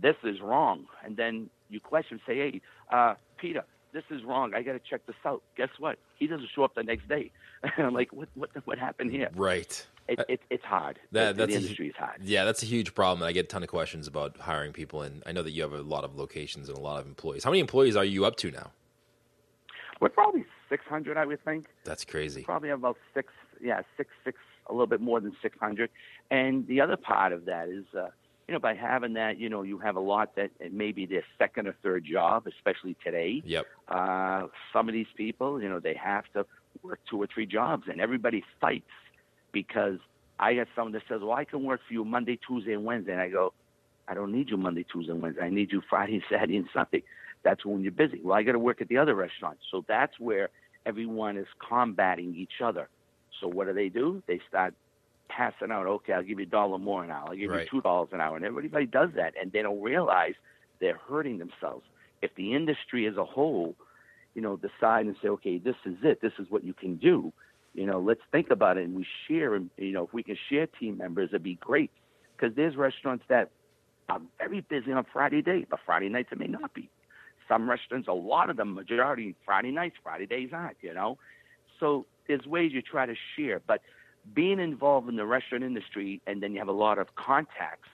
this 0.00 0.16
is 0.24 0.40
wrong," 0.40 0.86
and 1.04 1.16
then 1.16 1.48
you 1.70 1.80
question, 1.80 2.20
say, 2.26 2.36
"Hey, 2.36 2.60
uh, 2.90 3.14
Peter, 3.38 3.64
this 3.92 4.04
is 4.10 4.24
wrong. 4.24 4.52
I 4.54 4.62
got 4.62 4.72
to 4.72 4.80
check 4.80 5.06
this 5.06 5.16
out." 5.24 5.42
Guess 5.56 5.70
what? 5.78 5.98
He 6.18 6.26
doesn't 6.26 6.48
show 6.54 6.64
up 6.64 6.74
the 6.74 6.82
next 6.82 7.08
day. 7.08 7.30
I'm 7.78 7.94
like, 7.94 8.12
"What? 8.12 8.28
What? 8.34 8.50
What 8.64 8.78
happened 8.78 9.12
here?" 9.12 9.30
Right. 9.34 9.86
It, 10.08 10.20
it, 10.28 10.40
it's 10.50 10.64
hard. 10.64 11.00
That- 11.10 11.36
the, 11.36 11.46
that's 11.46 11.48
the 11.50 11.54
a- 11.58 11.60
industry 11.62 11.88
is 11.88 11.96
hard. 11.96 12.20
Yeah, 12.22 12.44
that's 12.44 12.62
a 12.62 12.66
huge 12.66 12.94
problem. 12.94 13.26
I 13.26 13.32
get 13.32 13.46
a 13.46 13.48
ton 13.48 13.64
of 13.64 13.68
questions 13.68 14.06
about 14.06 14.36
hiring 14.36 14.72
people, 14.72 15.02
and 15.02 15.20
I 15.26 15.32
know 15.32 15.42
that 15.42 15.50
you 15.50 15.62
have 15.62 15.72
a 15.72 15.82
lot 15.82 16.04
of 16.04 16.14
locations 16.16 16.68
and 16.68 16.78
a 16.78 16.80
lot 16.80 17.00
of 17.00 17.06
employees. 17.06 17.42
How 17.42 17.50
many 17.50 17.58
employees 17.60 17.96
are 17.96 18.04
you 18.04 18.24
up 18.24 18.36
to 18.36 18.52
now? 18.52 18.70
We're 20.00 20.10
probably 20.10 20.44
600, 20.68 21.16
I 21.16 21.26
would 21.26 21.44
think. 21.44 21.66
That's 21.84 22.04
crazy. 22.04 22.42
probably 22.42 22.70
about 22.70 22.96
six, 23.14 23.32
yeah, 23.60 23.82
six, 23.96 24.10
six, 24.24 24.38
a 24.68 24.72
little 24.72 24.86
bit 24.86 25.00
more 25.00 25.20
than 25.20 25.36
600. 25.40 25.90
And 26.30 26.66
the 26.66 26.80
other 26.80 26.96
part 26.96 27.32
of 27.32 27.44
that 27.46 27.68
is, 27.68 27.84
uh, 27.96 28.08
you 28.48 28.54
know, 28.54 28.60
by 28.60 28.74
having 28.74 29.14
that, 29.14 29.38
you 29.38 29.48
know, 29.48 29.62
you 29.62 29.78
have 29.78 29.96
a 29.96 30.00
lot 30.00 30.36
that 30.36 30.50
it 30.60 30.72
may 30.72 30.92
be 30.92 31.06
their 31.06 31.24
second 31.38 31.66
or 31.66 31.74
third 31.82 32.04
job, 32.04 32.46
especially 32.46 32.96
today. 33.04 33.42
Yep. 33.44 33.66
Uh, 33.88 34.46
some 34.72 34.88
of 34.88 34.92
these 34.92 35.06
people, 35.16 35.60
you 35.60 35.68
know, 35.68 35.80
they 35.80 35.94
have 35.94 36.24
to 36.34 36.46
work 36.82 37.00
two 37.10 37.20
or 37.20 37.26
three 37.26 37.46
jobs, 37.46 37.84
and 37.88 38.00
everybody 38.00 38.44
fights 38.60 38.84
because 39.52 39.98
I 40.38 40.54
got 40.54 40.68
someone 40.76 40.92
that 40.92 41.02
says, 41.08 41.20
"Well, 41.22 41.32
I 41.32 41.44
can 41.44 41.64
work 41.64 41.80
for 41.86 41.92
you 41.92 42.04
Monday, 42.04 42.36
Tuesday, 42.46 42.74
and 42.74 42.84
Wednesday," 42.84 43.12
and 43.12 43.20
I 43.20 43.28
go, 43.28 43.52
"I 44.06 44.14
don't 44.14 44.32
need 44.32 44.50
you 44.50 44.56
Monday, 44.56 44.84
Tuesday, 44.84 45.12
and 45.12 45.22
Wednesday. 45.22 45.42
I 45.42 45.50
need 45.50 45.72
you 45.72 45.80
Friday, 45.88 46.22
Saturday, 46.30 46.58
and 46.58 46.68
Sunday. 46.72 47.02
That's 47.42 47.64
when 47.64 47.82
you're 47.82 47.92
busy. 47.92 48.20
Well, 48.22 48.36
I 48.36 48.42
got 48.42 48.52
to 48.52 48.58
work 48.58 48.80
at 48.80 48.88
the 48.88 48.98
other 48.98 49.14
restaurant, 49.14 49.58
so 49.70 49.84
that's 49.86 50.18
where 50.18 50.50
everyone 50.84 51.36
is 51.36 51.46
combating 51.68 52.34
each 52.34 52.60
other. 52.62 52.88
So 53.40 53.48
what 53.48 53.66
do 53.66 53.72
they 53.72 53.88
do? 53.88 54.22
They 54.26 54.40
start 54.48 54.74
passing 55.28 55.70
out. 55.70 55.86
Okay, 55.86 56.12
I'll 56.12 56.22
give 56.22 56.38
you 56.40 56.46
a 56.46 56.48
dollar 56.48 56.78
more 56.78 57.04
an 57.04 57.10
hour. 57.10 57.28
I'll 57.28 57.36
give 57.36 57.50
Right. 57.50 57.62
you 57.64 57.68
two 57.70 57.80
dollars 57.82 58.08
an 58.12 58.20
hour, 58.20 58.36
and 58.36 58.44
everybody 58.44 58.86
does 58.86 59.10
that, 59.16 59.34
and 59.40 59.52
they 59.52 59.62
don't 59.62 59.82
realize 59.82 60.34
they're 60.80 60.98
hurting 61.08 61.38
themselves. 61.38 61.84
If 62.22 62.34
the 62.34 62.54
industry 62.54 63.06
as 63.06 63.16
a 63.16 63.24
whole 63.24 63.76
you 64.36 64.42
know, 64.42 64.56
decide 64.58 65.06
and 65.06 65.16
say, 65.22 65.28
okay, 65.28 65.56
this 65.58 65.74
is 65.86 65.96
it. 66.02 66.20
This 66.20 66.34
is 66.38 66.46
what 66.50 66.62
you 66.62 66.74
can 66.74 66.96
do. 66.96 67.32
You 67.74 67.86
know, 67.86 67.98
let's 68.00 68.20
think 68.30 68.50
about 68.50 68.76
it 68.76 68.84
and 68.84 68.94
we 68.94 69.06
share. 69.26 69.54
And 69.54 69.70
you 69.78 69.92
know, 69.92 70.04
if 70.04 70.12
we 70.12 70.22
can 70.22 70.36
share 70.50 70.66
team 70.66 70.98
members, 70.98 71.30
it'd 71.30 71.42
be 71.42 71.54
great. 71.54 71.90
Because 72.36 72.54
there's 72.54 72.76
restaurants 72.76 73.24
that 73.28 73.50
are 74.10 74.20
very 74.38 74.60
busy 74.60 74.92
on 74.92 75.06
Friday 75.10 75.40
day, 75.40 75.66
but 75.68 75.80
Friday 75.86 76.10
nights 76.10 76.28
it 76.32 76.38
may 76.38 76.46
not 76.46 76.74
be. 76.74 76.90
Some 77.48 77.68
restaurants, 77.68 78.08
a 78.08 78.12
lot 78.12 78.50
of 78.50 78.56
them, 78.56 78.74
majority 78.74 79.34
Friday 79.44 79.70
nights, 79.70 79.96
Friday 80.02 80.26
days 80.26 80.50
aren't. 80.52 80.76
You 80.82 80.94
know, 80.94 81.18
so 81.78 82.06
there's 82.26 82.46
ways 82.46 82.72
you 82.72 82.82
try 82.82 83.06
to 83.06 83.14
share. 83.36 83.60
But 83.66 83.80
being 84.34 84.58
involved 84.58 85.08
in 85.08 85.16
the 85.16 85.26
restaurant 85.26 85.64
industry, 85.64 86.20
and 86.26 86.42
then 86.42 86.52
you 86.52 86.58
have 86.58 86.68
a 86.68 86.72
lot 86.72 86.98
of 86.98 87.14
contacts. 87.14 87.88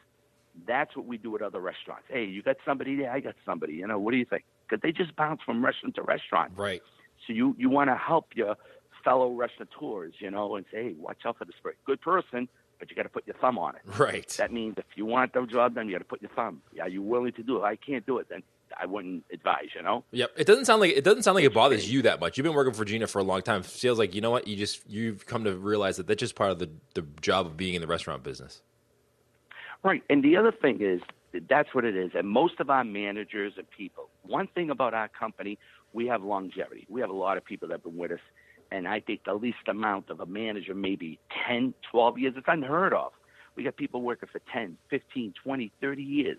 That's 0.66 0.96
what 0.96 1.06
we 1.06 1.16
do 1.16 1.34
at 1.36 1.42
other 1.42 1.60
restaurants. 1.60 2.04
Hey, 2.08 2.24
you 2.24 2.42
got 2.42 2.56
somebody 2.64 2.96
there? 2.96 3.10
I 3.10 3.20
got 3.20 3.34
somebody. 3.46 3.74
You 3.74 3.86
know, 3.86 3.98
what 3.98 4.10
do 4.10 4.18
you 4.18 4.24
think? 4.24 4.44
Because 4.68 4.82
they 4.82 4.92
just 4.92 5.16
bounce 5.16 5.40
from 5.44 5.64
restaurant 5.64 5.94
to 5.96 6.02
restaurant. 6.02 6.52
Right. 6.56 6.82
So 7.26 7.32
you 7.32 7.54
you 7.58 7.70
want 7.70 7.88
to 7.90 7.96
help 7.96 8.28
your 8.34 8.56
fellow 9.04 9.30
restaurateurs, 9.32 10.14
you 10.18 10.30
know, 10.30 10.56
and 10.56 10.64
say, 10.70 10.84
hey, 10.84 10.94
watch 10.98 11.18
out 11.24 11.38
for 11.38 11.44
this. 11.44 11.54
Good 11.84 12.00
person, 12.00 12.48
but 12.78 12.90
you 12.90 12.96
got 12.96 13.04
to 13.04 13.08
put 13.08 13.26
your 13.26 13.36
thumb 13.36 13.58
on 13.58 13.76
it. 13.76 13.82
Right. 13.98 14.28
That 14.38 14.52
means 14.52 14.74
if 14.78 14.84
you 14.94 15.06
want 15.06 15.32
the 15.32 15.44
job 15.46 15.74
done, 15.74 15.86
you 15.86 15.92
got 15.92 15.98
to 15.98 16.04
put 16.04 16.22
your 16.22 16.30
thumb. 16.30 16.62
Are 16.80 16.88
you 16.88 17.02
willing 17.02 17.32
to 17.32 17.42
do 17.42 17.58
it? 17.58 17.62
I 17.62 17.76
can't 17.76 18.04
do 18.06 18.18
it, 18.18 18.28
then 18.28 18.42
I 18.80 18.86
wouldn't 18.86 19.24
advise. 19.32 19.68
You 19.74 19.82
know. 19.82 20.04
Yep. 20.10 20.30
It 20.36 20.46
doesn't 20.46 20.64
sound 20.64 20.80
like 20.80 20.92
it 20.92 21.04
doesn't 21.04 21.22
sound 21.22 21.34
like 21.36 21.44
it 21.44 21.54
bothers 21.54 21.90
you 21.90 22.02
that 22.02 22.20
much. 22.20 22.36
You've 22.36 22.44
been 22.44 22.54
working 22.54 22.74
for 22.74 22.84
Gina 22.84 23.06
for 23.06 23.18
a 23.18 23.24
long 23.24 23.42
time. 23.42 23.62
Feels 23.62 23.98
like 23.98 24.14
you 24.14 24.20
know 24.20 24.30
what 24.30 24.46
you 24.46 24.56
just 24.56 24.88
you've 24.88 25.26
come 25.26 25.44
to 25.44 25.56
realize 25.56 25.96
that 25.96 26.06
that's 26.06 26.20
just 26.20 26.34
part 26.34 26.50
of 26.50 26.58
the 26.58 26.70
the 26.94 27.02
job 27.20 27.46
of 27.46 27.56
being 27.56 27.74
in 27.74 27.80
the 27.80 27.86
restaurant 27.86 28.22
business. 28.22 28.62
Right. 29.82 30.02
And 30.08 30.22
the 30.22 30.36
other 30.36 30.52
thing 30.52 30.80
is 30.80 31.00
that's 31.48 31.74
what 31.74 31.84
it 31.84 31.96
is. 31.96 32.12
And 32.14 32.28
most 32.28 32.60
of 32.60 32.70
our 32.70 32.84
managers 32.84 33.54
and 33.56 33.68
people, 33.70 34.08
one 34.22 34.48
thing 34.48 34.70
about 34.70 34.94
our 34.94 35.08
company, 35.08 35.58
we 35.92 36.06
have 36.06 36.22
longevity. 36.22 36.86
We 36.88 37.00
have 37.00 37.10
a 37.10 37.14
lot 37.14 37.36
of 37.36 37.44
people 37.44 37.68
that 37.68 37.74
have 37.74 37.82
been 37.84 37.96
with 37.96 38.12
us. 38.12 38.20
And 38.70 38.88
I 38.88 39.00
think 39.00 39.24
the 39.24 39.34
least 39.34 39.68
amount 39.68 40.08
of 40.08 40.20
a 40.20 40.26
manager, 40.26 40.74
maybe 40.74 41.18
10, 41.46 41.74
12 41.90 42.18
years, 42.18 42.34
it's 42.36 42.46
unheard 42.48 42.94
of. 42.94 43.12
We 43.54 43.64
got 43.64 43.76
people 43.76 44.00
working 44.00 44.28
for 44.32 44.40
10, 44.52 44.78
15, 44.88 45.34
20, 45.42 45.72
30 45.80 46.02
years. 46.02 46.38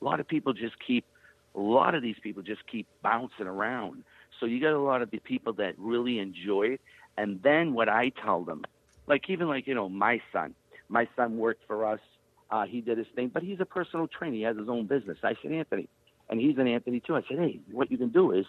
A 0.00 0.04
lot 0.04 0.20
of 0.20 0.28
people 0.28 0.52
just 0.52 0.74
keep, 0.86 1.06
a 1.54 1.60
lot 1.60 1.94
of 1.94 2.02
these 2.02 2.16
people 2.22 2.42
just 2.42 2.66
keep 2.66 2.86
bouncing 3.02 3.46
around. 3.46 4.04
So 4.40 4.46
you 4.46 4.60
got 4.60 4.72
a 4.72 4.78
lot 4.78 5.02
of 5.02 5.10
the 5.10 5.18
people 5.18 5.52
that 5.54 5.74
really 5.78 6.18
enjoy 6.18 6.68
it. 6.74 6.80
And 7.16 7.42
then 7.42 7.74
what 7.74 7.88
I 7.88 8.10
tell 8.10 8.42
them, 8.44 8.64
like 9.06 9.28
even 9.28 9.48
like, 9.48 9.66
you 9.66 9.74
know, 9.74 9.88
my 9.88 10.20
son, 10.32 10.54
my 10.88 11.08
son 11.16 11.38
worked 11.38 11.66
for 11.66 11.86
us 11.86 12.00
uh, 12.52 12.66
he 12.66 12.82
did 12.82 12.98
his 12.98 13.06
thing, 13.16 13.30
but 13.32 13.42
he's 13.42 13.58
a 13.60 13.64
personal 13.64 14.06
trainer. 14.06 14.36
He 14.36 14.42
has 14.42 14.56
his 14.56 14.68
own 14.68 14.86
business. 14.86 15.16
I 15.22 15.34
said, 15.42 15.52
Anthony, 15.52 15.88
and 16.28 16.38
he's 16.38 16.58
an 16.58 16.68
Anthony 16.68 17.00
too. 17.00 17.16
I 17.16 17.22
said, 17.26 17.38
hey, 17.38 17.60
what 17.70 17.90
you 17.90 17.96
can 17.96 18.10
do 18.10 18.30
is, 18.32 18.44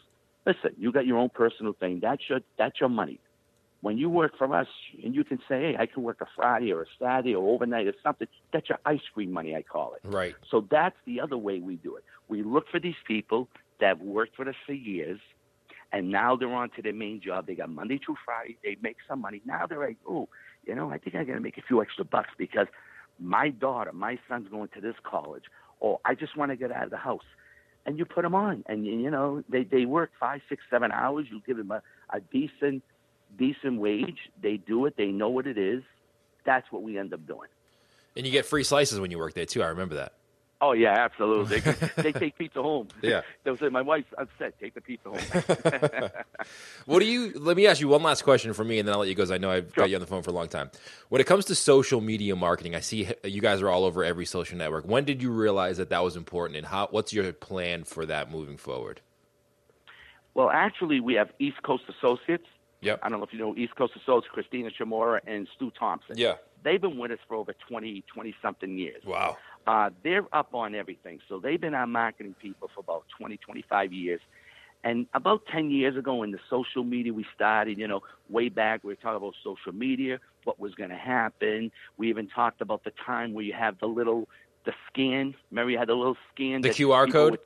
listen, 0.46 0.72
you 0.78 0.92
got 0.92 1.06
your 1.06 1.18
own 1.18 1.30
personal 1.30 1.72
thing. 1.72 2.02
That's 2.02 2.22
your 2.30 2.42
that's 2.58 2.82
your 2.82 2.90
money. 2.90 3.20
When 3.84 3.98
you 3.98 4.10
work 4.10 4.38
for 4.38 4.56
us, 4.56 4.68
and 5.04 5.14
you 5.14 5.26
can 5.26 5.40
say, 5.40 5.60
hey, 5.62 5.76
I 5.78 5.88
can 5.88 6.04
work 6.04 6.22
a 6.22 6.26
Friday 6.38 6.72
or 6.72 6.84
a 6.84 6.86
Saturday 6.98 7.36
or 7.36 7.54
overnight 7.54 7.86
or 7.86 7.94
something. 8.02 8.30
That's 8.54 8.70
your 8.70 8.80
ice 8.86 9.02
cream 9.14 9.34
money, 9.34 9.58
I 9.58 9.62
call 9.62 9.96
it. 9.96 10.08
Right. 10.08 10.36
So 10.50 10.66
that's 10.72 10.96
the 11.06 11.20
other 11.20 11.38
way 11.38 11.60
we 11.60 11.76
do 11.76 11.98
it. 11.98 12.06
We 12.30 12.44
look 12.44 12.70
for 12.72 12.80
these 12.80 12.96
people 13.06 13.50
that 13.82 13.88
have 13.88 14.00
worked 14.00 14.40
with 14.40 14.48
us 14.48 14.56
for 14.66 14.72
years, 14.72 15.20
and 15.92 16.10
now 16.10 16.38
they're 16.38 16.48
on 16.48 16.70
to 16.78 16.82
their 16.82 16.94
main 16.94 17.20
job. 17.20 17.46
They 17.46 17.56
got 17.56 17.70
Monday 17.70 18.00
through 18.04 18.16
Friday. 18.24 18.58
They 18.64 18.78
make 18.82 18.96
some 19.06 19.20
money. 19.20 19.42
Now 19.46 19.68
they're 19.68 19.86
like, 19.86 19.98
oh, 20.10 20.30
you 20.66 20.76
know, 20.76 20.90
I 20.90 20.98
think 20.98 21.18
I'm 21.18 21.26
going 21.26 21.38
to 21.38 21.44
make 21.44 21.58
a 21.58 21.62
few 21.62 21.82
extra 21.82 22.06
bucks 22.06 22.30
because 22.38 22.68
my 23.20 23.50
daughter, 23.50 23.92
my 23.92 24.18
son's 24.30 24.48
going 24.48 24.70
to 24.76 24.80
this 24.80 24.96
college, 25.04 25.44
or 25.82 26.00
I 26.06 26.16
just 26.16 26.38
want 26.38 26.52
to 26.52 26.56
get 26.56 26.72
out 26.72 26.86
of 26.86 26.90
the 26.90 26.96
house. 26.96 27.26
And 27.86 28.00
you 28.00 28.06
put 28.06 28.22
them 28.22 28.34
on, 28.34 28.64
and 28.68 28.86
you 28.86 29.12
know 29.12 29.44
they 29.50 29.66
they 29.66 29.84
work 29.84 30.12
five, 30.18 30.40
six, 30.48 30.64
seven 30.70 30.90
hours. 30.94 31.26
You 31.30 31.42
give 31.46 31.58
them 31.58 31.70
a, 31.70 31.82
a 32.14 32.22
decent 32.22 32.82
decent 33.38 33.80
wage. 33.80 34.30
They 34.42 34.58
do 34.58 34.86
it. 34.86 34.96
They 34.98 35.08
know 35.08 35.30
what 35.30 35.48
it 35.48 35.58
is. 35.58 35.84
That's 36.46 36.72
what 36.72 36.84
we 36.84 36.98
end 36.98 37.14
up 37.14 37.26
doing. 37.28 37.50
And 38.16 38.26
you 38.26 38.32
get 38.32 38.46
free 38.46 38.64
slices 38.64 39.00
when 39.00 39.12
you 39.12 39.18
work 39.18 39.34
there 39.34 39.46
too. 39.46 39.64
I 39.64 39.68
remember 39.68 39.96
that. 39.96 40.14
Oh 40.62 40.72
yeah, 40.72 40.92
absolutely. 40.98 41.60
They, 41.60 42.04
they 42.04 42.12
take 42.14 42.38
pizza 42.38 42.62
home. 42.62 42.88
Yeah. 43.02 43.22
They'll 43.44 43.58
say, 43.58 43.68
"My 43.68 43.82
wife's 43.82 44.14
upset. 44.18 44.58
Take 44.62 44.76
the 44.76 44.82
pizza 44.82 45.10
home." 45.10 46.10
what 46.86 47.00
do 47.00 47.06
you? 47.06 47.34
Let 47.38 47.58
me 47.58 47.68
ask 47.68 47.82
you 47.82 47.90
one 47.90 48.02
last 48.02 48.22
question 48.24 48.54
for 48.54 48.64
me, 48.64 48.80
and 48.80 48.88
then 48.88 48.94
I'll 48.94 49.00
let 49.02 49.10
you 49.10 49.16
go. 49.16 49.24
'cause 49.24 49.32
I 49.32 49.38
know 49.40 49.52
I've 49.52 49.66
Sure. 49.74 49.84
got 49.84 49.90
you 49.90 49.98
on 49.98 50.02
the 50.02 50.08
phone 50.08 50.24
for 50.24 50.30
a 50.30 50.34
long 50.34 50.48
time. 50.48 50.72
When 51.10 51.20
it 51.20 51.28
comes 51.28 51.44
to 51.46 51.56
social 51.56 52.00
media 52.00 52.36
marketing, 52.38 52.76
I 52.76 52.80
see 52.80 53.10
you 53.26 53.42
guys 53.42 53.62
are 53.62 53.70
all 53.70 53.84
over 53.84 54.06
every 54.06 54.26
social 54.26 54.58
network. 54.58 54.86
When 54.86 55.04
did 55.04 55.22
you 55.22 55.32
realize 55.32 55.78
that 55.78 55.90
that 55.90 56.02
was 56.04 56.16
important, 56.16 56.56
and 56.58 56.68
how? 56.68 56.88
What's 56.92 57.12
your 57.12 57.34
plan 57.34 57.84
for 57.84 58.06
that 58.06 58.32
moving 58.32 58.56
forward? 58.58 59.02
well, 60.36 60.50
actually, 60.50 61.00
we 61.02 61.14
have 61.16 61.30
East 61.40 61.62
Coast 61.64 61.84
Associates. 61.90 62.48
Yep. 62.84 63.00
I 63.02 63.10
don't 63.10 63.20
know 63.20 63.26
if 63.26 63.34
you 63.34 63.40
know 63.40 63.56
East 63.56 63.76
Coast 63.76 63.94
Associates, 63.96 64.28
Christina 64.32 64.70
Chamora 64.70 65.20
and 65.26 65.48
Stu 65.56 65.72
Thompson. 65.78 66.18
Yeah. 66.18 66.36
They've 66.64 66.82
been 66.82 66.98
with 66.98 67.12
us 67.12 67.20
for 67.28 67.36
over 67.36 67.54
20, 67.68 68.04
20 68.14 68.36
something 68.42 68.78
years. 68.78 69.04
Wow. 69.06 69.38
Uh, 69.66 69.90
they're 70.04 70.26
up 70.34 70.54
on 70.54 70.76
everything. 70.76 71.20
So 71.28 71.40
they've 71.40 71.60
been 71.60 71.74
our 71.74 71.88
marketing 71.88 72.36
people 72.42 72.70
for 72.74 72.82
about 72.82 73.06
20, 73.18 73.38
25 73.38 73.94
years. 73.94 74.22
And 74.86 75.08
about 75.14 75.46
10 75.46 75.72
years 75.72 75.96
ago, 75.96 76.16
when 76.16 76.32
the 76.32 76.40
social 76.50 76.84
media 76.84 77.14
we 77.14 77.26
started, 77.34 77.78
you 77.78 77.88
know, 77.88 78.02
way 78.30 78.50
back, 78.50 78.84
we 78.84 78.90
were 78.90 78.96
talking 78.96 79.16
about 79.16 79.36
social 79.42 79.74
media, 79.74 80.20
what 80.44 80.60
was 80.60 80.76
going 80.76 80.90
to 80.90 80.98
happen. 80.98 81.72
We 81.98 82.10
even 82.10 82.28
talked 82.28 82.60
about 82.60 82.84
the 82.84 82.92
time 83.06 83.34
where 83.34 83.46
you 83.46 83.54
have 83.54 83.80
the 83.80 83.88
little, 83.88 84.28
the 84.66 84.74
scan. 84.88 85.36
Remember, 85.52 85.72
you 85.72 85.78
had 85.78 85.88
the 85.88 85.96
little 85.96 86.18
scan. 86.34 86.62
The 86.62 86.70
QR 86.70 87.10
code? 87.10 87.40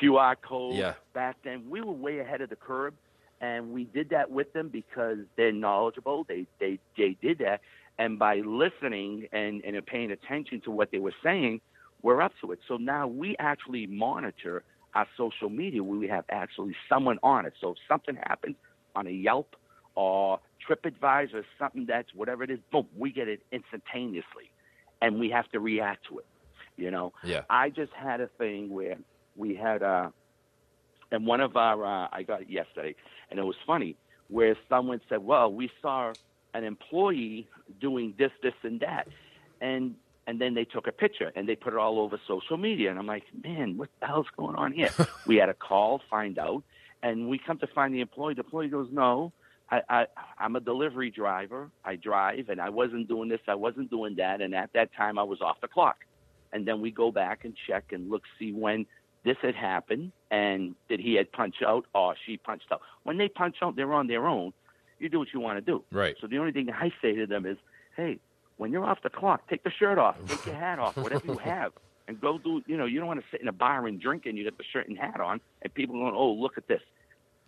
QR 0.00 0.36
code. 0.40 0.76
Yeah. 0.76 0.94
Back 1.12 1.36
then, 1.42 1.68
we 1.68 1.80
were 1.80 1.92
way 1.92 2.20
ahead 2.20 2.40
of 2.40 2.50
the 2.50 2.56
curve. 2.56 2.94
And 3.42 3.72
we 3.72 3.84
did 3.84 4.10
that 4.10 4.30
with 4.30 4.52
them 4.52 4.68
because 4.68 5.18
they're 5.36 5.52
knowledgeable. 5.52 6.24
They, 6.28 6.46
they, 6.60 6.78
they 6.96 7.16
did 7.20 7.38
that. 7.40 7.60
And 7.98 8.18
by 8.18 8.36
listening 8.36 9.28
and, 9.32 9.62
and 9.64 9.84
paying 9.84 10.12
attention 10.12 10.62
to 10.62 10.70
what 10.70 10.92
they 10.92 10.98
were 10.98 11.14
saying, 11.22 11.60
we're 12.02 12.22
up 12.22 12.32
to 12.40 12.52
it. 12.52 12.60
So 12.68 12.76
now 12.76 13.06
we 13.08 13.36
actually 13.38 13.86
monitor 13.86 14.62
our 14.94 15.06
social 15.16 15.50
media. 15.50 15.82
We 15.82 16.08
have 16.08 16.24
actually 16.30 16.74
someone 16.88 17.18
on 17.22 17.44
it. 17.44 17.54
So 17.60 17.72
if 17.72 17.78
something 17.88 18.16
happens 18.16 18.56
on 18.94 19.06
a 19.06 19.10
Yelp 19.10 19.56
or 19.96 20.38
TripAdvisor, 20.68 21.42
something 21.58 21.86
that's 21.86 22.08
whatever 22.14 22.44
it 22.44 22.50
is, 22.50 22.60
boom, 22.70 22.86
we 22.96 23.10
get 23.12 23.28
it 23.28 23.42
instantaneously, 23.52 24.50
and 25.00 25.18
we 25.18 25.30
have 25.30 25.50
to 25.50 25.60
react 25.60 26.06
to 26.08 26.18
it. 26.20 26.26
You 26.76 26.90
know, 26.90 27.12
Yeah. 27.24 27.42
I 27.50 27.70
just 27.70 27.92
had 27.92 28.20
a 28.20 28.28
thing 28.38 28.70
where 28.70 28.96
we 29.36 29.54
had 29.54 29.82
uh 29.82 30.10
and 31.12 31.26
one 31.26 31.40
of 31.40 31.56
our 31.56 31.84
uh, 31.84 32.08
I 32.10 32.24
got 32.24 32.42
it 32.42 32.50
yesterday, 32.50 32.96
and 33.30 33.38
it 33.38 33.44
was 33.44 33.54
funny 33.64 33.96
where 34.28 34.56
someone 34.68 35.00
said, 35.08 35.18
"Well, 35.18 35.52
we 35.52 35.70
saw 35.80 36.12
an 36.54 36.64
employee 36.64 37.48
doing 37.80 38.14
this, 38.18 38.32
this, 38.42 38.54
and 38.64 38.80
that," 38.80 39.06
and 39.60 39.94
and 40.26 40.40
then 40.40 40.54
they 40.54 40.64
took 40.64 40.86
a 40.86 40.92
picture 40.92 41.30
and 41.36 41.48
they 41.48 41.54
put 41.54 41.72
it 41.74 41.78
all 41.78 42.00
over 42.00 42.18
social 42.26 42.56
media, 42.56 42.90
and 42.90 42.98
I'm 42.98 43.06
like, 43.06 43.24
"Man, 43.44 43.76
what 43.76 43.90
the 44.00 44.06
hell's 44.06 44.26
going 44.36 44.56
on 44.56 44.72
here?" 44.72 44.90
we 45.26 45.36
had 45.36 45.50
a 45.50 45.54
call, 45.54 46.00
find 46.10 46.38
out, 46.38 46.64
and 47.02 47.28
we 47.28 47.38
come 47.38 47.58
to 47.58 47.66
find 47.68 47.94
the 47.94 48.00
employee. 48.00 48.34
The 48.34 48.42
employee 48.42 48.68
goes, 48.68 48.88
"No." 48.90 49.32
I, 49.70 49.80
I, 49.88 50.06
I'm 50.38 50.54
a 50.54 50.60
delivery 50.60 51.10
driver. 51.10 51.70
I 51.82 51.96
drive, 51.96 52.50
and 52.50 52.60
I 52.60 52.68
wasn't 52.68 53.08
doing 53.08 53.30
this. 53.30 53.40
I 53.48 53.54
wasn't 53.54 53.88
doing 53.88 54.16
that. 54.16 54.42
And 54.42 54.54
at 54.54 54.70
that 54.74 54.90
time, 54.94 55.18
I 55.18 55.22
was 55.22 55.40
off 55.40 55.62
the 55.62 55.68
clock. 55.68 55.96
And 56.52 56.68
then 56.68 56.82
we 56.82 56.90
go 56.90 57.10
back 57.10 57.46
and 57.46 57.56
check 57.66 57.84
and 57.92 58.10
look, 58.10 58.22
see 58.38 58.52
when 58.52 58.84
this 59.24 59.36
had 59.40 59.54
happened 59.54 60.12
and 60.30 60.74
that 60.88 61.00
he 61.00 61.14
had 61.14 61.30
punched 61.32 61.62
out 61.62 61.86
or 61.94 62.16
she 62.26 62.36
punched 62.36 62.66
out. 62.72 62.80
When 63.04 63.18
they 63.18 63.28
punch 63.28 63.56
out, 63.62 63.76
they're 63.76 63.92
on 63.92 64.06
their 64.06 64.26
own. 64.26 64.52
You 64.98 65.08
do 65.08 65.18
what 65.18 65.28
you 65.32 65.40
want 65.40 65.58
to 65.58 65.60
do. 65.60 65.82
Right. 65.90 66.16
So 66.20 66.26
the 66.26 66.38
only 66.38 66.52
thing 66.52 66.70
I 66.70 66.92
say 67.00 67.14
to 67.14 67.26
them 67.26 67.46
is, 67.46 67.56
hey, 67.96 68.18
when 68.56 68.70
you're 68.70 68.84
off 68.84 69.02
the 69.02 69.10
clock, 69.10 69.48
take 69.48 69.64
the 69.64 69.70
shirt 69.70 69.98
off, 69.98 70.16
take 70.26 70.46
your 70.46 70.54
hat 70.54 70.78
off, 70.78 70.96
whatever 70.96 71.26
you 71.26 71.38
have, 71.38 71.72
and 72.06 72.20
go 72.20 72.38
do. 72.38 72.62
You 72.66 72.76
know, 72.76 72.84
you 72.84 72.98
don't 72.98 73.08
want 73.08 73.20
to 73.20 73.26
sit 73.30 73.40
in 73.40 73.48
a 73.48 73.52
bar 73.52 73.86
and 73.86 74.00
drink 74.00 74.26
and 74.26 74.38
you 74.38 74.44
got 74.44 74.58
the 74.58 74.64
shirt 74.72 74.88
and 74.88 74.96
hat 74.96 75.20
on, 75.20 75.40
and 75.62 75.74
people 75.74 75.96
going, 75.96 76.14
oh, 76.14 76.32
look 76.32 76.58
at 76.58 76.68
this. 76.68 76.82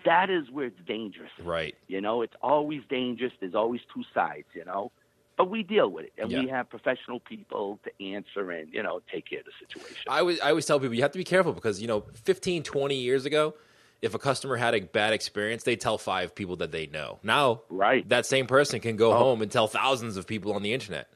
That 0.05 0.31
is 0.31 0.51
where 0.51 0.67
it's 0.67 0.81
dangerous. 0.87 1.31
Right. 1.43 1.77
You 1.87 2.01
know, 2.01 2.23
it's 2.23 2.35
always 2.43 2.83
dangerous. 2.89 3.33
There's 3.41 3.55
always 3.55 3.81
two 3.93 4.03
sides. 4.13 4.47
You 4.55 4.65
know. 4.65 4.91
But 5.37 5.51
we 5.51 5.65
deal 5.65 5.91
with 5.91 6.05
it, 6.07 6.13
and 6.17 6.31
we 6.33 6.49
have 6.49 6.71
professional 6.71 7.19
people 7.19 7.81
to 7.85 8.05
answer 8.05 8.53
and 8.53 8.73
you 8.73 8.83
know 8.83 9.01
take 9.13 9.29
care 9.29 9.41
of 9.41 9.47
the 9.47 9.53
situation. 9.61 10.03
I 10.09 10.21
always, 10.21 10.41
I 10.41 10.51
always 10.51 10.65
tell 10.67 10.79
people 10.79 10.95
you 10.95 11.03
have 11.03 11.13
to 11.13 11.19
be 11.19 11.25
careful 11.25 11.53
because, 11.53 11.83
you 11.83 11.89
know, 11.89 12.05
15, 12.25 12.63
20 12.63 12.95
years 12.95 13.27
ago, 13.27 13.55
if 14.01 14.15
a 14.15 14.19
customer 14.19 14.57
had 14.57 14.75
a 14.75 14.81
bad 14.81 15.13
experience, 15.13 15.65
they 15.65 15.75
tell 15.75 15.99
five 15.99 16.35
people 16.37 16.57
that 16.57 16.71
they 16.71 16.87
know. 16.87 17.19
Now, 17.25 17.63
Right. 17.69 18.09
that 18.09 18.27
same 18.27 18.47
person 18.47 18.79
can 18.81 18.97
go 18.97 19.13
Oh. 19.13 19.17
home 19.17 19.43
and 19.43 19.51
tell 19.51 19.67
thousands 19.67 20.17
of 20.17 20.27
people 20.27 20.53
on 20.53 20.63
the 20.63 20.73
internet. 20.73 21.09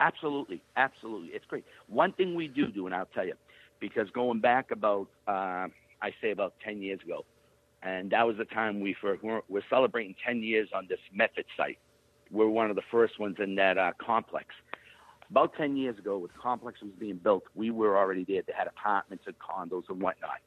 Absolutely, 0.00 0.62
absolutely. 0.76 1.28
It's 1.28 1.44
great. 1.44 1.64
One 1.86 2.12
thing 2.12 2.34
we 2.34 2.48
do 2.48 2.68
do, 2.68 2.86
and 2.86 2.94
I'll 2.94 3.06
tell 3.06 3.26
you, 3.26 3.34
because 3.78 4.10
going 4.10 4.40
back 4.40 4.70
about, 4.70 5.08
uh, 5.28 5.68
I 6.02 6.12
say 6.20 6.30
about 6.30 6.54
10 6.64 6.80
years 6.82 7.00
ago, 7.02 7.24
and 7.82 8.10
that 8.10 8.26
was 8.26 8.36
the 8.36 8.46
time 8.46 8.80
we 8.80 8.94
for, 8.94 9.18
we're, 9.22 9.42
we're 9.48 9.62
celebrating 9.68 10.14
10 10.26 10.42
years 10.42 10.70
on 10.74 10.86
this 10.88 10.98
method 11.12 11.44
site. 11.56 11.78
We're 12.30 12.48
one 12.48 12.70
of 12.70 12.76
the 12.76 12.82
first 12.90 13.18
ones 13.18 13.36
in 13.38 13.54
that 13.56 13.78
uh, 13.78 13.92
complex. 14.04 14.46
About 15.30 15.52
10 15.56 15.76
years 15.76 15.98
ago, 15.98 16.18
when 16.18 16.28
the 16.34 16.40
complex 16.40 16.80
was 16.82 16.90
being 16.98 17.16
built, 17.16 17.44
we 17.54 17.70
were 17.70 17.96
already 17.96 18.24
there. 18.24 18.42
They 18.46 18.52
had 18.56 18.66
apartments 18.66 19.24
and 19.26 19.36
condos 19.38 19.88
and 19.88 20.00
whatnot. 20.00 20.38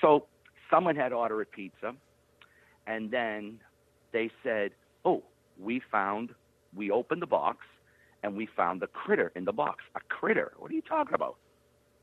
So 0.00 0.26
someone 0.70 0.96
had 0.96 1.12
ordered 1.12 1.40
a 1.40 1.44
pizza, 1.46 1.94
and 2.86 3.10
then 3.10 3.60
they 4.12 4.30
said, 4.42 4.72
"Oh, 5.04 5.24
we 5.58 5.80
found." 5.90 6.34
We 6.76 6.90
opened 6.90 7.22
the 7.22 7.26
box, 7.26 7.64
and 8.22 8.36
we 8.36 8.46
found 8.46 8.80
the 8.80 8.86
critter 8.88 9.32
in 9.34 9.44
the 9.44 9.52
box. 9.52 9.82
A 9.94 10.00
critter? 10.00 10.52
What 10.58 10.70
are 10.70 10.74
you 10.74 10.82
talking 10.82 11.14
about? 11.14 11.36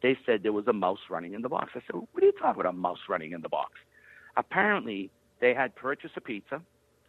They 0.01 0.17
said 0.25 0.43
there 0.43 0.53
was 0.53 0.67
a 0.67 0.73
mouse 0.73 0.99
running 1.09 1.33
in 1.33 1.41
the 1.41 1.49
box. 1.49 1.71
I 1.75 1.81
said, 1.85 1.95
What 1.95 2.23
are 2.23 2.25
you 2.25 2.31
talking 2.33 2.61
about, 2.61 2.69
a 2.69 2.77
mouse 2.77 2.99
running 3.09 3.31
in 3.31 3.41
the 3.41 3.49
box? 3.49 3.73
Apparently, 4.37 5.09
they 5.39 5.53
had 5.53 5.75
purchased 5.75 6.15
a 6.17 6.21
pizza. 6.21 6.61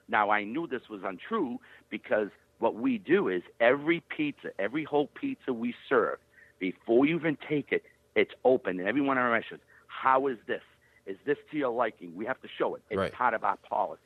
Now, 0.08 0.30
I 0.30 0.44
knew 0.44 0.66
this 0.66 0.88
was 0.88 1.00
untrue 1.04 1.58
because 1.90 2.28
what 2.58 2.74
we 2.74 2.98
do 2.98 3.28
is 3.28 3.42
every 3.60 4.02
pizza, 4.14 4.48
every 4.58 4.84
whole 4.84 5.08
pizza 5.08 5.52
we 5.52 5.74
serve, 5.88 6.18
before 6.58 7.04
you 7.06 7.16
even 7.16 7.36
take 7.48 7.72
it, 7.72 7.82
it's 8.14 8.32
open. 8.44 8.78
And 8.78 8.88
everyone 8.88 9.18
on 9.18 9.24
our 9.24 9.44
says, 9.48 9.60
How 9.88 10.26
is 10.28 10.38
this? 10.46 10.62
Is 11.06 11.16
this 11.26 11.36
to 11.50 11.56
your 11.56 11.70
liking? 11.70 12.14
We 12.16 12.24
have 12.26 12.40
to 12.42 12.48
show 12.58 12.74
it. 12.74 12.82
It's 12.90 12.98
Right. 12.98 13.12
part 13.12 13.34
of 13.34 13.44
our 13.44 13.56
policy. 13.58 14.00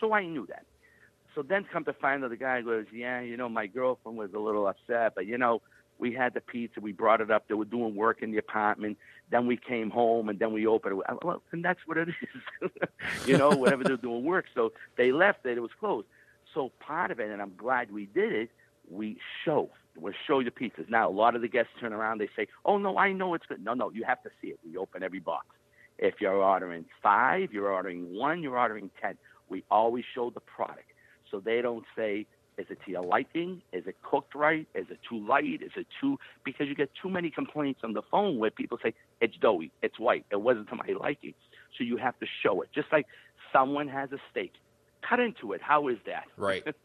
So 0.00 0.12
I 0.12 0.24
knew 0.24 0.46
that. 0.46 0.64
So 1.34 1.42
then 1.42 1.64
come 1.70 1.84
to 1.84 1.92
find 1.92 2.24
out 2.24 2.30
the 2.30 2.36
guy 2.36 2.62
goes, 2.62 2.86
Yeah, 2.92 3.20
you 3.20 3.36
know, 3.36 3.48
my 3.48 3.66
girlfriend 3.66 4.16
was 4.16 4.32
a 4.34 4.38
little 4.38 4.66
upset, 4.66 5.14
but 5.14 5.26
you 5.26 5.38
know, 5.38 5.60
we 5.98 6.12
had 6.12 6.34
the 6.34 6.40
pizza, 6.40 6.80
we 6.80 6.92
brought 6.92 7.20
it 7.20 7.30
up, 7.30 7.48
they 7.48 7.54
were 7.54 7.64
doing 7.64 7.94
work 7.94 8.22
in 8.22 8.30
the 8.30 8.38
apartment, 8.38 8.96
then 9.30 9.46
we 9.46 9.56
came 9.56 9.90
home 9.90 10.28
and 10.28 10.38
then 10.38 10.52
we 10.52 10.66
opened 10.66 11.00
it. 11.08 11.24
Well, 11.24 11.42
and 11.52 11.64
that's 11.64 11.80
what 11.86 11.98
it 11.98 12.08
is. 12.08 12.70
you 13.26 13.36
know, 13.36 13.50
whatever 13.50 13.84
they're 13.84 13.96
doing 13.96 14.24
work. 14.24 14.46
So 14.54 14.72
they 14.96 15.12
left 15.12 15.44
it, 15.44 15.58
it 15.58 15.60
was 15.60 15.72
closed. 15.78 16.06
So 16.54 16.72
part 16.80 17.10
of 17.10 17.20
it, 17.20 17.30
and 17.30 17.42
I'm 17.42 17.52
glad 17.56 17.90
we 17.90 18.06
did 18.06 18.32
it, 18.32 18.50
we 18.90 19.18
show. 19.44 19.70
We 20.00 20.12
show 20.26 20.42
the 20.42 20.50
pizzas. 20.50 20.88
Now 20.88 21.08
a 21.08 21.12
lot 21.12 21.34
of 21.34 21.42
the 21.42 21.48
guests 21.48 21.72
turn 21.80 21.92
around, 21.92 22.20
they 22.20 22.30
say, 22.36 22.46
Oh 22.64 22.78
no, 22.78 22.96
I 22.96 23.12
know 23.12 23.34
it's 23.34 23.46
good. 23.46 23.62
No, 23.62 23.74
no, 23.74 23.90
you 23.90 24.04
have 24.04 24.22
to 24.22 24.30
see 24.40 24.48
it. 24.48 24.60
We 24.64 24.76
open 24.76 25.02
every 25.02 25.20
box. 25.20 25.46
If 25.98 26.20
you're 26.20 26.32
ordering 26.34 26.84
five, 27.02 27.52
you're 27.52 27.72
ordering 27.72 28.14
one, 28.14 28.42
you're 28.42 28.56
ordering 28.56 28.90
ten. 29.02 29.18
We 29.48 29.64
always 29.70 30.04
show 30.14 30.30
the 30.30 30.40
product. 30.40 30.92
So 31.30 31.40
they 31.40 31.60
don't 31.60 31.84
say, 31.96 32.26
is 32.58 32.66
it 32.70 32.78
to 32.84 32.90
your 32.90 33.02
liking? 33.04 33.62
Is 33.72 33.86
it 33.86 33.96
cooked 34.02 34.34
right? 34.34 34.66
Is 34.74 34.86
it 34.90 34.98
too 35.08 35.24
light? 35.26 35.62
Is 35.62 35.72
it 35.76 35.86
too 36.00 36.18
because 36.44 36.66
you 36.68 36.74
get 36.74 36.90
too 37.00 37.08
many 37.08 37.30
complaints 37.30 37.80
on 37.84 37.92
the 37.92 38.02
phone 38.10 38.38
where 38.38 38.50
people 38.50 38.78
say 38.82 38.94
it's 39.20 39.36
doughy, 39.36 39.70
it's 39.82 39.98
white, 39.98 40.26
it 40.30 40.40
wasn't 40.40 40.68
to 40.70 40.76
my 40.76 40.88
liking. 40.98 41.34
So 41.76 41.84
you 41.84 41.96
have 41.98 42.18
to 42.18 42.26
show 42.42 42.62
it. 42.62 42.68
Just 42.74 42.88
like 42.92 43.06
someone 43.52 43.88
has 43.88 44.10
a 44.12 44.18
steak. 44.30 44.52
Cut 45.08 45.20
into 45.20 45.52
it. 45.52 45.62
How 45.62 45.86
is 45.86 45.98
that? 46.06 46.24
Right. 46.36 46.64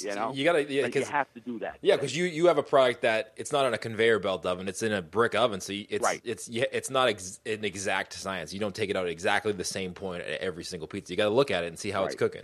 You 0.00 0.14
know? 0.14 0.32
you 0.32 0.44
gotta, 0.44 0.64
yeah, 0.72 0.82
Like, 0.84 0.94
you 0.96 1.04
have 1.04 1.32
to 1.34 1.40
do 1.40 1.60
that. 1.60 1.78
Yeah, 1.82 1.94
because 1.94 2.16
you, 2.16 2.24
you 2.24 2.46
have 2.46 2.58
a 2.58 2.64
product 2.64 3.02
that 3.02 3.32
it's 3.36 3.52
not 3.52 3.64
on 3.64 3.74
a 3.74 3.78
conveyor 3.78 4.18
belt 4.18 4.44
oven; 4.44 4.66
it's 4.66 4.82
in 4.82 4.92
a 4.92 5.00
brick 5.00 5.36
oven. 5.36 5.60
So 5.60 5.72
it's 5.72 6.02
Right. 6.02 6.20
it's 6.24 6.48
yeah, 6.48 6.64
it's 6.72 6.90
not 6.90 7.08
ex, 7.08 7.38
an 7.46 7.64
exact 7.64 8.12
science. 8.14 8.52
You 8.52 8.58
don't 8.58 8.74
take 8.74 8.90
it 8.90 8.96
out 8.96 9.04
at 9.04 9.12
exactly 9.12 9.52
the 9.52 9.62
same 9.62 9.92
point 9.92 10.22
at 10.22 10.40
every 10.40 10.64
single 10.64 10.88
pizza. 10.88 11.12
You 11.12 11.16
got 11.16 11.24
to 11.24 11.30
look 11.30 11.52
at 11.52 11.62
it 11.62 11.68
and 11.68 11.78
see 11.78 11.90
how 11.92 12.04
it's 12.06 12.16
cooking. 12.16 12.42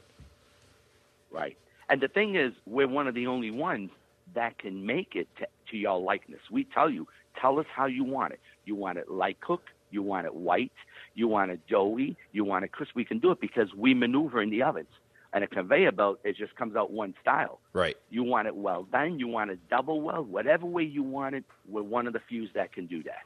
Right. 1.32 1.56
And 1.88 2.00
the 2.00 2.08
thing 2.08 2.36
is, 2.36 2.52
we're 2.66 2.88
one 2.88 3.06
of 3.08 3.14
the 3.14 3.26
only 3.26 3.50
ones 3.50 3.90
that 4.34 4.58
can 4.58 4.86
make 4.86 5.14
it 5.14 5.28
to, 5.38 5.46
to 5.70 5.76
your 5.76 6.00
likeness. 6.00 6.40
We 6.50 6.64
tell 6.64 6.88
you, 6.90 7.06
tell 7.40 7.58
us 7.58 7.66
how 7.74 7.86
you 7.86 8.04
want 8.04 8.32
it. 8.32 8.40
You 8.64 8.74
want 8.74 8.98
it 8.98 9.10
light 9.10 9.40
cooked, 9.40 9.68
You 9.90 10.02
want 10.02 10.26
it 10.26 10.34
white. 10.34 10.72
You 11.14 11.28
want 11.28 11.52
it 11.52 11.60
doughy. 11.68 12.16
You 12.32 12.44
want 12.44 12.64
it 12.64 12.72
crisp. 12.72 12.92
We 12.96 13.04
can 13.04 13.20
do 13.20 13.30
it 13.30 13.40
because 13.40 13.72
we 13.76 13.94
maneuver 13.94 14.42
in 14.42 14.50
the 14.50 14.62
ovens. 14.62 14.88
And 15.32 15.42
a 15.42 15.46
conveyor 15.46 15.92
belt, 15.92 16.20
it 16.24 16.36
just 16.36 16.54
comes 16.56 16.76
out 16.76 16.92
one 16.92 17.14
style. 17.20 17.60
Right. 17.72 17.96
You 18.10 18.22
want 18.22 18.46
it 18.46 18.56
well 18.56 18.84
done. 18.84 19.18
You 19.18 19.28
want 19.28 19.50
it 19.50 19.58
double 19.68 20.00
well. 20.00 20.22
Whatever 20.22 20.66
way 20.66 20.84
you 20.84 21.02
want 21.02 21.34
it, 21.34 21.44
we're 21.68 21.82
one 21.82 22.06
of 22.06 22.12
the 22.12 22.20
few 22.28 22.48
that 22.54 22.72
can 22.72 22.86
do 22.86 23.02
that 23.04 23.22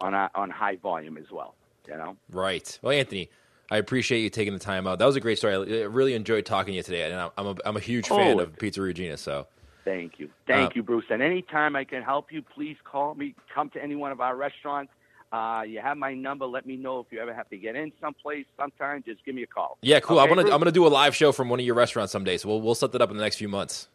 on 0.00 0.14
a, 0.14 0.30
on 0.34 0.50
high 0.50 0.76
volume 0.76 1.16
as 1.16 1.30
well. 1.30 1.54
You 1.88 1.96
know. 1.96 2.16
Right. 2.30 2.78
Well, 2.82 2.92
Anthony, 2.92 3.30
I 3.70 3.78
appreciate 3.78 4.20
you 4.20 4.30
taking 4.30 4.52
the 4.52 4.58
time 4.60 4.86
out. 4.86 4.98
That 4.98 5.06
was 5.06 5.16
a 5.16 5.20
great 5.20 5.38
story. 5.38 5.54
I 5.82 5.86
really 5.86 6.14
enjoyed 6.14 6.46
talking 6.46 6.72
to 6.72 6.76
you 6.76 6.82
today, 6.82 7.10
and 7.10 7.30
I'm 7.36 7.46
a, 7.46 7.56
I'm 7.64 7.76
a 7.76 7.80
huge 7.80 8.08
fan 8.08 8.38
Oh. 8.38 8.42
of 8.42 8.56
Pizza 8.58 8.80
Regina. 8.80 9.16
So 9.16 9.46
Thank 9.84 10.18
you. 10.18 10.30
Thank 10.48 10.70
Uh, 10.70 10.74
you, 10.76 10.82
Bruce. 10.82 11.04
And 11.10 11.22
anytime 11.22 11.76
I 11.76 11.84
can 11.84 12.02
help 12.02 12.32
you, 12.32 12.42
please 12.42 12.76
call 12.84 13.14
me. 13.14 13.34
Come 13.54 13.70
to 13.70 13.82
any 13.82 13.94
one 13.94 14.10
of 14.12 14.20
our 14.20 14.34
restaurants. 14.36 14.92
Uh, 15.32 15.62
you 15.66 15.80
have 15.80 15.96
my 15.96 16.12
number. 16.14 16.44
Let 16.46 16.66
me 16.66 16.76
know 16.76 17.00
if 17.00 17.06
you 17.10 17.20
ever 17.20 17.32
have 17.34 17.48
to 17.50 17.56
get 17.56 17.76
in 17.76 17.92
someplace. 18.00 18.46
Sometime, 18.56 19.02
just 19.06 19.24
give 19.24 19.34
me 19.34 19.42
a 19.42 19.46
call. 19.46 19.78
yeah, 19.82 20.00
cool. 20.00 20.18
Okay, 20.18 20.22
I'm 20.24 20.28
gonna 20.28 20.42
Bruce? 20.42 20.54
I'm 20.54 20.60
gonna 20.60 20.72
do 20.72 20.86
a 20.86 20.88
live 20.88 21.14
show 21.14 21.30
from 21.32 21.48
one 21.48 21.60
of 21.60 21.66
your 21.66 21.74
restaurants 21.76 22.12
someday. 22.12 22.36
So 22.36 22.48
we'll 22.48 22.60
we'll 22.60 22.74
set 22.74 22.92
that 22.92 23.02
up 23.02 23.10
in 23.10 23.16
the 23.16 23.22
next 23.22 23.36
few 23.36 23.48
months. 23.48 23.88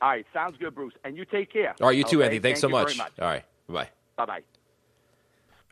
All 0.00 0.08
right, 0.10 0.26
sounds 0.32 0.56
good, 0.58 0.74
Bruce. 0.74 0.94
And 1.04 1.16
you 1.16 1.24
take 1.24 1.52
care. 1.52 1.74
All 1.80 1.88
right, 1.88 1.96
you 1.96 2.04
too, 2.04 2.18
Okay? 2.18 2.24
Anthony. 2.26 2.40
Thanks 2.40 2.60
Thank 2.60 2.70
so 2.72 2.76
much. 2.76 2.96
Much. 2.96 3.12
All 3.20 3.28
right. 3.28 3.44
Bye. 3.68 3.88
Bye 4.16 4.26
bye. 4.26 4.40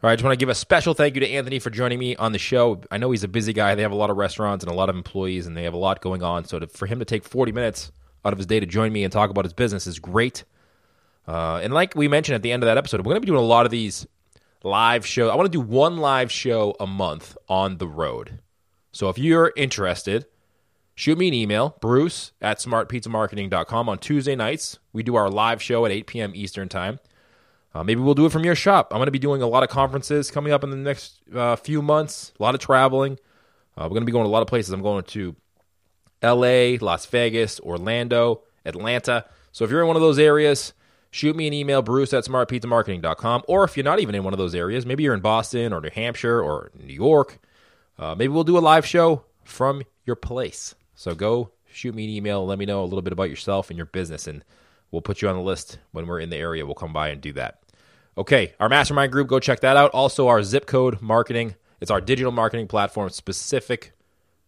All 0.01 0.07
right, 0.07 0.13
I 0.13 0.17
just 0.17 0.25
want 0.25 0.35
to 0.35 0.39
give 0.39 0.49
a 0.49 0.55
special 0.55 0.95
thank 0.95 1.17
you 1.17 1.21
to 1.23 1.29
Anthony 1.29 1.59
for 1.59 1.71
joining 1.71 1.99
me 1.99 2.15
on 2.15 2.31
the 2.31 2.39
show. 2.39 2.81
I 2.89 2.99
know 2.99 3.11
he's 3.11 3.25
a 3.25 3.29
busy 3.29 3.53
guy. 3.53 3.75
They 3.75 3.83
have 3.83 3.91
a 3.91 3.97
lot 3.97 4.11
of 4.11 4.17
restaurants 4.17 4.63
and 4.63 4.73
a 4.73 4.77
lot 4.77 4.89
of 4.89 4.95
employees, 4.95 5.49
and 5.49 5.57
they 5.57 5.65
have 5.65 5.75
a 5.75 5.79
lot 5.79 6.01
going 6.01 6.23
on. 6.23 6.45
So 6.45 6.61
to, 6.61 6.69
for 6.69 6.87
him 6.87 7.01
to 7.01 7.05
take 7.05 7.25
40 7.25 7.51
minutes 7.51 7.91
out 8.25 8.33
of 8.33 8.39
his 8.39 8.47
day 8.47 8.61
to 8.61 8.67
join 8.67 8.93
me 8.93 9.03
and 9.03 9.13
talk 9.13 9.29
about 9.29 9.45
his 9.45 9.53
business 9.53 9.89
is 9.89 9.99
great. 9.99 10.45
Uh, 11.27 11.59
and 11.65 11.75
like 11.75 11.97
we 11.97 12.07
mentioned 12.07 12.37
at 12.37 12.43
the 12.43 12.53
end 12.53 12.63
of 12.63 12.69
that 12.69 12.79
episode, 12.79 13.01
we're 13.01 13.11
going 13.11 13.17
to 13.17 13.21
be 13.23 13.27
doing 13.27 13.41
a 13.41 13.45
lot 13.45 13.65
of 13.65 13.73
these 13.73 14.07
live 14.63 15.05
shows. 15.05 15.33
I 15.33 15.35
want 15.35 15.51
to 15.51 15.59
do 15.59 15.61
one 15.61 15.97
live 15.97 16.31
show 16.31 16.77
a 16.79 16.87
month 16.87 17.37
on 17.49 17.79
the 17.79 17.89
road. 17.89 18.39
So 18.93 19.09
if 19.09 19.19
you're 19.19 19.53
interested, 19.57 20.27
shoot 20.95 21.19
me 21.19 21.27
an 21.27 21.35
email, 21.35 21.77
bruce 21.81 22.31
at 22.41 22.61
smartpizzamarketing.com. 22.61 23.89
On 23.89 23.99
Tuesday 23.99 24.37
nights, 24.37 24.79
we 24.93 25.03
do 25.03 25.17
our 25.17 25.29
live 25.29 25.61
show 25.61 25.85
at 25.85 25.91
8 25.91 26.07
p.m. 26.07 26.33
Eastern 26.37 26.69
Time. 26.69 27.01
Uh, 27.79 27.85
maybe 27.85 28.01
we'll 28.01 28.15
do 28.15 28.27
it 28.27 28.33
from 28.33 28.45
your 28.45 28.57
shop. 28.57 28.89
I'm 28.91 28.99
going 28.99 29.07
to 29.07 29.13
be 29.13 29.21
doing 29.21 29.41
a 29.41 29.47
lot 29.47 29.63
of 29.63 29.69
conferences 29.69 30.33
coming 30.33 30.53
up 30.53 30.65
in 30.65 30.71
the 30.71 30.77
next 30.77 31.21
uh, 31.33 31.55
few 31.55 31.81
months, 31.81 32.33
a 32.39 32.43
lot 32.43 32.57
of 32.57 32.61
traveling. 32.61 33.21
Uh, 33.77 33.85
we're 33.85 33.91
going 33.91 34.01
to 34.01 34.07
be 34.07 34.11
going 34.11 34.25
to 34.25 34.29
a 34.29 34.33
lot 34.33 34.43
of 34.43 34.49
places. 34.49 34.73
I'm 34.73 34.83
going 34.83 35.05
to 35.05 35.37
LA, 36.21 36.77
Las 36.85 37.07
Vegas, 37.07 37.61
Orlando, 37.61 38.43
Atlanta. 38.65 39.27
So 39.53 39.65
if 39.65 39.71
you're 39.71 39.81
in 39.81 39.87
one 39.87 39.95
of 39.95 40.03
those 40.03 40.19
areas, 40.19 40.73
shoot 41.13 41.37
me 41.37 41.47
an 41.47 41.53
email, 41.53 41.81
bruce 41.81 42.13
at 42.13 42.25
smartpizzamarketing.com. 42.25 43.45
Or 43.47 43.63
if 43.63 43.77
you're 43.77 43.85
not 43.85 44.01
even 44.01 44.17
in 44.17 44.25
one 44.25 44.35
of 44.35 44.39
those 44.39 44.57
areas, 44.57 44.85
maybe 44.85 45.05
you're 45.05 45.15
in 45.15 45.21
Boston 45.21 45.73
or 45.73 45.81
New 45.81 45.91
Hampshire 45.95 46.43
or 46.43 46.73
New 46.83 46.93
York, 46.93 47.39
uh, 47.97 48.17
maybe 48.17 48.33
we'll 48.33 48.43
do 48.43 48.59
a 48.59 48.61
live 48.61 48.87
show 48.87 49.23
from 49.45 49.85
your 50.05 50.17
place. 50.17 50.75
So 50.97 51.15
go 51.15 51.53
shoot 51.73 51.95
me 51.95 52.07
an 52.07 52.11
email, 52.11 52.45
let 52.45 52.59
me 52.59 52.67
know 52.67 52.83
a 52.83 52.87
little 52.87 53.03
bit 53.03 53.13
about 53.13 53.31
yourself 53.31 53.71
and 53.71 53.77
your 53.77 53.87
business, 53.87 54.27
and 54.27 54.45
we'll 54.91 55.01
put 55.01 55.23
you 55.23 55.29
on 55.29 55.37
the 55.37 55.43
list 55.43 55.79
when 55.93 56.09
we're 56.09 56.19
in 56.19 56.31
the 56.31 56.37
area. 56.37 56.67
We'll 56.67 56.75
come 56.75 56.93
by 56.93 57.11
and 57.11 57.21
do 57.21 57.33
that. 57.35 57.61
Okay, 58.19 58.53
our 58.59 58.69
mastermind 58.69 59.13
group, 59.13 59.29
go 59.29 59.39
check 59.39 59.61
that 59.61 59.77
out. 59.77 59.93
Also, 59.93 60.27
our 60.27 60.43
zip 60.43 60.67
code 60.67 61.01
marketing. 61.01 61.55
It's 61.81 61.89
our 61.93 62.01
digital 62.01 62.33
marketing 62.33 62.67
platform 62.67 63.11
specific 63.11 63.93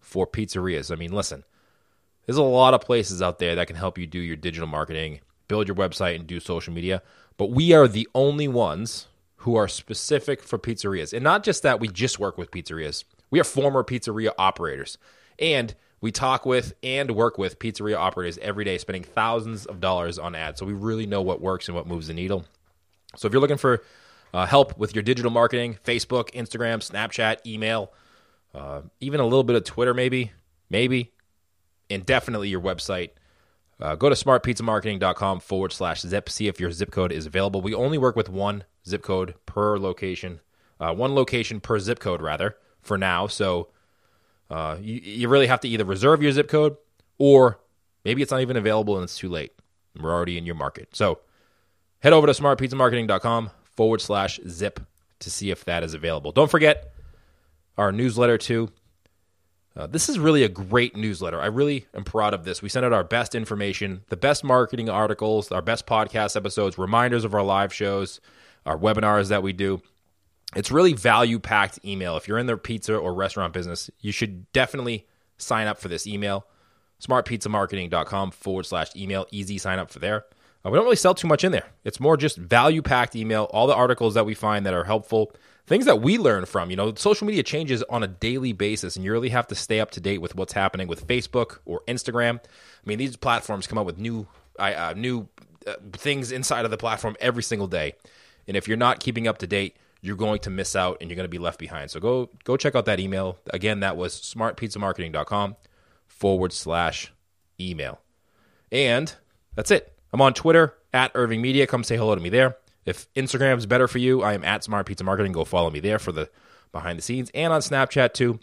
for 0.01 0.27
pizzerias. 0.27 0.91
I 0.91 0.97
mean, 0.97 1.13
listen, 1.13 1.45
there's 2.27 2.37
a 2.37 2.43
lot 2.43 2.75
of 2.75 2.81
places 2.81 3.23
out 3.23 3.39
there 3.39 3.55
that 3.55 3.69
can 3.69 3.77
help 3.77 3.97
you 3.97 4.09
do 4.09 4.19
your 4.19 4.35
digital 4.35 4.67
marketing, 4.67 5.21
build 5.47 5.69
your 5.69 5.77
website, 5.77 6.17
and 6.17 6.27
do 6.27 6.41
social 6.41 6.73
media. 6.73 7.01
But 7.37 7.53
we 7.53 7.73
are 7.73 7.87
the 7.87 8.09
only 8.13 8.49
ones 8.49 9.07
who 9.37 9.55
are 9.55 9.69
specific 9.69 10.43
for 10.43 10.59
pizzerias. 10.59 11.13
And 11.13 11.23
not 11.23 11.45
just 11.45 11.63
that 11.63 11.79
we 11.79 11.87
just 11.87 12.19
work 12.19 12.37
with 12.37 12.51
pizzerias, 12.51 13.05
we 13.31 13.39
are 13.39 13.45
former 13.45 13.85
pizzeria 13.85 14.33
operators. 14.37 14.99
And 15.39 15.77
we 16.01 16.11
talk 16.11 16.45
with 16.45 16.75
and 16.83 17.13
work 17.13 17.39
with 17.39 17.61
pizzeria 17.61 17.97
operators 17.97 18.37
every 18.39 18.65
day, 18.65 18.79
spending 18.79 19.05
thousands 19.05 19.65
of 19.65 19.81
dollars 19.81 20.19
on 20.19 20.35
ads. 20.35 20.59
So 20.59 20.67
we 20.67 20.73
really 20.73 21.07
know 21.07 21.23
what 21.23 21.41
works 21.41 21.69
and 21.69 21.77
what 21.77 21.87
moves 21.87 22.09
the 22.09 22.15
needle. 22.15 22.47
So 23.17 23.27
if 23.27 23.33
you're 23.33 23.41
looking 23.41 23.57
for 23.57 23.83
uh, 24.33 24.47
help 24.47 24.79
with 24.79 24.95
your 24.95 25.03
digital 25.03 25.31
marketing, 25.31 25.79
Facebook, 25.85 26.31
Instagram, 26.33 26.79
Snapchat, 26.79 27.45
email, 27.47 27.93
uh, 28.55 28.83
even 29.01 29.21
a 29.21 29.25
little 29.25 29.45
bit 29.45 29.57
of 29.57 29.65
Twitter, 29.65 29.95
maybe, 29.95 30.33
maybe, 30.69 31.13
and 31.89 32.07
definitely 32.07 32.49
your 32.49 32.61
website, 32.61 33.11
uh, 33.81 33.97
go 33.97 34.09
to 34.09 34.15
smartpizzamarketing.com 34.15 35.41
forward 35.41 35.73
slash 35.73 36.03
zip. 36.03 36.29
See 36.29 36.47
if 36.49 36.61
your 36.61 36.71
zip 36.71 36.91
code 36.91 37.13
is 37.13 37.27
available. 37.27 37.61
We 37.61 37.75
only 37.75 37.99
work 37.99 38.15
with 38.15 38.29
one 38.29 38.65
zip 38.87 39.03
code 39.03 39.35
per 39.47 39.79
location, 39.79 40.41
uh, 40.79 40.95
one 40.95 41.15
location 41.15 41.61
per 41.61 41.79
zip 41.79 41.99
code, 41.99 42.23
rather, 42.23 42.57
for 42.83 42.99
now. 42.99 43.27
So 43.27 43.69
uh, 44.51 44.77
you, 44.81 45.01
you 45.03 45.29
really 45.29 45.47
have 45.47 45.61
to 45.61 45.69
either 45.69 45.85
reserve 45.85 46.23
your 46.23 46.33
zip 46.33 46.49
code 46.49 46.77
or 47.19 47.61
maybe 48.05 48.23
it's 48.23 48.31
not 48.31 48.41
even 48.41 48.57
available 48.57 48.97
and 48.97 49.05
it's 49.05 49.17
too 49.17 49.29
late. 49.29 49.53
We're 49.99 50.13
already 50.13 50.39
in 50.39 50.47
your 50.47 50.55
market. 50.55 50.95
So 50.95 51.21
head 52.01 52.13
over 52.13 52.27
to 52.27 52.33
smartpizzamarketing.com 52.33 53.51
forward 53.77 54.01
slash 54.01 54.41
zip 54.49 54.81
to 55.21 55.31
see 55.31 55.51
if 55.51 55.65
that 55.65 55.83
is 55.83 55.95
available. 55.95 56.33
Don't 56.33 56.51
forget 56.51 56.93
our 57.79 57.93
newsletter 57.93 58.39
too. 58.39 58.71
Uh, 59.77 59.87
this 59.87 60.09
is 60.09 60.19
really 60.19 60.43
a 60.43 60.49
great 60.49 60.97
newsletter. 60.97 61.41
I 61.41 61.47
really 61.47 61.87
am 61.95 62.05
proud 62.05 62.35
of 62.35 62.45
this. 62.45 62.61
We 62.61 62.69
send 62.69 62.85
out 62.85 62.93
our 62.93 63.05
best 63.05 63.35
information, 63.35 64.03
the 64.09 64.17
best 64.17 64.43
marketing 64.43 64.91
articles, 64.91 65.53
our 65.53 65.63
best 65.63 65.87
podcast 65.87 66.35
episodes, 66.37 66.77
reminders 66.77 67.25
of 67.25 67.35
our 67.35 67.43
live 67.43 67.73
shows, 67.73 68.21
our 68.67 68.77
webinars 68.77 69.29
that 69.29 69.43
we 69.43 69.53
do. 69.53 69.81
It's 70.57 70.73
really 70.73 70.93
value 70.93 71.39
packed 71.39 71.79
email. 71.85 72.17
If 72.17 72.27
you're 72.27 72.39
in 72.39 72.47
the 72.47 72.57
pizza 72.57 72.97
or 72.97 73.15
restaurant 73.15 73.53
business, 73.53 73.89
you 74.01 74.11
should 74.11 74.51
definitely 74.53 75.07
sign 75.39 75.69
up 75.69 75.79
for 75.79 75.89
this 75.89 76.07
email. 76.07 76.47
Smartpizzamarketing.com 77.01 78.33
forward 78.33 78.67
slash 78.67 78.95
email. 78.97 79.27
Easy 79.31 79.57
sign 79.57 79.79
up 79.79 79.91
for 79.91 80.01
there. 80.01 80.25
Uh, 80.65 80.71
we 80.71 80.77
don't 80.77 80.85
really 80.85 80.97
sell 80.97 81.15
too 81.15 81.29
much 81.29 81.45
in 81.45 81.53
there. 81.53 81.67
It's 81.85 82.01
more 82.01 82.17
just 82.17 82.37
value 82.37 82.83
packed 82.83 83.17
email, 83.17 83.45
all 83.45 83.67
the 83.67 83.75
articles 83.75 84.15
that 84.15 84.27
we 84.27 84.35
find 84.35 84.67
that 84.67 84.75
are 84.75 84.85
helpful, 84.85 85.33
things 85.67 85.87
that 85.87 86.03
we 86.03 86.19
learn 86.19 86.45
from. 86.45 86.71
You 86.71 86.77
know, 86.77 86.95
social 86.95 87.27
media 87.27 87.43
changes 87.43 87.83
on 87.85 88.03
a 88.03 88.09
daily 88.09 88.53
basis, 88.53 88.97
and 88.97 89.05
you 89.05 89.13
really 89.13 89.31
have 89.31 89.47
to 89.49 89.55
stay 89.55 89.81
up 89.81 89.91
to 89.93 90.01
date 90.01 90.19
with 90.19 90.35
what's 90.35 90.53
happening 90.53 90.89
with 90.89 91.07
Facebook 91.07 91.59
or 91.65 91.83
Instagram. 91.89 92.39
I 92.39 92.85
mean, 92.85 92.99
these 92.99 93.17
platforms 93.17 93.67
come 93.67 93.79
up 93.79 93.87
with 93.87 93.99
new, 93.99 94.27
uh, 94.59 94.95
new 94.97 95.29
uh, 95.67 95.75
things 95.93 96.33
inside 96.33 96.65
of 96.65 96.71
the 96.71 96.77
platform 96.77 97.17
every 97.21 97.43
single 97.43 97.69
day. 97.69 97.95
And 98.47 98.57
if 98.57 98.69
you're 98.69 98.77
not 98.77 99.01
keeping 99.01 99.29
up 99.29 99.39
to 99.39 99.47
date, 99.47 99.77
you're 100.03 100.17
going 100.17 100.41
to 100.41 100.51
miss 100.51 100.75
out 100.75 100.99
and 101.01 101.11
you're 101.11 101.17
going 101.17 101.25
to 101.25 101.29
be 101.29 101.39
left 101.39 101.59
behind. 101.59 101.91
So 101.91 102.01
go 102.01 102.31
go 102.45 102.57
check 102.57 102.75
out 102.75 102.87
that 102.87 103.01
email. 103.01 103.39
Again, 103.51 103.81
that 103.81 103.97
was 103.97 104.15
smartpizzamarketing.com 104.15 105.57
forward 106.07 106.53
slash 106.53 107.13
email. 107.61 108.01
And 108.73 109.15
that's 109.55 109.71
it. 109.71 110.00
I'm 110.13 110.21
on 110.21 110.35
Twitter 110.35 110.75
at 110.93 111.13
Irving 111.15 111.41
Media. 111.41 111.67
Come 111.67 111.85
say 111.85 111.97
hello 111.97 112.15
to 112.15 112.21
me 112.21 112.29
there. 112.29 112.57
If 112.85 113.13
Instagram's 113.15 113.67
better 113.67 113.87
for 113.87 113.99
you, 113.99 114.23
I 114.23 114.35
am 114.35 114.45
at 114.45 114.65
Smart 114.65 114.87
Pizza 114.87 115.05
Marketing. 115.05 115.33
Go 115.33 115.45
follow 115.45 115.71
me 115.71 115.81
there 115.81 115.99
for 115.99 116.13
the 116.13 116.31
behind 116.73 116.99
the 116.99 117.03
scenes 117.03 117.31
and 117.35 117.53
on 117.53 117.61
Snapchat 117.61 118.15
too. 118.15 118.41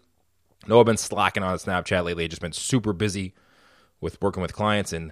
No, 0.68 0.80
I've 0.80 0.86
been 0.86 0.98
slacking 0.98 1.44
on 1.44 1.58
Snapchat 1.58 2.04
lately. 2.04 2.26
I've 2.26 2.30
just 2.30 2.42
been 2.42 2.52
super 2.52 2.94
busy 2.94 3.34
with 4.02 4.22
working 4.22 4.42
with 4.42 4.54
clients 4.54 4.94
and 4.94 5.12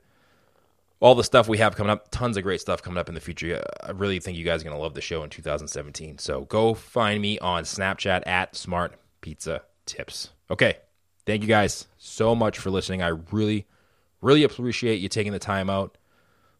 all 1.00 1.16
the 1.16 1.24
stuff 1.24 1.48
we 1.48 1.58
have 1.58 1.76
coming 1.76 1.92
up. 1.92 2.10
Tons 2.12 2.38
of 2.38 2.44
great 2.44 2.62
stuff 2.62 2.82
coming 2.82 2.98
up 2.98 3.10
in 3.10 3.16
the 3.16 3.22
future. 3.22 3.64
I 3.84 3.92
really 3.92 4.20
think 4.20 4.38
you 4.38 4.46
guys 4.46 4.62
are 4.62 4.64
going 4.66 4.76
to 4.76 4.82
love 4.82 4.94
the 4.94 5.02
show 5.02 5.24
in 5.24 5.30
2017. 5.30 6.18
So 6.18 6.42
go 6.46 6.74
find 6.74 7.22
me 7.22 7.40
on 7.40 7.64
Snapchat 7.64 8.26
at 8.28 8.56
Smart 8.56 8.96
Pizza 9.22 9.62
Tips. 9.86 10.30
Okay. 10.50 10.78
Thank 11.26 11.42
you 11.42 11.48
guys 11.48 11.88
so 11.98 12.36
much 12.36 12.60
for 12.60 12.70
listening. 12.70 13.02
I 13.02 13.08
really, 13.32 13.66
really 14.22 14.44
appreciate 14.44 15.02
you 15.02 15.10
taking 15.10 15.32
the 15.32 15.40
time 15.40 15.70
out 15.70 15.98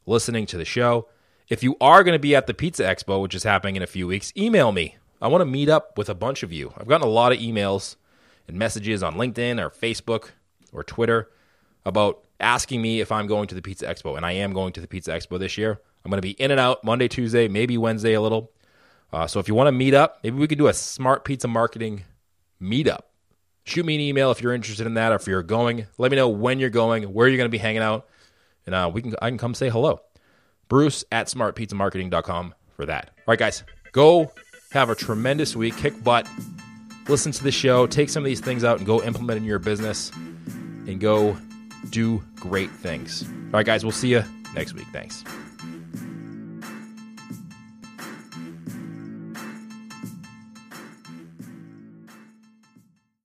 listening 0.06 0.46
to 0.48 0.58
the 0.58 0.66
show. 0.66 1.08
If 1.48 1.64
you 1.64 1.76
are 1.80 2.04
going 2.04 2.16
to 2.16 2.20
be 2.20 2.36
at 2.36 2.48
the 2.48 2.54
Pizza 2.54 2.84
Expo, 2.84 3.22
which 3.22 3.36
is 3.36 3.44
happening 3.44 3.76
in 3.76 3.84
a 3.84 3.88
few 3.88 4.08
weeks, 4.08 4.34
email 4.36 4.72
me. 4.72 4.98
I 5.22 5.28
want 5.28 5.42
to 5.42 5.46
meet 5.46 5.70
up 5.70 5.98
with 5.98 6.10
a 6.10 6.16
bunch 6.16 6.44
of 6.44 6.52
you. 6.52 6.74
I've 6.78 6.88
gotten 6.88 7.08
a 7.08 7.12
lot 7.12 7.32
of 7.32 7.40
emails 7.40 7.96
and 8.48 8.58
messages 8.58 9.04
on 9.04 9.16
LinkedIn 9.16 9.62
or 9.62 9.70
Facebook 9.70 10.30
or 10.72 10.84
Twitter 10.84 11.30
about 11.86 12.24
asking 12.40 12.82
me 12.82 13.00
if 13.00 13.12
I'm 13.12 13.28
going 13.28 13.48
to 13.48 13.56
the 13.56 13.62
Pizza 13.62 13.86
Expo, 13.86 14.18
and 14.18 14.26
I 14.26 14.34
am 14.34 14.54
going 14.54 14.74
to 14.74 14.82
the 14.82 14.88
Pizza 14.88 15.12
Expo 15.12 15.40
this 15.40 15.58
year. 15.58 15.80
I'm 16.04 16.10
going 16.10 16.22
to 16.22 16.28
be 16.28 16.32
in 16.32 16.52
and 16.52 16.60
out 16.60 16.84
Monday, 16.84 17.08
Tuesday, 17.08 17.48
maybe 17.48 17.78
Wednesday 17.78 18.14
a 18.14 18.22
little. 18.22 18.52
Uh, 19.14 19.28
so 19.28 19.40
if 19.40 19.48
you 19.48 19.56
want 19.56 19.68
to 19.68 19.72
meet 19.72 19.94
up, 19.94 20.20
maybe 20.24 20.38
we 20.38 20.48
could 20.48 20.58
do 20.58 20.68
a 20.68 20.74
smart 20.74 21.24
pizza 21.24 21.48
marketing 21.48 22.04
meetup. 22.62 23.02
Shoot 23.64 23.86
me 23.86 23.96
an 23.96 24.02
email 24.02 24.32
if 24.32 24.42
you're 24.42 24.54
interested 24.54 24.86
in 24.86 24.94
that, 24.96 25.12
or 25.12 25.16
if 25.16 25.26
you're 25.26 25.42
going. 25.42 25.88
Let 25.98 26.12
me 26.12 26.18
know 26.18 26.30
when 26.30 26.60
you're 26.60 26.70
going, 26.70 27.04
where 27.04 27.28
you're 27.28 27.38
going 27.38 27.48
to 27.48 27.52
be 27.52 27.58
hanging 27.58 27.82
out, 27.82 28.08
and 28.66 28.76
uh, 28.76 28.90
we 28.94 29.02
can 29.02 29.16
I 29.22 29.30
can 29.30 29.38
come 29.38 29.54
say 29.54 29.70
hello. 29.70 30.02
Bruce 30.68 31.04
at 31.12 31.28
smartpizzamarketing.com 31.28 32.56
for 32.76 32.86
that. 32.86 33.12
All 33.20 33.24
right, 33.28 33.40
guys, 33.40 33.64
go 33.92 34.32
have 34.72 34.90
a 34.90 34.96
tremendous 34.96 35.56
week. 35.56 35.78
Kick 35.78 36.04
butt. 36.04 36.28
Listen 37.08 37.32
to 37.32 37.44
the 37.44 37.52
show. 37.52 37.86
Take 37.86 38.10
some 38.10 38.24
of 38.24 38.26
these 38.26 38.40
things 38.40 38.64
out 38.64 38.78
and 38.78 38.86
go 38.86 39.04
implement 39.04 39.38
in 39.38 39.46
your 39.46 39.60
business, 39.60 40.12
and 40.88 41.00
go 41.00 41.38
do 41.92 42.24
great 42.36 42.72
things. 42.72 43.24
All 43.24 43.52
right, 43.52 43.66
guys, 43.66 43.84
we'll 43.84 43.92
see 43.92 44.10
you 44.10 44.24
next 44.56 44.74
week. 44.74 44.88
Thanks. 44.92 45.24